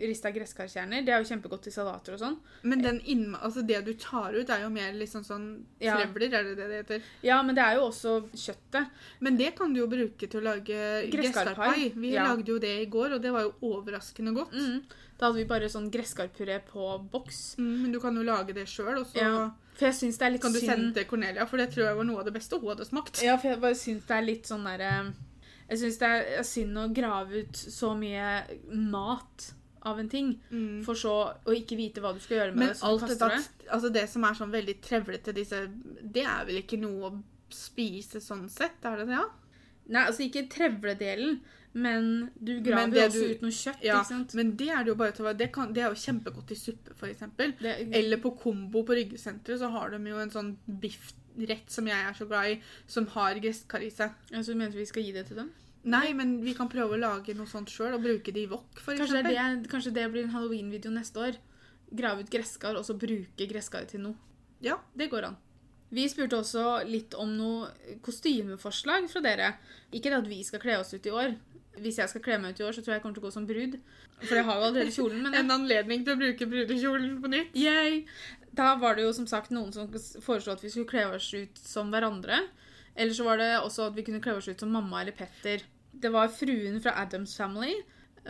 rista 0.04 0.28
gresskarkjerner. 0.34 1.06
Det 1.06 1.14
er 1.14 1.22
jo 1.24 1.28
kjempegodt 1.30 1.70
i 1.70 1.72
salater 1.72 2.16
og 2.16 2.20
sånn. 2.20 2.36
Men 2.68 2.82
den 2.84 3.00
innma... 3.08 3.40
Altså, 3.46 3.64
det 3.64 3.80
du 3.86 3.94
tar 3.96 4.36
ut, 4.36 4.50
er 4.52 4.66
jo 4.66 4.68
mer 4.74 4.92
liksom 4.98 5.24
sånn 5.24 5.46
Ja. 5.80 5.96
trevler, 5.96 6.36
er 6.36 6.50
det 6.50 6.56
det 6.60 6.68
det 6.68 6.82
heter? 6.82 7.08
Ja, 7.24 7.40
men 7.42 7.56
det 7.56 7.64
er 7.64 7.78
jo 7.78 7.88
også 7.88 8.18
kjøttet. 8.34 8.92
Men 9.24 9.40
det 9.40 9.54
kan 9.56 9.72
du 9.72 9.80
jo 9.80 9.88
bruke 9.88 10.28
til 10.28 10.40
å 10.42 10.44
lage 10.50 11.08
gresskarpai. 11.14 11.94
Vi 11.96 12.12
Ja. 12.12 12.28
lagde 12.28 12.52
jo 12.52 12.58
det 12.58 12.74
i 12.82 12.90
går, 12.92 13.16
og 13.16 13.22
det 13.24 13.32
var 13.32 13.48
jo 13.48 13.54
overraskende 13.72 14.34
godt. 14.36 14.52
Mm. 14.52 14.82
Da 15.18 15.28
hadde 15.28 15.38
vi 15.38 15.44
bare 15.50 15.68
sånn 15.70 15.90
gresskarpuré 15.94 16.60
på 16.66 16.88
boks. 17.12 17.56
Mm, 17.58 17.74
men 17.82 17.92
du 17.94 18.00
kan 18.02 18.16
jo 18.18 18.24
lage 18.26 18.54
det 18.56 18.66
sjøl, 18.70 18.98
og 19.00 19.06
så 19.06 19.20
Ja. 19.22 19.50
For 19.74 19.86
jeg 19.88 19.94
syns 19.94 20.18
det 20.18 20.26
er 20.26 20.30
litt 20.30 20.42
kan 20.42 20.52
du 20.54 20.60
sende 20.62 20.94
til 20.94 21.04
Cornelia, 21.10 21.44
for 21.50 21.58
det 21.58 21.72
tror 21.72 21.86
jeg 21.88 21.96
var 21.98 22.04
noe 22.06 22.20
av 22.20 22.24
det 22.28 22.34
beste 22.36 22.58
hun 22.60 22.68
hadde 22.70 22.86
smakt. 22.86 23.22
Ja, 23.22 23.36
for 23.36 23.48
jeg 23.50 23.60
bare 23.60 23.74
syns 23.74 24.04
det 24.06 24.16
er 24.16 24.22
litt 24.22 24.46
sånn 24.46 24.64
derre 24.64 25.12
Jeg 25.68 25.78
syns 25.80 25.98
det 25.98 26.08
er 26.38 26.42
synd 26.46 26.76
å 26.78 26.84
grave 26.94 27.40
ut 27.42 27.56
så 27.56 27.94
mye 27.96 28.44
mat 28.70 29.48
av 29.82 29.98
en 29.98 30.08
ting, 30.08 30.40
for 30.84 30.94
så 30.94 31.14
å 31.44 31.52
ikke 31.52 31.76
vite 31.76 32.00
hva 32.00 32.12
du 32.14 32.20
skal 32.20 32.38
gjøre 32.38 32.54
med 32.54 32.58
Men 32.58 32.68
det, 32.68 32.78
Men 32.80 32.88
alt 32.90 33.08
dette, 33.08 33.28
det. 33.28 33.68
altså 33.70 33.92
det 33.92 34.04
som 34.08 34.24
er 34.24 34.34
sånn 34.38 34.52
veldig 34.52 34.76
trevlete, 34.80 35.34
disse 35.36 35.66
Det 36.02 36.22
er 36.24 36.44
vel 36.46 36.62
ikke 36.62 36.78
noe 36.80 37.10
å 37.10 37.22
spise 37.50 38.20
sånn 38.20 38.48
sett, 38.48 38.78
er 38.84 38.96
det 39.02 39.06
det? 39.10 39.18
Ja? 39.18 39.26
Nei, 39.88 40.06
altså 40.06 40.24
ikke 40.24 40.46
trevledelen, 40.48 41.40
men 41.74 42.30
du 42.38 42.52
graver 42.62 42.86
Men 42.86 42.94
jo 42.94 43.06
også 43.08 43.22
du- 43.24 43.32
ut 43.34 43.42
noe 43.42 43.50
kjøtt, 43.54 43.82
ja 43.82 43.96
ikke 43.98 44.08
sant? 44.12 44.34
men 44.38 44.52
det 44.56 44.68
er 44.70 44.84
det 44.84 44.92
jo 44.92 44.94
bare 45.00 45.12
til 45.12 45.24
å 45.24 45.28
være 45.28 45.38
det, 45.40 45.48
kan, 45.52 45.72
det 45.74 45.82
er 45.82 45.90
jo 45.90 45.98
kjempegodt 46.04 46.52
i 46.54 46.58
suppe, 46.58 46.94
eksempel. 47.10 47.54
Eller 47.62 48.22
på 48.22 48.30
Kombo 48.38 48.84
på 48.86 48.94
Ryggesenteret 48.94 49.58
så 49.58 49.70
har 49.74 49.90
de 49.90 49.98
jo 50.10 50.20
en 50.22 50.30
sånn 50.30 50.56
biffrett 50.68 51.68
som 51.74 51.86
jeg 51.90 52.06
er 52.06 52.14
så 52.14 52.28
glad 52.30 52.52
i, 52.52 52.60
som 52.86 53.06
har 53.16 53.34
gresskar 53.42 53.82
i 53.82 53.90
seg. 53.90 54.14
du 54.30 54.54
mener 54.54 54.70
vi 54.70 54.86
skal 54.86 55.02
gi 55.02 55.12
det 55.12 55.26
til 55.26 55.36
dem? 55.42 55.50
Nei, 55.84 56.14
men 56.14 56.38
vi 56.40 56.54
kan 56.56 56.68
prøve 56.72 56.94
å 56.96 57.00
lage 57.00 57.34
noe 57.36 57.46
sånt 57.46 57.68
sjøl 57.68 57.92
og 57.98 58.02
bruke 58.02 58.32
det 58.32 58.46
i 58.46 58.48
wok, 58.48 58.78
for 58.80 58.96
Kanskje 58.96 59.22
det, 59.26 59.68
kanskje 59.68 59.92
det 59.92 60.06
blir 60.12 60.24
en 60.24 60.30
halloween-video 60.32 60.90
neste 60.90 61.20
år. 61.20 61.36
Grave 61.92 62.24
ut 62.24 62.30
gresskar, 62.30 62.78
og 62.78 62.86
så 62.86 62.96
bruke 62.96 63.46
gresskaret 63.50 63.88
til 63.92 64.00
noe. 64.00 64.14
Ja. 64.64 64.78
Det 64.96 65.10
går 65.10 65.24
an. 65.28 65.36
Vi 65.94 66.08
spurte 66.08 66.38
også 66.40 66.86
litt 66.88 67.12
om 67.20 67.36
noe 67.36 67.68
kostymeforslag 68.02 69.10
fra 69.12 69.20
dere. 69.24 69.50
Ikke 69.94 70.14
at 70.16 70.26
vi 70.26 70.40
skal 70.46 70.62
kle 70.62 70.78
oss 70.80 70.94
ut 70.94 71.06
i 71.06 71.12
år. 71.12 71.34
Hvis 71.82 71.98
jeg 71.98 72.10
skal 72.10 72.22
kle 72.22 72.38
meg 72.42 72.54
ut 72.54 72.60
i 72.62 72.66
år, 72.66 72.74
så 72.76 72.82
tror 72.82 72.94
jeg 72.94 73.00
jeg 73.00 73.04
kommer 73.04 73.18
til 73.18 73.24
å 73.24 73.26
gå 73.26 73.34
som 73.34 73.46
brud. 73.48 73.78
For 74.22 74.38
jeg 74.38 74.46
har 74.46 74.58
jo 74.60 74.66
allerede 74.68 74.94
kjolen, 74.94 75.22
men 75.24 75.34
En 75.40 75.54
anledning 75.54 76.04
til 76.06 76.14
å 76.14 76.20
bruke 76.20 76.48
brudekjolen 76.50 77.16
på 77.22 77.30
nytt. 77.32 77.56
Yay! 77.58 78.04
Da 78.54 78.74
var 78.78 78.94
det 78.94 79.06
jo 79.06 79.14
som 79.16 79.26
sagt 79.26 79.50
noen 79.50 79.72
som 79.74 79.88
foreslo 80.22 80.54
at 80.54 80.62
vi 80.62 80.70
skulle 80.70 80.90
kle 80.90 81.08
oss 81.16 81.32
ut 81.34 81.58
som 81.58 81.90
hverandre. 81.90 82.44
Eller 82.94 83.16
så 83.16 83.26
var 83.26 83.40
det 83.42 83.50
også 83.58 83.88
at 83.88 83.96
vi 83.96 84.04
kunne 84.06 84.22
kle 84.22 84.36
oss 84.38 84.46
ut 84.46 84.60
som 84.62 84.70
mamma 84.70 85.02
eller 85.02 85.16
Petter. 85.18 85.64
Det 85.90 86.10
var 86.14 86.30
fruen 86.30 86.78
fra 86.82 86.94
Adams 87.02 87.34
Family, 87.38 87.74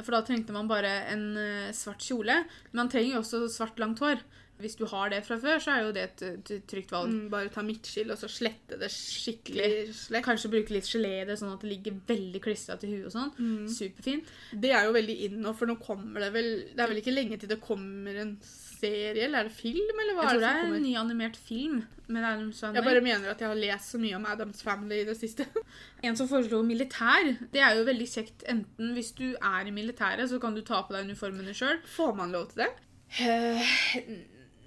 for 0.01 0.17
da 0.17 0.23
trengte 0.25 0.55
man 0.57 0.69
bare 0.69 0.93
en 1.13 1.27
eh, 1.41 1.75
svart 1.77 2.03
kjole. 2.05 2.41
Men 2.73 2.85
man 2.85 2.93
trenger 2.93 3.19
jo 3.19 3.21
også 3.21 3.45
svart, 3.53 3.79
langt 3.83 4.01
hår. 4.05 4.25
Hvis 4.65 4.77
du 4.81 4.85
har 4.91 5.13
det 5.13 5.21
fra 5.27 5.37
før, 5.43 5.61
så 5.63 5.75
er 5.77 5.85
jo 5.87 5.93
det 5.97 6.05
et, 6.09 6.53
trygt 6.71 6.91
valg. 6.95 7.13
Mm, 7.13 7.31
bare 7.33 7.53
ta 7.53 7.63
midtskill 7.67 8.11
og 8.15 8.19
så 8.21 8.31
slette 8.33 8.79
det 8.81 8.91
skikkelig 8.95 9.71
slett. 10.01 10.25
Kanskje 10.27 10.51
bruke 10.57 10.75
litt 10.75 10.89
gelé 10.89 11.15
i 11.23 11.25
det, 11.29 11.39
sånn 11.41 11.53
at 11.55 11.63
det 11.65 11.71
ligger 11.75 12.01
veldig 12.09 12.43
klistra 12.45 12.77
til 12.81 12.97
huet 12.97 13.09
og 13.11 13.15
sånn. 13.15 13.33
Mm. 13.39 13.65
Superfint. 13.71 14.35
Det 14.65 14.73
er 14.75 14.89
jo 14.89 14.97
veldig 14.97 15.17
in 15.29 15.41
nå, 15.45 15.55
for 15.59 15.71
nå 15.71 15.77
kommer 15.85 16.25
det 16.25 16.33
vel 16.35 16.51
Det 16.75 16.81
er 16.85 16.91
vel 16.95 17.01
ikke 17.05 17.15
lenge 17.15 17.39
til 17.43 17.51
det 17.55 17.61
kommer 17.65 18.17
en 18.25 18.35
serie, 18.45 19.15
eller 19.25 19.45
er 19.45 19.49
det 19.49 19.55
film, 19.57 20.01
eller 20.03 20.17
hva 20.17 20.25
Jeg 20.25 20.29
er 20.29 20.35
tror 20.35 20.41
det 20.41 20.45
det 20.45 20.49
er 20.51 20.59
en 20.59 20.65
kommer? 20.67 20.83
ny 20.85 20.95
animert 21.01 21.37
film 21.41 21.77
med 22.07 22.25
Adams 22.29 22.59
Family. 22.61 22.77
Jeg 22.77 22.85
bare 22.85 23.01
mener 23.07 23.31
at 23.33 23.41
jeg 23.41 23.49
har 23.49 23.57
lest 23.63 23.95
så 23.95 24.01
mye 24.03 24.17
om 24.19 24.27
Adams 24.29 24.61
Family 24.67 24.99
i 25.01 25.07
det 25.09 25.15
siste. 25.17 25.47
En 26.05 26.19
som 26.19 26.29
foreslo 26.29 26.59
militær. 26.67 27.31
Det 27.55 27.63
er 27.65 27.79
jo 27.79 27.87
veldig 27.87 28.09
kjekt. 28.11 28.43
Enten 28.51 28.91
hvis 28.93 29.15
du 29.17 29.25
er 29.41 29.65
i 29.65 29.73
militæret, 29.73 30.29
så 30.29 30.37
kan 30.43 30.53
du 30.53 30.61
ta 30.61 30.83
på 30.85 30.93
deg 30.93 31.07
uniformene 31.09 31.55
sjøl. 31.57 31.79
Får 31.95 32.13
man 32.19 32.35
lov 32.35 32.51
til 32.53 32.67
det? 32.67 32.73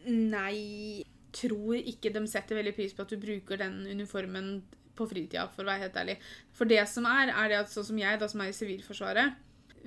Nei 0.08 1.06
Tror 1.38 1.76
ikke 1.78 2.10
de 2.16 2.24
setter 2.32 2.58
veldig 2.58 2.72
pris 2.74 2.94
på 2.96 3.04
at 3.04 3.12
du 3.12 3.20
bruker 3.22 3.60
den 3.60 3.82
uniformen 3.86 4.62
på 4.98 5.06
fritida, 5.06 5.44
for 5.54 5.62
å 5.62 5.70
være 5.70 5.84
helt 5.84 5.98
ærlig. 6.02 6.16
For 6.56 6.70
det 6.70 6.80
som 6.90 7.06
er, 7.06 7.30
er 7.30 7.52
det 7.52 7.60
at 7.60 7.70
sånn 7.70 7.86
som 7.92 8.00
jeg, 8.02 8.18
da 8.18 8.30
som 8.32 8.42
er 8.42 8.50
i 8.50 8.56
Sivilforsvaret 8.58 9.36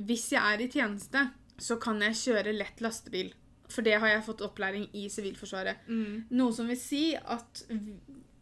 Hvis 0.06 0.28
jeg 0.37 0.38
er 0.38 0.62
i 0.62 0.68
tjeneste, 0.70 1.24
så 1.59 1.76
kan 1.83 1.98
jeg 2.04 2.20
kjøre 2.20 2.54
lett 2.54 2.85
lastebil. 2.85 3.33
For 3.70 3.87
det 3.87 3.96
har 4.02 4.12
jeg 4.12 4.26
fått 4.28 4.44
opplæring 4.46 4.87
i 4.94 5.09
Sivilforsvaret. 5.11 5.83
Noe 6.30 6.54
som 6.54 6.70
vil 6.70 6.78
si 6.78 7.02
at 7.18 7.64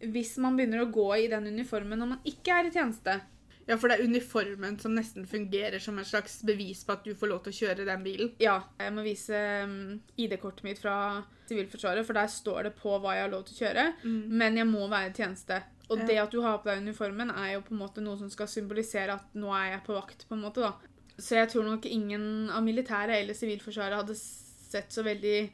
hvis 0.05 0.37
man 0.43 0.59
begynner 0.59 0.85
å 0.85 0.93
gå 0.93 1.09
i 1.17 1.31
den 1.31 1.49
uniformen 1.51 1.99
når 1.99 2.13
man 2.13 2.29
ikke 2.29 2.55
er 2.55 2.69
i 2.69 2.75
tjeneste, 2.75 3.19
Ja, 3.69 3.77
for 3.77 3.89
det 3.93 3.99
er 3.99 4.05
uniformen 4.09 4.79
som 4.81 4.95
nesten 4.97 5.27
fungerer 5.29 5.79
som 5.85 5.99
en 6.01 6.07
slags 6.09 6.39
bevis 6.49 6.81
på 6.89 6.95
at 6.97 7.05
du 7.05 7.13
får 7.15 7.29
lov 7.29 7.43
til 7.45 7.53
å 7.53 7.59
kjøre 7.59 7.85
den 7.85 8.05
bilen. 8.07 8.31
Ja, 8.41 8.63
jeg 8.81 8.95
må 8.97 9.05
vise 9.05 9.37
um, 9.69 9.99
ID-kortet 10.17 10.65
mitt 10.65 10.81
fra 10.81 10.95
Sivilforsvaret, 11.51 12.07
for 12.09 12.17
der 12.17 12.31
står 12.33 12.63
det 12.69 12.73
på 12.81 12.97
hva 13.01 13.13
jeg 13.17 13.27
har 13.27 13.33
lov 13.33 13.45
til 13.49 13.59
å 13.59 13.61
kjøre. 13.67 13.85
Men 14.09 14.57
jeg 14.57 14.69
må 14.69 14.89
være 14.89 15.13
i 15.13 15.17
tjeneste. 15.21 15.61
Og 15.91 15.99
Ja. 16.03 16.07
det 16.09 16.19
at 16.25 16.31
du 16.33 16.41
har 16.45 16.59
på 16.61 16.69
deg 16.69 16.83
uniformen, 16.85 17.31
er 17.31 17.55
jo 17.55 17.63
på 17.65 17.73
en 17.77 17.81
måte 17.85 18.03
noe 18.05 18.19
som 18.21 18.29
skal 18.33 18.47
symbolisere 18.49 19.15
at 19.15 19.35
nå 19.35 19.53
er 19.57 19.71
jeg 19.77 19.85
på 19.87 19.95
vakt. 19.97 20.27
på 20.29 20.35
en 20.37 20.43
måte 20.45 20.61
da. 20.65 20.73
Så 21.19 21.35
jeg 21.37 21.49
tror 21.51 21.65
nok 21.65 21.85
ingen 21.87 22.49
av 22.51 22.63
militæret 22.65 23.21
eller 23.23 23.35
Sivilforsvaret 23.35 23.97
hadde 24.01 24.15
sett 24.17 24.93
så 24.93 25.03
veldig 25.03 25.51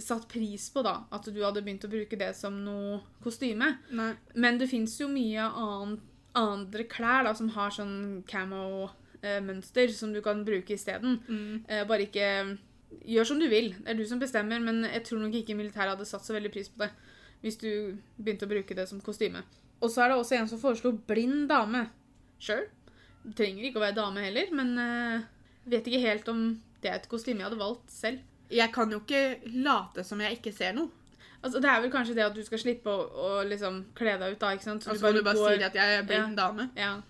satt 0.00 0.26
pris 0.28 0.64
på 0.74 0.82
da, 0.82 1.04
at 1.12 1.24
du 1.30 1.40
hadde 1.44 1.62
begynt 1.62 1.84
å 1.86 1.90
bruke 1.92 2.18
det 2.18 2.32
som 2.36 2.56
noe 2.64 3.00
kostyme. 3.22 3.78
Nei. 3.94 4.14
Men 4.34 4.58
det 4.58 4.68
fins 4.68 4.96
jo 5.00 5.06
mye 5.08 5.44
annet, 5.46 6.00
andre 6.38 6.86
klær 6.90 7.26
da, 7.26 7.34
som 7.36 7.50
har 7.56 7.72
sånn 7.74 8.22
camo-mønster 8.30 9.92
som 9.94 10.12
du 10.14 10.20
kan 10.24 10.44
bruke 10.46 10.76
isteden. 10.76 11.18
Mm. 11.28 11.62
Eh, 11.68 11.86
bare 11.88 12.08
ikke 12.08 12.58
Gjør 13.06 13.28
som 13.28 13.38
du 13.38 13.46
vil. 13.46 13.68
Det 13.78 13.92
er 13.92 13.94
du 13.94 14.02
som 14.08 14.18
bestemmer, 14.18 14.58
men 14.58 14.82
jeg 14.82 15.04
tror 15.06 15.20
nok 15.22 15.34
ikke 15.38 15.54
militæret 15.54 15.92
hadde 15.92 16.08
satt 16.08 16.24
så 16.26 16.34
veldig 16.34 16.50
pris 16.50 16.66
på 16.72 16.82
det 16.82 16.90
hvis 17.40 17.56
du 17.60 17.70
begynte 18.18 18.48
å 18.48 18.50
bruke 18.50 18.74
det 18.76 18.84
som 18.90 19.00
kostyme. 19.00 19.44
Og 19.80 19.88
så 19.92 20.02
er 20.04 20.10
det 20.10 20.16
også 20.18 20.36
en 20.36 20.48
som 20.50 20.60
foreslo 20.60 20.92
blind 21.08 21.46
dame. 21.48 21.86
Sure. 22.42 22.66
Du 23.22 23.32
trenger 23.36 23.64
ikke 23.64 23.80
å 23.80 23.84
være 23.84 23.96
dame 23.96 24.24
heller, 24.26 24.50
men 24.56 24.74
eh, 24.82 25.22
vet 25.72 25.88
ikke 25.88 26.02
helt 26.02 26.28
om 26.32 26.42
det 26.82 26.90
er 26.90 26.98
et 26.98 27.08
kostyme 27.08 27.40
jeg 27.40 27.48
hadde 27.48 27.62
valgt 27.62 27.94
selv. 27.94 28.20
Jeg 28.50 28.72
kan 28.74 28.92
jo 28.92 29.00
ikke 29.00 29.54
late 29.62 30.04
som 30.04 30.20
jeg 30.20 30.40
ikke 30.40 30.52
ser 30.52 30.74
noe. 30.76 30.90
Altså, 31.42 31.60
Det 31.60 31.70
er 31.70 31.80
vel 31.80 31.90
kanskje 31.90 32.14
det 32.14 32.24
at 32.26 32.34
du 32.34 32.42
skal 32.44 32.58
slippe 32.58 32.84
å, 32.92 33.06
å 33.16 33.48
liksom 33.48 33.84
kle 33.96 34.18
deg 34.20 34.32
ut, 34.34 34.38
da. 34.42 34.50
ikke 34.56 34.62
sant? 34.66 34.82
Så 34.84 34.90
Altså, 34.92 35.12
du 35.14 35.22
bare 35.22 35.34
går- 35.34 35.56
sier 35.56 35.66
at 35.66 35.74
jeg 35.74 35.98
er 35.98 36.02
blind 36.04 36.36
dame. 36.36 36.70
Ja, 36.76 37.00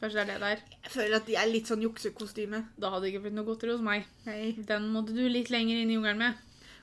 kanskje 0.00 0.14
det 0.14 0.22
er 0.24 0.32
det 0.32 0.40
der. 0.40 0.62
Jeg 0.82 0.90
føler 0.90 1.16
at 1.16 1.26
jeg 1.28 1.36
er 1.42 1.52
litt 1.52 1.66
sånn 1.70 1.82
juksekostyme. 1.86 2.64
Da 2.78 2.90
hadde 2.90 3.02
det 3.06 3.12
ikke 3.14 3.22
blitt 3.28 3.34
noe 3.38 3.44
godteri 3.46 3.70
hos 3.72 3.80
meg. 3.80 4.04
Nei. 4.26 4.52
Den 4.66 4.90
måtte 4.92 5.14
du 5.14 5.22
litt 5.28 5.50
lenger 5.50 5.76
inn 5.82 5.90
i 5.90 5.94
jungelen 5.94 6.18
med. 6.18 6.34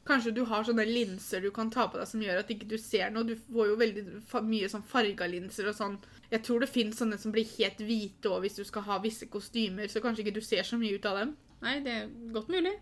Kanskje 0.06 0.34
du 0.36 0.44
har 0.46 0.64
sånne 0.64 0.86
linser 0.86 1.42
du 1.42 1.50
kan 1.52 1.70
ta 1.74 1.88
på 1.88 1.98
deg 1.98 2.08
som 2.08 2.22
gjør 2.22 2.40
at 2.40 2.48
ikke 2.54 2.68
du 2.70 2.78
ser 2.78 3.10
noe. 3.10 3.24
Du 3.26 3.36
får 3.36 3.68
jo 3.72 3.76
veldig 3.76 4.04
mye 4.46 4.68
sånn 4.70 4.84
farga 4.86 5.26
linser 5.28 5.68
og 5.68 5.76
sånn. 5.76 5.98
Jeg 6.32 6.44
tror 6.44 6.60
det 6.62 6.70
finnes 6.70 6.96
sånne 6.96 7.18
som 7.20 7.32
blir 7.34 7.44
helt 7.58 7.78
hvite 7.82 8.30
òg 8.30 8.42
hvis 8.46 8.56
du 8.56 8.64
skal 8.64 8.84
ha 8.84 9.00
visse 9.00 9.26
kostymer, 9.26 9.88
så 9.90 10.00
kanskje 10.02 10.24
ikke 10.28 10.36
du 10.36 10.42
ser 10.42 10.62
så 10.64 10.78
mye 10.78 10.96
ut 10.96 11.06
av 11.06 11.18
dem. 11.18 11.36
Nei, 11.62 11.80
det 11.82 11.92
er 11.92 12.08
godt 12.32 12.48
mulig. 12.54 12.76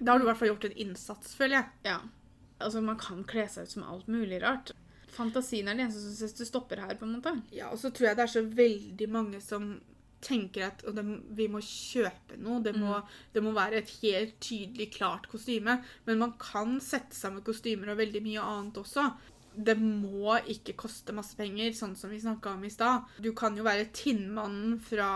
Da 0.00 0.12
har 0.12 0.18
du 0.18 0.24
i 0.24 0.28
hvert 0.32 0.38
fall 0.40 0.48
gjort 0.48 0.64
en 0.70 0.76
innsats, 0.88 1.34
føler 1.36 1.60
jeg. 1.60 1.66
Ja. 1.84 1.98
Altså, 2.60 2.82
man 2.84 2.98
kan 3.00 3.24
kle 3.28 3.46
seg 3.50 3.66
ut 3.66 3.76
som 3.76 3.86
alt 3.88 4.10
mulig 4.10 4.40
rart. 4.44 4.74
Fantasien 5.10 5.68
er 5.68 5.76
det 5.76 5.86
eneste 5.86 6.02
som 6.04 6.16
synes 6.16 6.36
du 6.38 6.44
stopper 6.46 6.82
her, 6.84 6.94
på 6.98 7.06
en 7.06 7.16
måte. 7.16 7.34
Ja, 7.54 7.70
og 7.72 7.80
så 7.80 7.90
tror 7.90 8.10
jeg 8.10 8.18
det 8.18 8.26
er 8.26 8.34
så 8.36 8.44
veldig 8.60 9.08
mange 9.10 9.40
som 9.44 9.72
tenker 10.20 10.66
at 10.68 10.84
det, 10.94 11.04
vi 11.36 11.46
må 11.50 11.62
kjøpe 11.64 12.36
noe. 12.40 12.60
Det 12.64 12.74
må, 12.76 12.98
det 13.34 13.42
må 13.44 13.54
være 13.56 13.80
et 13.80 13.92
helt 14.02 14.36
tydelig, 14.44 14.90
klart 14.98 15.28
kostyme. 15.32 15.78
Men 16.06 16.20
man 16.20 16.36
kan 16.40 16.78
sette 16.84 17.16
sammen 17.16 17.44
kostymer 17.46 17.92
og 17.92 18.00
veldig 18.02 18.22
mye 18.24 18.44
annet 18.44 18.80
også. 18.82 19.08
Det 19.66 19.76
må 19.80 20.36
ikke 20.52 20.76
koste 20.78 21.14
masse 21.16 21.36
penger, 21.38 21.72
sånn 21.76 21.96
som 21.98 22.12
vi 22.12 22.20
snakka 22.22 22.54
om 22.56 22.64
i 22.64 22.72
stad. 22.72 23.08
Du 23.22 23.32
kan 23.36 23.56
jo 23.58 23.66
være 23.66 23.88
Tinnmannen 23.96 24.78
fra 24.84 25.10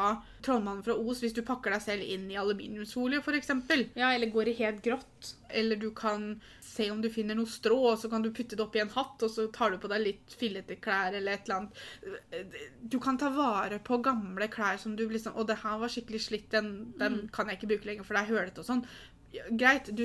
Trollmannen 0.45 0.85
fra 0.85 0.97
Os 1.01 1.23
hvis 1.25 1.37
du 1.37 1.43
pakker 1.47 1.73
deg 1.75 1.85
selv 1.85 2.05
inn 2.05 2.27
i 2.33 2.39
aluminiumsfolie, 2.41 3.23
f.eks. 3.25 3.55
Ja, 3.97 4.11
eller 4.13 4.33
går 4.35 4.53
i 4.53 4.59
helt 4.61 4.83
grått. 4.85 5.35
Eller 5.55 5.79
du 5.81 5.91
kan 5.97 6.35
se 6.75 6.91
om 6.91 7.01
du 7.03 7.09
finner 7.13 7.39
noe 7.39 7.49
strå, 7.51 7.79
og 7.93 7.99
så 8.03 8.11
kan 8.11 8.25
du 8.25 8.33
putte 8.35 8.59
det 8.59 8.65
oppi 8.65 8.83
en 8.83 8.93
hatt, 8.95 9.23
og 9.23 9.31
så 9.31 9.47
tar 9.55 9.73
du 9.73 9.79
på 9.83 9.91
deg 9.93 10.03
litt 10.03 10.37
fillete 10.39 10.77
klær 10.83 11.15
eller 11.15 11.39
et 11.39 11.49
eller 11.49 11.63
annet. 11.63 12.61
Du 12.83 12.99
kan 13.03 13.19
ta 13.21 13.31
vare 13.35 13.79
på 13.85 14.01
gamle 14.05 14.51
klær 14.53 14.81
som 14.83 14.97
du 14.99 15.07
liksom 15.09 15.39
Å, 15.39 15.47
det 15.47 15.61
her 15.63 15.81
var 15.81 15.93
skikkelig 15.93 16.23
slitt, 16.27 16.51
den, 16.55 16.71
den 17.01 17.25
kan 17.35 17.49
jeg 17.49 17.61
ikke 17.61 17.73
bruke 17.75 17.91
lenger, 17.91 18.07
for 18.07 18.19
det 18.19 18.25
er 18.25 18.33
hølete 18.35 18.65
og 18.65 18.69
sånn. 18.69 18.85
Greit, 19.59 19.89
du 19.97 20.05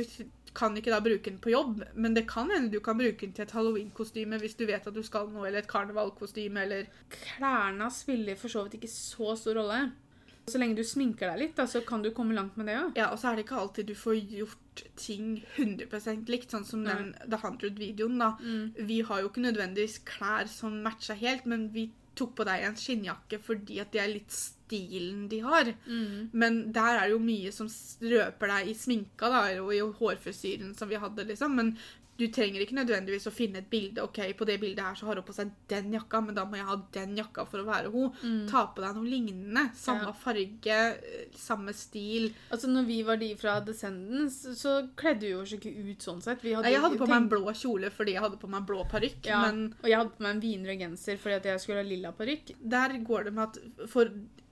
kan 0.57 0.75
ikke 0.77 0.91
da 0.93 0.99
bruke 1.03 1.29
den 1.29 1.39
på 1.41 1.53
jobb, 1.53 1.83
men 1.93 2.15
det 2.17 2.25
kan 2.29 2.49
hende 2.53 2.71
du 2.73 2.79
kan 2.83 2.97
bruke 2.99 3.21
den 3.21 3.33
til 3.35 3.45
et 3.45 3.55
halloween-kostyme 3.55 4.39
hvis 4.41 4.57
du 4.59 4.65
vet 4.69 4.85
at 4.87 4.95
du 4.95 5.01
skal 5.05 5.29
noe, 5.33 5.47
eller 5.47 5.63
et 5.63 5.71
karnevalkostyme, 5.71 6.65
eller 6.65 6.89
Klærne 7.13 7.89
spiller 7.93 8.39
for 8.39 8.51
så 8.51 8.65
vidt 8.65 8.79
ikke 8.79 8.91
så 8.91 9.35
stor 9.39 9.59
rolle. 9.61 9.81
Så 10.49 10.57
lenge 10.57 10.79
du 10.79 10.85
sminker 10.87 11.29
deg 11.29 11.43
litt, 11.43 11.55
da, 11.59 11.67
så 11.69 11.83
kan 11.85 12.01
du 12.01 12.09
komme 12.15 12.33
langt 12.33 12.55
med 12.57 12.69
det 12.71 12.77
òg. 12.79 12.97
Ja, 12.97 13.11
og 13.13 13.19
så 13.21 13.29
er 13.29 13.37
det 13.37 13.45
ikke 13.45 13.59
alltid 13.61 13.91
du 13.91 13.95
får 13.97 14.17
gjort 14.31 14.83
ting 14.97 15.43
100 15.59 16.25
likt, 16.31 16.49
sånn 16.49 16.65
som 16.65 16.85
den 16.87 17.11
The 17.21 17.37
Hundred-videoen, 17.43 18.17
da. 18.21 18.31
Vi 18.79 19.01
har 19.05 19.21
jo 19.21 19.29
ikke 19.29 19.45
nødvendigvis 19.45 19.99
klær 20.09 20.49
som 20.49 20.79
matcher 20.85 21.19
helt, 21.19 21.45
men 21.45 21.69
vi 21.75 21.89
tok 22.19 22.35
på 22.37 22.45
deg 22.47 22.65
en 22.67 22.75
skinnjakke 22.79 23.39
fordi 23.41 23.79
at 23.81 23.93
det 23.95 24.01
er 24.03 24.11
litt 24.11 24.35
stilen 24.35 25.25
de 25.31 25.39
har. 25.45 25.71
Men 26.35 26.59
der 26.75 26.97
er 26.99 27.07
det 27.07 27.15
jo 27.15 27.21
mye 27.23 27.53
som 27.55 27.71
røper 28.03 28.51
deg 28.53 28.69
i 28.69 28.75
sminka 28.77 29.31
da, 29.31 29.45
og 29.63 29.71
i 29.73 29.79
hårfrisyren 30.01 30.75
som 30.77 30.91
vi 30.91 30.99
hadde, 31.01 31.25
liksom. 31.31 31.55
Men 31.57 31.71
du 32.19 32.25
trenger 32.35 32.59
ikke 32.65 32.75
nødvendigvis 32.75 33.25
å 33.29 33.31
finne 33.31 33.61
et 33.63 33.69
bilde. 33.71 34.03
ok, 34.03 34.19
På 34.37 34.45
det 34.45 34.57
bildet 34.59 34.83
her 34.83 34.95
så 34.99 35.05
har 35.07 35.15
hun 35.15 35.23
på 35.23 35.33
seg 35.37 35.51
den 35.71 35.93
jakka, 35.95 36.19
men 36.25 36.35
da 36.35 36.43
må 36.45 36.57
jeg 36.59 36.65
ha 36.67 36.75
den 36.91 37.15
jakka 37.17 37.45
for 37.47 37.63
å 37.63 37.65
være 37.69 37.91
hun. 37.93 38.45
Ta 38.49 38.65
på 38.75 38.83
deg 38.83 38.95
noe 38.97 39.07
lignende. 39.07 39.63
Samme 39.79 40.09
Ja. 40.09 40.11
farge, 40.11 40.67
eh, 40.67 41.25
samme 41.33 41.73
stil. 41.73 42.33
Altså, 42.51 42.67
når 42.67 42.85
vi 42.85 43.01
var 43.07 43.15
de 43.17 43.33
fra 43.35 43.59
Descendants, 43.61 44.41
så 44.61 44.89
kledde 44.95 45.21
vi 45.21 45.33
oss 45.33 45.53
ikke 45.53 45.71
ut 45.91 45.99
sånn 45.99 46.21
sett. 46.21 46.41
Vi 46.43 46.53
Nei, 46.53 46.71
Jeg 46.71 46.81
hadde 46.81 46.97
på 46.99 47.07
meg 47.07 47.21
en 47.23 47.29
blå 47.29 47.45
kjole 47.55 47.89
fordi 47.89 48.13
jeg 48.13 48.21
hadde 48.21 48.37
på 48.39 48.49
meg 48.49 48.59
en 48.61 48.65
blå 48.67 48.83
parykk. 48.89 49.25
ja, 49.25 49.41
Men 49.51 49.73
Og 49.83 49.89
jeg 49.89 49.97
hadde 49.97 50.11
på 50.17 50.21
meg 50.21 50.35
en 50.35 50.41
vinrød 50.41 50.79
genser 50.79 51.17
fordi 51.17 51.35
at 51.35 51.43
jeg 51.43 51.59
skulle 51.61 51.77
ha 51.83 51.83
lilla 51.89 52.11
parykk. 52.11 52.55
der 52.67 52.89
går 52.99 53.23
det 53.23 53.33
med 53.33 53.43
at 53.49 53.87
for 53.89 54.09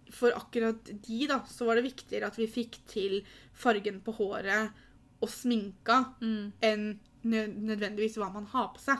for 0.09 0.31
akkurat 0.31 0.81
de, 1.05 1.27
da, 1.27 1.41
så 1.41 1.65
var 1.65 1.75
det 1.75 1.83
viktigere 1.93 2.27
at 2.27 2.37
vi 2.37 2.47
fikk 2.47 2.77
til 2.87 3.23
fargen 3.53 3.99
på 3.99 4.15
håret 4.15 4.71
og 5.21 5.27
sminka 5.29 6.13
Mm. 6.21 6.53
enn 6.63 6.99
nødvendigvis 7.27 8.17
hva 8.19 8.31
man 8.33 8.45
har 8.53 8.71
på 8.75 8.81
seg. 8.83 8.97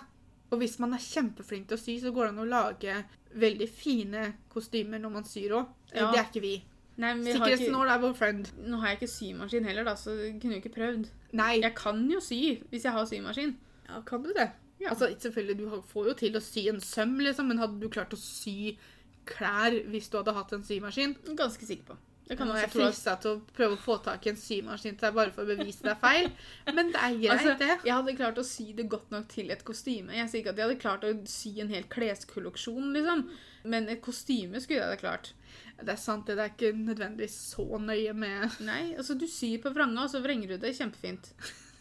Og 0.51 0.61
hvis 0.61 0.77
man 0.79 0.93
er 0.95 1.03
kjempeflink 1.03 1.67
til 1.67 1.75
å 1.77 1.81
sy, 1.81 1.97
så 1.99 2.11
går 2.15 2.29
det 2.29 2.33
an 2.33 2.43
å 2.45 2.49
lage 2.49 2.93
veldig 3.37 3.67
fine 3.69 4.21
kostymer 4.53 5.01
når 5.03 5.11
man 5.17 5.25
syr 5.27 5.57
òg. 5.59 5.71
Ja. 5.93 6.11
Det 6.13 6.19
er 6.21 6.29
ikke 6.29 6.43
vi. 6.45 6.53
Nei, 6.97 7.11
vi 7.19 7.33
Sikkerhetsnål 7.35 7.91
er 7.93 7.99
vår 8.01 8.13
friend. 8.17 8.47
nå 8.65 8.79
har 8.81 8.93
jeg 8.93 8.97
ikke 9.01 9.11
symaskin 9.11 9.67
heller, 9.67 9.83
da, 9.85 9.93
så 9.99 10.15
kunne 10.41 10.55
jo 10.57 10.61
ikke 10.63 10.73
prøvd. 10.77 11.09
Nei, 11.37 11.59
Jeg 11.61 11.75
kan 11.77 11.99
jo 12.09 12.19
sy 12.23 12.39
hvis 12.71 12.87
jeg 12.87 12.91
har 12.95 13.05
symaskin. 13.05 13.55
ja, 13.89 13.99
kan 14.01 14.23
du 14.23 14.31
det? 14.33 14.47
Ja. 14.79 14.89
Altså, 14.89 15.09
selvfølgelig, 15.19 15.57
Du 15.57 15.81
får 15.91 16.07
jo 16.07 16.13
til 16.13 16.35
å 16.37 16.41
sy 16.41 16.67
en 16.69 16.79
søm, 16.79 17.17
liksom, 17.19 17.47
men 17.47 17.57
hadde 17.59 17.79
du 17.79 17.89
klart 17.89 18.13
å 18.13 18.17
sy 18.17 18.77
klær 19.25 19.75
hvis 19.91 20.09
du 20.09 20.17
hadde 20.17 20.33
hatt 20.33 20.53
en 20.53 20.63
symaskin? 20.63 21.15
Ganske 21.35 21.65
sikker 21.67 21.85
på. 21.91 21.97
Jeg 22.27 22.37
kan 22.37 22.49
også 22.51 22.63
jeg 22.65 22.71
frista 22.73 23.13
til 23.23 23.37
å 23.37 23.41
prøve 23.55 23.77
å 23.77 23.79
få 23.79 23.95
tak 24.03 24.25
i 24.27 24.31
en 24.33 24.39
symaskin 24.39 24.97
til 24.97 25.05
deg 25.07 25.15
bare 25.15 25.31
for 25.31 25.45
å 25.45 25.51
bevise 25.55 25.85
det 25.85 25.93
er 25.93 25.99
feil, 26.01 26.25
men 26.75 26.91
det 26.91 26.99
er 26.99 27.13
greit, 27.21 27.31
Altså, 27.37 27.53
det. 27.61 27.69
jeg 27.87 27.93
hadde 27.93 28.15
klart 28.17 28.41
å 28.41 28.45
sy 28.47 28.65
det 28.75 28.87
godt 28.91 29.13
nok 29.15 29.29
til 29.31 29.53
et 29.55 29.63
kostyme. 29.67 30.15
Jeg 30.17 30.31
sier 30.31 30.43
ikke 30.43 30.51
at 30.55 30.59
jeg 30.59 30.67
hadde 30.67 30.81
klart 30.81 31.07
å 31.07 31.13
sy 31.31 31.53
en 31.63 31.71
hel 31.71 31.87
kleskolleksjon, 31.91 32.89
liksom. 32.97 33.23
Men 33.67 33.87
et 33.91 34.03
kostyme 34.03 34.59
skulle 34.63 34.81
jeg 34.81 34.97
ha 34.97 34.99
klart. 34.99 35.31
Det 35.77 35.93
er 35.93 36.01
sant, 36.01 36.27
det. 36.27 36.35
Det 36.39 36.43
er 36.43 36.53
ikke 36.53 36.73
nødvendigvis 36.75 37.37
så 37.53 37.65
nøye 37.79 38.13
med 38.17 38.59
Nei, 38.65 38.95
altså 38.97 39.15
du 39.19 39.27
syr 39.29 39.61
på 39.63 39.71
vranga, 39.75 40.03
og 40.07 40.11
så 40.11 40.21
vrenger 40.23 40.53
du 40.53 40.61
det 40.65 40.75
kjempefint. 40.77 41.31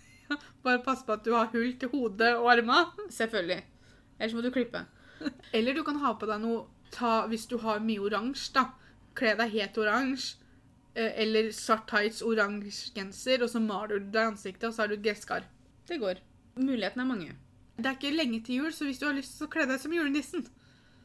Bare 0.66 0.82
pass 0.84 1.04
på 1.06 1.14
at 1.14 1.26
du 1.26 1.32
har 1.34 1.50
hull 1.52 1.74
til 1.80 1.90
hodet 1.92 2.32
og 2.38 2.50
arma. 2.54 2.84
Selvfølgelig. 3.14 3.62
Ellers 4.18 4.34
må 4.36 4.42
du 4.46 4.50
klippe. 4.54 4.82
Eller 5.56 5.74
du 5.74 5.82
kan 5.86 5.98
ha 6.02 6.14
på 6.18 6.28
deg 6.28 6.42
noe 6.42 6.66
ta, 6.94 7.26
Hvis 7.30 7.46
du 7.50 7.58
har 7.62 7.82
mye 7.82 8.02
oransje, 8.02 8.52
da. 8.54 8.68
Kle 9.16 9.34
deg 9.38 9.52
helt 9.56 9.78
oransje. 9.82 10.36
eh, 10.96 11.12
Eller 11.22 11.50
svart 11.52 11.86
tights, 11.90 12.22
oransje 12.22 12.92
genser, 12.96 13.42
og 13.44 13.50
så 13.52 13.60
maler 13.60 13.98
du 14.00 14.10
deg 14.14 14.30
ansiktet, 14.32 14.68
og 14.68 14.74
så 14.76 14.84
har 14.84 14.88
du 14.92 14.96
gresskar. 15.02 15.44
Det 15.88 15.98
går. 16.00 16.20
Mulighetene 16.56 17.02
er 17.04 17.10
mange. 17.10 17.32
Det 17.76 17.86
er 17.90 17.96
ikke 17.98 18.14
lenge 18.16 18.40
til 18.46 18.62
jul, 18.62 18.70
så 18.72 18.86
hvis 18.88 18.98
du 18.98 19.04
har 19.06 19.12
lyst, 19.16 19.36
så 19.38 19.48
kle 19.52 19.66
deg 19.68 19.80
som 19.82 19.92
julenissen. 19.92 20.46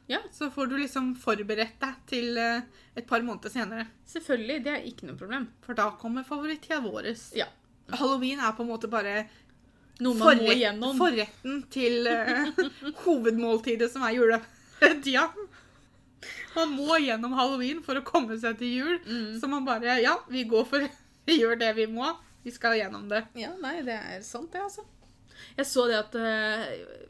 Ja. 0.08 0.18
Så 0.32 0.48
får 0.50 0.66
du 0.70 0.76
liksom 0.80 1.12
forberedt 1.20 1.76
deg 1.80 1.98
til 2.10 2.36
eh, 2.40 2.62
et 2.96 3.06
par 3.06 3.20
måneder 3.22 3.52
senere. 3.52 3.84
Selvfølgelig. 4.08 4.64
Det 4.64 4.72
er 4.72 4.88
ikke 4.88 5.06
noe 5.10 5.16
problem. 5.20 5.46
For 5.64 5.74
da 5.78 5.90
kommer 6.00 6.24
favorittida 6.26 6.80
vår. 6.84 7.12
Ja. 7.36 7.46
Halloween 7.92 8.40
er 8.40 8.52
på 8.56 8.64
en 8.64 8.70
måte 8.72 8.88
bare 8.90 9.26
Noe 10.02 10.16
man 10.18 10.40
må 10.40 10.50
igjennom. 10.56 10.96
forretten 10.98 11.60
til 11.70 12.06
eh, 12.10 12.48
hovedmåltidet 13.04 13.90
som 13.92 14.02
er 14.08 14.16
juletida. 14.16 15.28
Man 16.56 16.74
må 16.76 16.98
gjennom 17.00 17.32
halloween 17.38 17.80
for 17.84 17.96
å 17.96 18.04
komme 18.04 18.36
seg 18.40 18.58
til 18.60 18.72
jul. 18.76 18.98
Mm. 19.06 19.38
Så 19.40 19.48
man 19.48 19.64
bare 19.64 19.98
Ja, 20.02 20.18
vi 20.28 20.44
går 20.48 20.66
for 20.68 20.84
Vi 21.28 21.38
gjør 21.38 21.58
det 21.60 21.70
vi 21.76 21.86
må. 21.86 22.08
Vi 22.42 22.50
skal 22.50 22.74
gjennom 22.80 23.06
det. 23.08 23.22
Ja, 23.38 23.52
nei, 23.62 23.76
det 23.86 23.94
er 23.94 24.22
sant, 24.26 24.50
det, 24.52 24.60
altså. 24.64 24.82
Jeg 25.56 25.66
så 25.66 25.84
det 25.90 25.96
at 25.98 26.14
eh, 26.18 26.64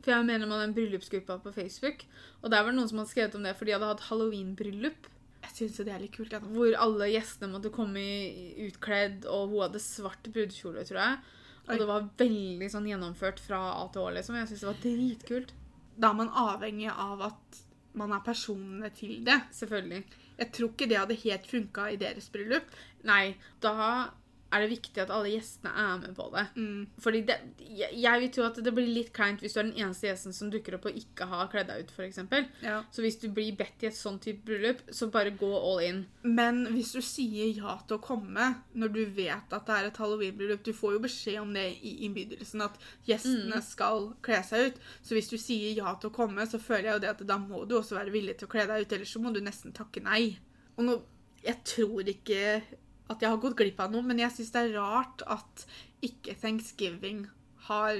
For 0.04 0.12
jeg 0.12 0.26
mener 0.28 0.48
man 0.48 0.60
er 0.60 0.66
en 0.68 0.74
bryllupsgruppa 0.76 1.38
på 1.42 1.52
Facebook. 1.56 2.04
Og 2.42 2.50
der 2.52 2.60
var 2.62 2.70
det 2.72 2.76
noen 2.78 2.90
som 2.90 3.00
hadde 3.00 3.12
skrevet 3.14 3.36
om 3.38 3.46
det, 3.46 3.54
for 3.56 3.68
de 3.68 3.74
hadde 3.76 3.88
hatt 3.88 4.04
halloween-bryllup. 4.10 5.08
Jeg 5.42 5.54
syns 5.56 5.78
jo 5.80 5.84
det 5.88 5.94
er 5.96 6.02
litt 6.04 6.14
kult. 6.14 6.32
Ja. 6.36 6.40
Hvor 6.44 6.76
alle 6.84 7.08
gjestene 7.12 7.50
måtte 7.52 7.72
komme 7.74 8.02
i- 8.02 8.68
utkledd, 8.68 9.24
og 9.26 9.48
hun 9.50 9.64
hadde 9.64 9.80
svart 9.82 10.28
brudekjole, 10.32 10.84
tror 10.88 11.00
jeg. 11.02 11.18
Oi. 11.62 11.72
Og 11.72 11.78
det 11.82 11.88
var 11.88 12.06
veldig 12.20 12.68
sånn 12.72 12.86
gjennomført 12.90 13.40
fra 13.42 13.58
A 13.80 13.88
til 13.94 14.04
Å, 14.04 14.12
liksom. 14.18 14.36
Jeg 14.38 14.52
syns 14.52 14.62
det 14.64 14.70
var 14.70 14.80
dritkult. 14.84 15.52
Da 15.98 16.10
er 16.12 16.18
man 16.20 16.30
avhengig 16.44 16.90
av 16.92 17.22
at 17.32 17.62
man 17.98 18.12
er 18.14 18.24
personene 18.24 18.90
til 18.96 19.20
det. 19.26 19.38
Selvfølgelig. 19.52 20.02
Jeg 20.38 20.52
tror 20.52 20.72
ikke 20.72 20.88
det 20.90 20.98
hadde 20.98 21.20
helt 21.22 21.50
funka 21.50 21.86
i 21.92 22.00
deres 22.00 22.30
bryllup. 22.32 22.72
Nei, 23.08 23.34
da 23.62 23.72
er 24.52 24.62
det 24.62 24.70
viktig 24.72 25.02
at 25.02 25.12
alle 25.14 25.32
gjestene 25.32 25.72
er 25.72 26.00
med 26.02 26.14
på 26.16 26.26
det. 26.34 26.44
Mm. 26.56 26.82
Fordi 27.02 27.22
det, 27.28 27.36
jeg, 27.64 27.96
jeg 28.02 28.22
vil 28.22 28.32
tro 28.36 28.44
at 28.46 28.60
det 28.64 28.74
blir 28.76 28.90
litt 28.90 29.12
kleint 29.16 29.42
hvis 29.42 29.56
du 29.56 29.60
er 29.62 29.68
den 29.70 29.80
eneste 29.80 30.08
gjesten 30.08 30.36
som 30.36 30.50
dukker 30.52 30.76
opp 30.76 30.88
og 30.90 30.98
ikke 30.98 31.28
har 31.30 31.50
kledd 31.52 31.70
deg 31.70 31.86
ut, 31.86 31.94
f.eks. 31.96 32.20
Ja. 32.64 32.80
Så 32.92 33.04
hvis 33.04 33.18
du 33.22 33.28
blir 33.32 33.56
bedt 33.58 33.84
i 33.84 33.88
et 33.90 33.96
sånn 33.98 34.20
type 34.22 34.44
bryllup, 34.46 34.82
så 34.92 35.08
bare 35.12 35.34
gå 35.38 35.50
all 35.56 35.82
in. 35.86 36.02
Men 36.22 36.64
hvis 36.74 36.92
du 36.96 37.00
sier 37.04 37.52
ja 37.56 37.78
til 37.86 37.98
å 37.98 38.04
komme 38.04 38.50
når 38.78 38.92
du 38.94 39.02
vet 39.16 39.56
at 39.56 39.66
det 39.68 39.78
er 39.78 39.88
et 39.88 39.98
halloweenbryllup 40.00 40.62
Du 40.66 40.72
får 40.76 40.96
jo 40.96 41.02
beskjed 41.04 41.40
om 41.40 41.52
det 41.54 41.64
i 41.80 41.94
innbydelsen, 42.06 42.64
at 42.64 42.76
gjestene 43.08 43.62
skal 43.64 44.12
kle 44.24 44.42
seg 44.46 44.68
ut. 44.68 44.82
Så 45.02 45.16
hvis 45.16 45.30
du 45.32 45.38
sier 45.40 45.72
ja 45.78 45.94
til 46.00 46.12
å 46.12 46.16
komme, 46.16 46.46
så 46.48 46.60
føler 46.62 46.90
jeg 46.90 46.98
jo 46.98 47.04
det 47.06 47.12
at 47.14 47.26
da 47.28 47.38
må 47.40 47.64
du 47.68 47.78
også 47.78 47.98
være 47.98 48.14
villig 48.14 48.38
til 48.38 48.48
å 48.48 48.52
kle 48.52 48.68
deg 48.68 48.84
ut. 48.84 48.96
Ellers 48.96 49.16
så 49.16 49.22
må 49.22 49.32
du 49.34 49.40
nesten 49.44 49.74
takke 49.76 50.04
nei. 50.04 50.36
Og 50.76 50.86
nå, 50.86 50.96
jeg 51.42 51.58
tror 51.66 52.08
ikke 52.08 52.62
at 53.12 53.22
jeg 53.24 53.30
har 53.32 53.40
gått 53.42 53.56
glipp 53.60 53.80
av 53.84 53.92
noe, 53.94 54.02
men 54.02 54.18
jeg 54.24 54.30
syns 54.36 54.52
det 54.54 54.64
er 54.66 54.74
rart 54.80 55.22
at 55.26 55.66
ikke 56.02 56.34
thanksgiving 56.42 57.26
har 57.68 57.96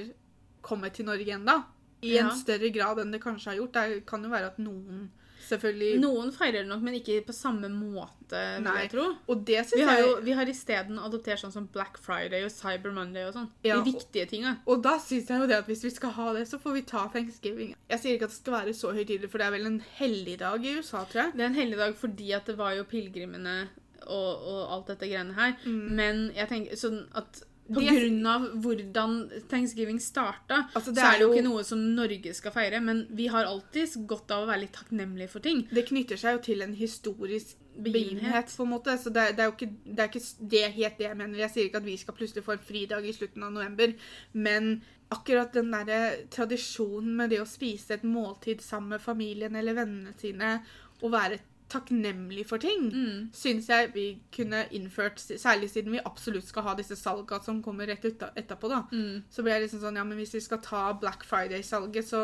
kommet 0.63 0.95
til 0.99 1.07
Norge 1.09 1.39
ennå. 1.39 1.61
I 2.03 2.17
Ja. 2.17 2.25
en 2.29 2.37
større 2.37 2.69
grad 2.75 2.99
enn 2.99 3.13
det 3.15 3.21
kanskje 3.23 3.53
har 3.53 3.59
gjort. 3.61 3.73
Det 3.79 4.07
kan 4.07 4.23
jo 4.25 4.31
være 4.31 4.47
at 4.51 4.59
noen 4.59 5.11
selvfølgelig 5.43 6.01
Noen 6.01 6.31
feirer 6.33 6.63
det 6.63 6.69
nok, 6.69 6.83
men 6.87 6.95
ikke 6.95 7.17
på 7.27 7.35
samme 7.35 7.69
måte, 7.69 8.39
vil 8.59 8.63
Nei. 8.65 8.75
jeg 8.83 8.91
tro. 8.93 9.07
Og 9.29 9.45
det 9.45 9.65
synes 9.67 9.75
Vi 9.81 9.83
har 9.89 9.99
jo 9.99 10.21
vi 10.23 10.33
har 10.39 10.47
isteden 10.47 10.99
adoptert 11.03 11.41
sånn 11.43 11.53
som 11.53 11.67
Black 11.67 11.99
Friday 11.99 12.45
og 12.47 12.51
Cyber 12.55 12.93
Monday 12.95 13.25
og 13.27 13.35
sånn. 13.35 13.49
Ja, 13.65 13.81
De 13.83 13.91
viktige 13.93 14.27
tinga. 14.31 14.57
Og 14.67 14.83
da 14.83 14.97
syns 14.99 15.29
jeg 15.29 15.41
jo 15.43 15.47
det 15.51 15.59
at 15.59 15.67
hvis 15.67 15.83
vi 15.85 15.91
skal 15.91 16.11
ha 16.11 16.33
det, 16.33 16.47
så 16.49 16.59
får 16.63 16.73
vi 16.79 16.83
ta 16.83 17.09
thanksgiving. 17.09 17.75
Jeg 17.91 18.01
sier 18.01 18.15
ikke 18.17 18.25
at 18.31 18.31
det 18.31 18.39
skal 18.39 18.53
være 18.55 18.75
så 18.75 18.93
høytidelig, 18.95 19.31
for 19.31 19.39
det 19.39 19.47
er 19.47 19.51
vel 19.59 19.67
en 19.67 19.81
helligdag 19.99 20.65
i 20.65 20.77
USA, 20.79 21.05
tror 21.05 21.23
jeg. 21.25 21.33
Det 21.35 21.41
er 21.41 21.51
en 21.51 21.55
helligdag 21.61 21.95
fordi 21.97 22.33
at 22.33 22.47
det 22.47 22.57
var 22.57 22.75
jo 22.75 22.85
pilegrimene 22.85 23.69
og, 24.07 24.45
og 24.53 24.61
alt 24.77 24.87
dette 24.93 25.09
greiene 25.11 25.35
her. 25.39 25.57
Men 25.67 26.31
jeg 26.37 26.49
tenker 26.49 26.77
sånn 26.81 27.03
at 27.15 27.43
på 27.73 27.79
Det- 27.81 27.93
grunn 27.95 28.27
av 28.27 28.43
hvordan 28.61 29.13
thanksgiving 29.49 30.01
starta, 30.03 30.67
Altså, 30.75 30.93
så 30.93 31.05
er 31.07 31.19
det 31.19 31.21
jo 31.23 31.33
ikke 31.33 31.45
noe 31.47 31.63
som 31.65 31.79
Norge 31.95 32.35
skal 32.35 32.53
feire. 32.53 32.81
Men 32.83 33.07
vi 33.11 33.29
har 33.29 33.45
alltid 33.49 33.95
godt 34.07 34.31
av 34.35 34.43
å 34.45 34.49
være 34.51 34.65
litt 34.67 34.73
takknemlige 34.75 35.31
for 35.31 35.41
ting. 35.41 35.67
Det 35.73 35.87
knytter 35.89 36.17
seg 36.19 36.37
jo 36.37 36.43
til 36.43 36.63
en 36.63 36.75
historisk 36.75 37.57
Begivenhet. 37.79 38.51
på 38.57 38.65
en 38.67 38.69
måte. 38.75 38.99
Så 39.01 39.13
det 39.15 39.37
det 39.37 39.41
er 39.41 39.49
jo 39.51 39.55
ikke 39.57 39.71
det, 39.87 39.99
er 39.99 40.09
ikke 40.11 40.49
det 40.51 40.65
helt 40.75 40.99
det 40.99 41.07
jeg 41.07 41.17
mener. 41.17 41.39
Jeg 41.39 41.51
sier 41.55 41.65
ikke 41.71 41.77
at 41.81 41.85
vi 41.87 41.97
skal 41.97 42.15
plutselig 42.15 42.45
få 42.45 42.53
en 42.53 42.67
fridag 42.67 43.07
i 43.09 43.13
slutten 43.13 43.43
av 43.47 43.53
november, 43.53 43.95
men 44.35 44.83
akkurat 45.11 45.53
den 45.55 45.71
derre 45.71 46.27
tradisjonen 46.31 47.15
med 47.17 47.31
det 47.31 47.41
å 47.41 47.47
spise 47.49 47.95
et 47.95 48.03
måltid 48.05 48.61
sammen 48.61 48.89
med 48.97 49.01
familien 49.01 49.57
eller 49.57 49.75
vennene 49.75 50.13
sine, 50.19 50.63
og 51.03 51.13
være 51.13 51.39
takknemlig 51.73 52.45
for 52.47 52.59
ting, 52.63 52.91
Mm. 52.93 53.29
syns 53.33 53.69
jeg 53.73 53.91
vi 53.95 54.07
kunne 54.37 54.65
innført, 54.73 55.17
særlig 55.19 55.71
siden 55.73 55.93
vi 55.93 56.01
absolutt 56.05 56.45
skal 56.49 56.63
ha 56.69 56.75
disse 56.79 56.97
salga 56.97 57.41
som 57.43 57.63
kommer 57.63 57.87
rett 57.89 58.05
etterpå, 58.05 58.69
da. 58.69 58.83
Mm. 58.93 59.23
Så 59.31 59.43
blir 59.43 59.55
jeg 59.57 59.63
liksom 59.69 59.81
sånn, 59.87 59.97
ja, 59.97 60.05
men 60.05 60.19
hvis 60.19 60.35
vi 60.35 60.41
skal 60.41 60.59
ta 60.59 60.93
Black 60.93 61.25
Friday-salget, 61.25 62.05
så 62.05 62.23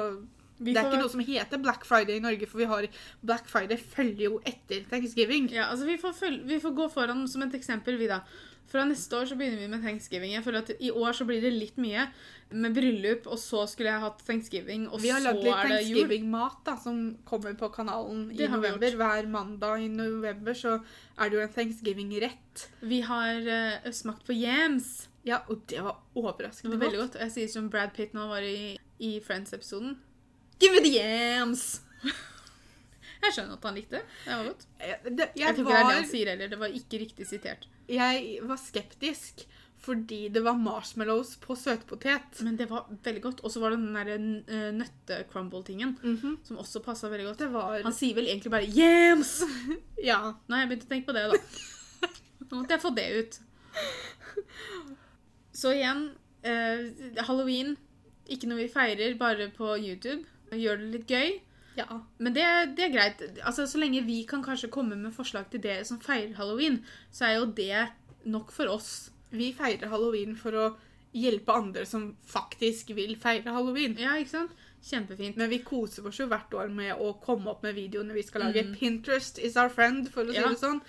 Vi 0.61 0.73
Det 0.73 0.77
er 0.77 0.83
får- 0.85 0.92
ikke 0.92 1.03
noe 1.03 1.11
som 1.11 1.21
heter 1.21 1.59
Black 1.62 1.85
Friday 1.85 2.16
i 2.16 2.21
Norge, 2.21 2.47
for 2.49 2.59
vi 2.59 2.64
har 2.64 2.87
Black 3.25 3.47
Friday 3.49 3.77
følger 3.79 4.25
jo 4.31 4.40
etter 4.44 4.85
Thanksgiving. 4.90 5.49
Ja, 5.53 5.71
altså 5.71 5.87
vi 5.87 5.97
får, 5.97 6.12
føl- 6.18 6.44
vi 6.44 6.59
får 6.61 6.75
gå 6.75 6.90
foran 6.92 7.27
som 7.29 7.42
et 7.42 7.53
eksempel, 7.55 7.97
vi 7.99 8.07
da. 8.09 8.21
Fra 8.68 8.83
neste 8.85 9.16
år 9.16 9.25
så 9.25 9.35
begynner 9.38 9.57
vi 9.62 9.66
med 9.68 9.81
thanksgiving. 9.83 10.33
Jeg 10.35 10.44
føler 10.44 10.59
at 10.59 10.71
I 10.79 10.90
år 10.90 11.12
så 11.16 11.25
blir 11.25 11.40
det 11.40 11.55
litt 11.55 11.77
mye 11.79 12.03
med 12.53 12.75
bryllup, 12.75 13.27
og 13.27 13.38
så 13.38 13.62
skulle 13.66 13.88
jeg 13.88 14.01
hatt 14.03 14.18
thanksgiving, 14.27 14.88
og 14.92 15.01
Vi 15.01 15.09
har 15.09 15.21
så 15.21 15.25
lagd 15.33 15.42
litt 15.42 15.55
er 15.55 15.68
det 15.68 15.87
jul. 15.87 15.97
Thanksgiving-mat 16.03 16.59
da, 16.66 16.77
som 16.77 17.16
kommer 17.25 17.55
på 17.57 17.71
kanalen 17.73 18.31
i 18.31 18.37
Det 18.37 18.51
har 18.51 18.59
november. 18.59 18.90
Hver 18.90 19.27
mandag 19.27 19.81
i 19.81 19.88
november 19.88 20.53
så 20.53 20.83
er 21.18 21.31
det 21.31 21.33
jo 21.33 21.40
en 21.40 21.55
Thanksgiving-rett. 21.55 22.66
Vi 22.83 23.01
har 23.01 23.40
uh, 23.40 23.90
smakt 23.90 24.27
på 24.27 24.35
yams. 24.37 25.09
Ja, 25.25 25.40
og 25.49 25.66
det 25.66 25.81
var 25.83 25.97
overraskende 26.14 26.73
Det 26.73 26.79
var 26.79 26.87
veldig 26.88 26.99
godt. 27.01 27.12
godt. 27.12 27.21
Jeg 27.23 27.33
sier 27.33 27.49
som 27.49 27.71
Brad 27.71 27.94
Pitt 27.94 28.12
nå 28.12 28.29
var 28.29 28.40
i, 28.42 28.77
i 29.01 29.18
Friends-episoden. 29.21 29.97
Give 30.61 30.73
me 30.75 30.81
the 30.85 30.94
yams! 30.99 31.81
jeg 33.23 33.35
skjønner 33.35 33.57
at 33.59 33.64
han 33.66 33.75
likte 33.79 33.99
det. 33.99 34.03
Det 34.25 34.35
var 34.38 34.44
godt. 34.49 34.66
Jeg, 34.81 34.99
det, 35.05 35.25
Jeg 35.37 35.42
jeg, 35.42 35.55
tror 35.55 35.64
ikke 35.64 35.71
det 35.73 35.79
er 35.79 35.88
det 35.88 35.97
han 35.99 36.11
sier 36.11 36.29
heller. 36.33 36.51
Det 36.53 36.59
var 36.61 36.75
ikke 36.81 37.01
riktig 37.03 37.27
sitert. 37.29 37.66
jeg 37.88 38.38
var 38.47 38.61
skeptisk 38.62 39.47
fordi 39.79 40.29
det 40.35 40.40
var 40.42 40.57
marshmallows 40.59 41.37
på 41.40 41.55
søtpotet. 41.57 42.40
Men 42.42 42.57
det 42.59 42.66
var 42.71 42.88
veldig 43.05 43.23
godt. 43.23 43.40
Og 43.47 43.53
så 43.55 43.61
var 43.62 43.71
det 43.71 43.79
den 43.79 43.94
der 43.94 44.09
uh, 44.51 44.73
nøtte-crumble-tingen, 44.75 45.92
Mhm. 46.03 46.38
som 46.44 46.59
også 46.59 46.83
passa 46.83 47.09
veldig 47.09 47.27
godt. 47.29 47.38
Det 47.38 47.51
var 47.53 47.83
Han 47.87 47.92
sier 47.94 48.14
vel 48.18 48.27
egentlig 48.27 48.51
bare 48.51 48.66
'yams'! 48.66 49.42
Ja. 50.11 50.35
Nå 50.49 50.55
har 50.55 50.64
jeg 50.66 50.68
begynt 50.73 50.87
å 50.88 50.90
tenke 50.90 51.07
på 51.07 51.14
det, 51.14 51.25
da. 51.31 52.09
Nå 52.51 52.57
måtte 52.62 52.75
jeg 52.75 52.83
få 52.83 52.94
det 52.97 53.07
ut. 53.21 53.38
Så 55.55 55.73
igjen, 55.75 56.11
eh, 56.43 57.22
halloween. 57.26 57.76
Ikke 58.28 58.47
noe 58.51 58.59
vi 58.62 58.68
feirer, 58.68 59.14
bare 59.18 59.49
på 59.57 59.76
YouTube. 59.78 60.24
Gjør 60.53 60.80
det 60.80 60.88
litt 60.94 61.07
gøy. 61.11 61.40
ja. 61.76 61.86
Men 62.18 62.34
det, 62.34 62.44
det 62.76 62.84
er 62.88 62.92
greit. 62.94 63.22
Altså, 63.44 63.66
Så 63.66 63.78
lenge 63.78 64.05
vi 64.07 64.22
kan 64.28 64.42
kanskje 64.42 64.70
komme 64.70 64.96
med 64.96 65.12
forslag 65.14 65.51
til 65.51 65.62
dere 65.62 65.84
som 65.84 66.01
feirer 66.01 66.34
halloween, 66.36 66.80
så 67.12 67.24
er 67.28 67.38
jo 67.38 67.46
det 67.46 67.88
nok 68.24 68.51
for 68.53 68.66
oss. 68.72 69.11
Vi 69.30 69.53
feirer 69.53 69.88
halloween 69.92 70.36
for 70.36 70.57
å 70.57 70.66
hjelpe 71.23 71.53
andre 71.55 71.85
som 71.87 72.14
faktisk 72.27 72.95
vil 72.97 73.16
feire 73.16 73.53
halloween. 73.55 73.97
Ja, 73.99 74.14
ikke 74.21 74.31
sant? 74.37 74.51
Kjempefint. 74.89 75.37
Men 75.37 75.51
vi 75.51 75.59
koser 75.66 76.07
oss 76.07 76.19
jo 76.21 76.29
hvert 76.31 76.53
år 76.55 76.69
med 76.71 76.95
å 77.03 77.12
komme 77.21 77.49
opp 77.51 77.62
med 77.66 77.75
videoene 77.75 78.14
vi 78.14 78.23
skal 78.23 78.45
lage. 78.47 78.62
Pinterest 78.79 79.39
is 79.43 79.57
our 79.59 79.69
friend, 79.69 80.09
for 80.12 80.23
å 80.25 80.31
si 80.33 80.39
Mm. 80.39 80.43
Ja. 80.45 80.49
det 80.49 80.59
sånn. 80.61 80.81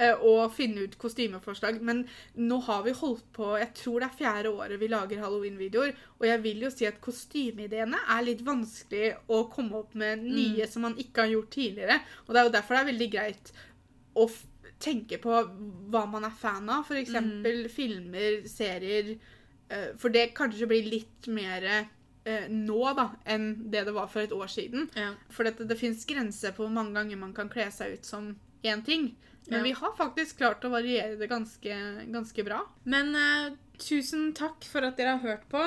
eh, 0.00 0.12
Og 0.14 0.52
finne 0.54 0.84
ut 0.84 0.96
kostymeforslag. 0.98 1.80
Men 1.82 2.04
nå 2.36 2.60
har 2.62 2.82
vi 2.84 2.92
holdt 2.92 3.24
på 3.32 3.58
Jeg 3.58 3.72
tror 3.74 4.00
det 4.00 4.10
er 4.10 4.18
fjerde 4.24 4.52
året 4.54 4.78
vi 4.78 4.86
lager 4.88 5.18
halloween-videoer. 5.18 5.94
Og 6.20 6.26
jeg 6.26 6.42
vil 6.42 6.60
jo 6.60 6.70
si 6.70 6.86
at 6.86 7.00
kostymeideene 7.00 7.96
er 8.08 8.22
litt 8.22 8.44
vanskelig 8.44 9.16
å 9.28 9.50
komme 9.50 9.72
opp 9.74 9.94
med 9.94 10.18
nye 10.22 10.64
Mm. 10.66 10.68
som 10.70 10.82
man 10.82 10.94
ikke 10.94 11.16
har 11.22 11.28
gjort 11.32 11.50
tidligere. 11.50 12.00
Og 12.28 12.34
det 12.34 12.36
er 12.36 12.44
jo 12.44 12.52
derfor 12.52 12.74
det 12.76 12.80
er 12.86 12.92
veldig 12.92 13.10
greit 13.12 13.52
å 14.14 14.30
tenke 14.78 15.18
på 15.18 15.90
hva 15.90 16.06
man 16.08 16.24
er 16.24 16.30
fan 16.30 16.68
av. 16.70 16.84
Eksempel 16.90 17.64
Mm. 17.64 17.70
filmer, 17.70 18.42
serier. 18.46 19.18
Eh, 19.70 19.94
For 19.98 20.08
det 20.14 20.34
kanskje 20.34 20.68
blir 20.70 20.88
litt 20.90 21.26
mer 21.32 21.64
eh, 21.68 22.48
nå 22.48 22.80
da, 22.96 23.10
enn 23.24 23.70
det 23.70 23.84
det 23.88 23.94
var 23.96 24.08
for 24.12 24.20
et 24.24 24.32
år 24.32 24.50
siden. 24.52 24.88
Ja. 24.94 25.14
For 25.30 25.44
det, 25.48 25.56
det 25.68 25.78
fins 25.80 26.04
grenser 26.08 26.52
på 26.52 26.66
hvor 26.66 26.74
mange 26.74 26.94
ganger 26.98 27.16
man 27.20 27.32
kan 27.36 27.48
kle 27.48 27.70
seg 27.72 27.98
ut 27.98 28.04
som 28.04 28.34
én 28.64 28.84
ting. 28.84 29.14
Men 29.48 29.60
Ja. 29.60 29.64
vi 29.64 29.72
har 29.72 29.94
faktisk 29.96 30.36
klart 30.42 30.64
å 30.64 30.68
variere 30.74 31.16
det 31.16 31.28
ganske, 31.30 31.72
ganske 32.12 32.44
bra. 32.44 32.58
Men 32.84 33.14
uh, 33.16 33.56
tusen 33.80 34.34
takk 34.36 34.66
for 34.68 34.84
at 34.84 34.98
dere 34.98 35.14
har 35.16 35.24
hørt 35.24 35.46
på. 35.48 35.62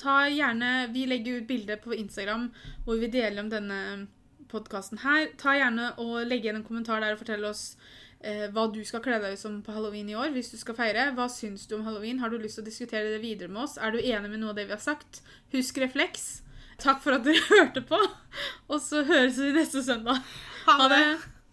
Ta 0.00 0.22
gjerne, 0.30 0.88
Vi 0.94 1.04
legger 1.06 1.42
ut 1.42 1.48
bilde 1.48 1.76
på 1.76 1.92
Instagram 1.92 2.46
hvor 2.86 2.96
vi 2.96 3.10
deler 3.12 3.42
om 3.42 3.50
denne 3.50 4.08
podkasten 4.48 5.02
her. 5.02 5.28
Ta 5.36 5.52
gjerne 5.58 5.90
og 6.00 6.22
Legg 6.26 6.46
igjen 6.46 6.62
en 6.62 6.64
kommentar 6.64 7.02
der 7.04 7.12
og 7.12 7.20
fortell 7.20 7.44
oss 7.44 7.76
hva 8.50 8.64
du 8.74 8.80
skal 8.84 9.02
kle 9.04 9.20
deg 9.22 9.36
ut 9.36 9.40
som 9.40 9.60
på 9.62 9.72
halloween 9.72 10.08
i 10.10 10.16
år. 10.18 10.32
hvis 10.34 10.50
du 10.50 10.58
skal 10.58 10.74
feire. 10.74 11.12
Hva 11.14 11.28
syns 11.30 11.66
du 11.70 11.76
om 11.76 11.86
halloween? 11.86 12.18
Har 12.18 12.30
du 12.30 12.38
lyst 12.38 12.58
til 12.58 12.66
å 12.66 12.70
diskutere 12.70 13.14
det 13.14 13.22
videre 13.22 13.48
med 13.48 13.62
oss? 13.62 13.78
Er 13.78 13.94
du 13.94 14.00
enig 14.02 14.30
med 14.30 14.40
noe 14.40 14.50
av 14.50 14.58
det 14.58 14.66
vi 14.66 14.74
har 14.74 14.82
sagt? 14.82 15.22
Husk 15.54 15.78
refleks. 15.78 16.42
Takk 16.78 17.02
for 17.02 17.18
at 17.18 17.26
dere 17.26 17.42
hørte 17.54 17.82
på, 17.86 17.98
og 18.68 18.78
så 18.82 19.02
høres 19.06 19.38
vi 19.38 19.54
neste 19.54 19.82
søndag. 19.82 20.22
Ha 20.66 20.88
det! 20.92 21.37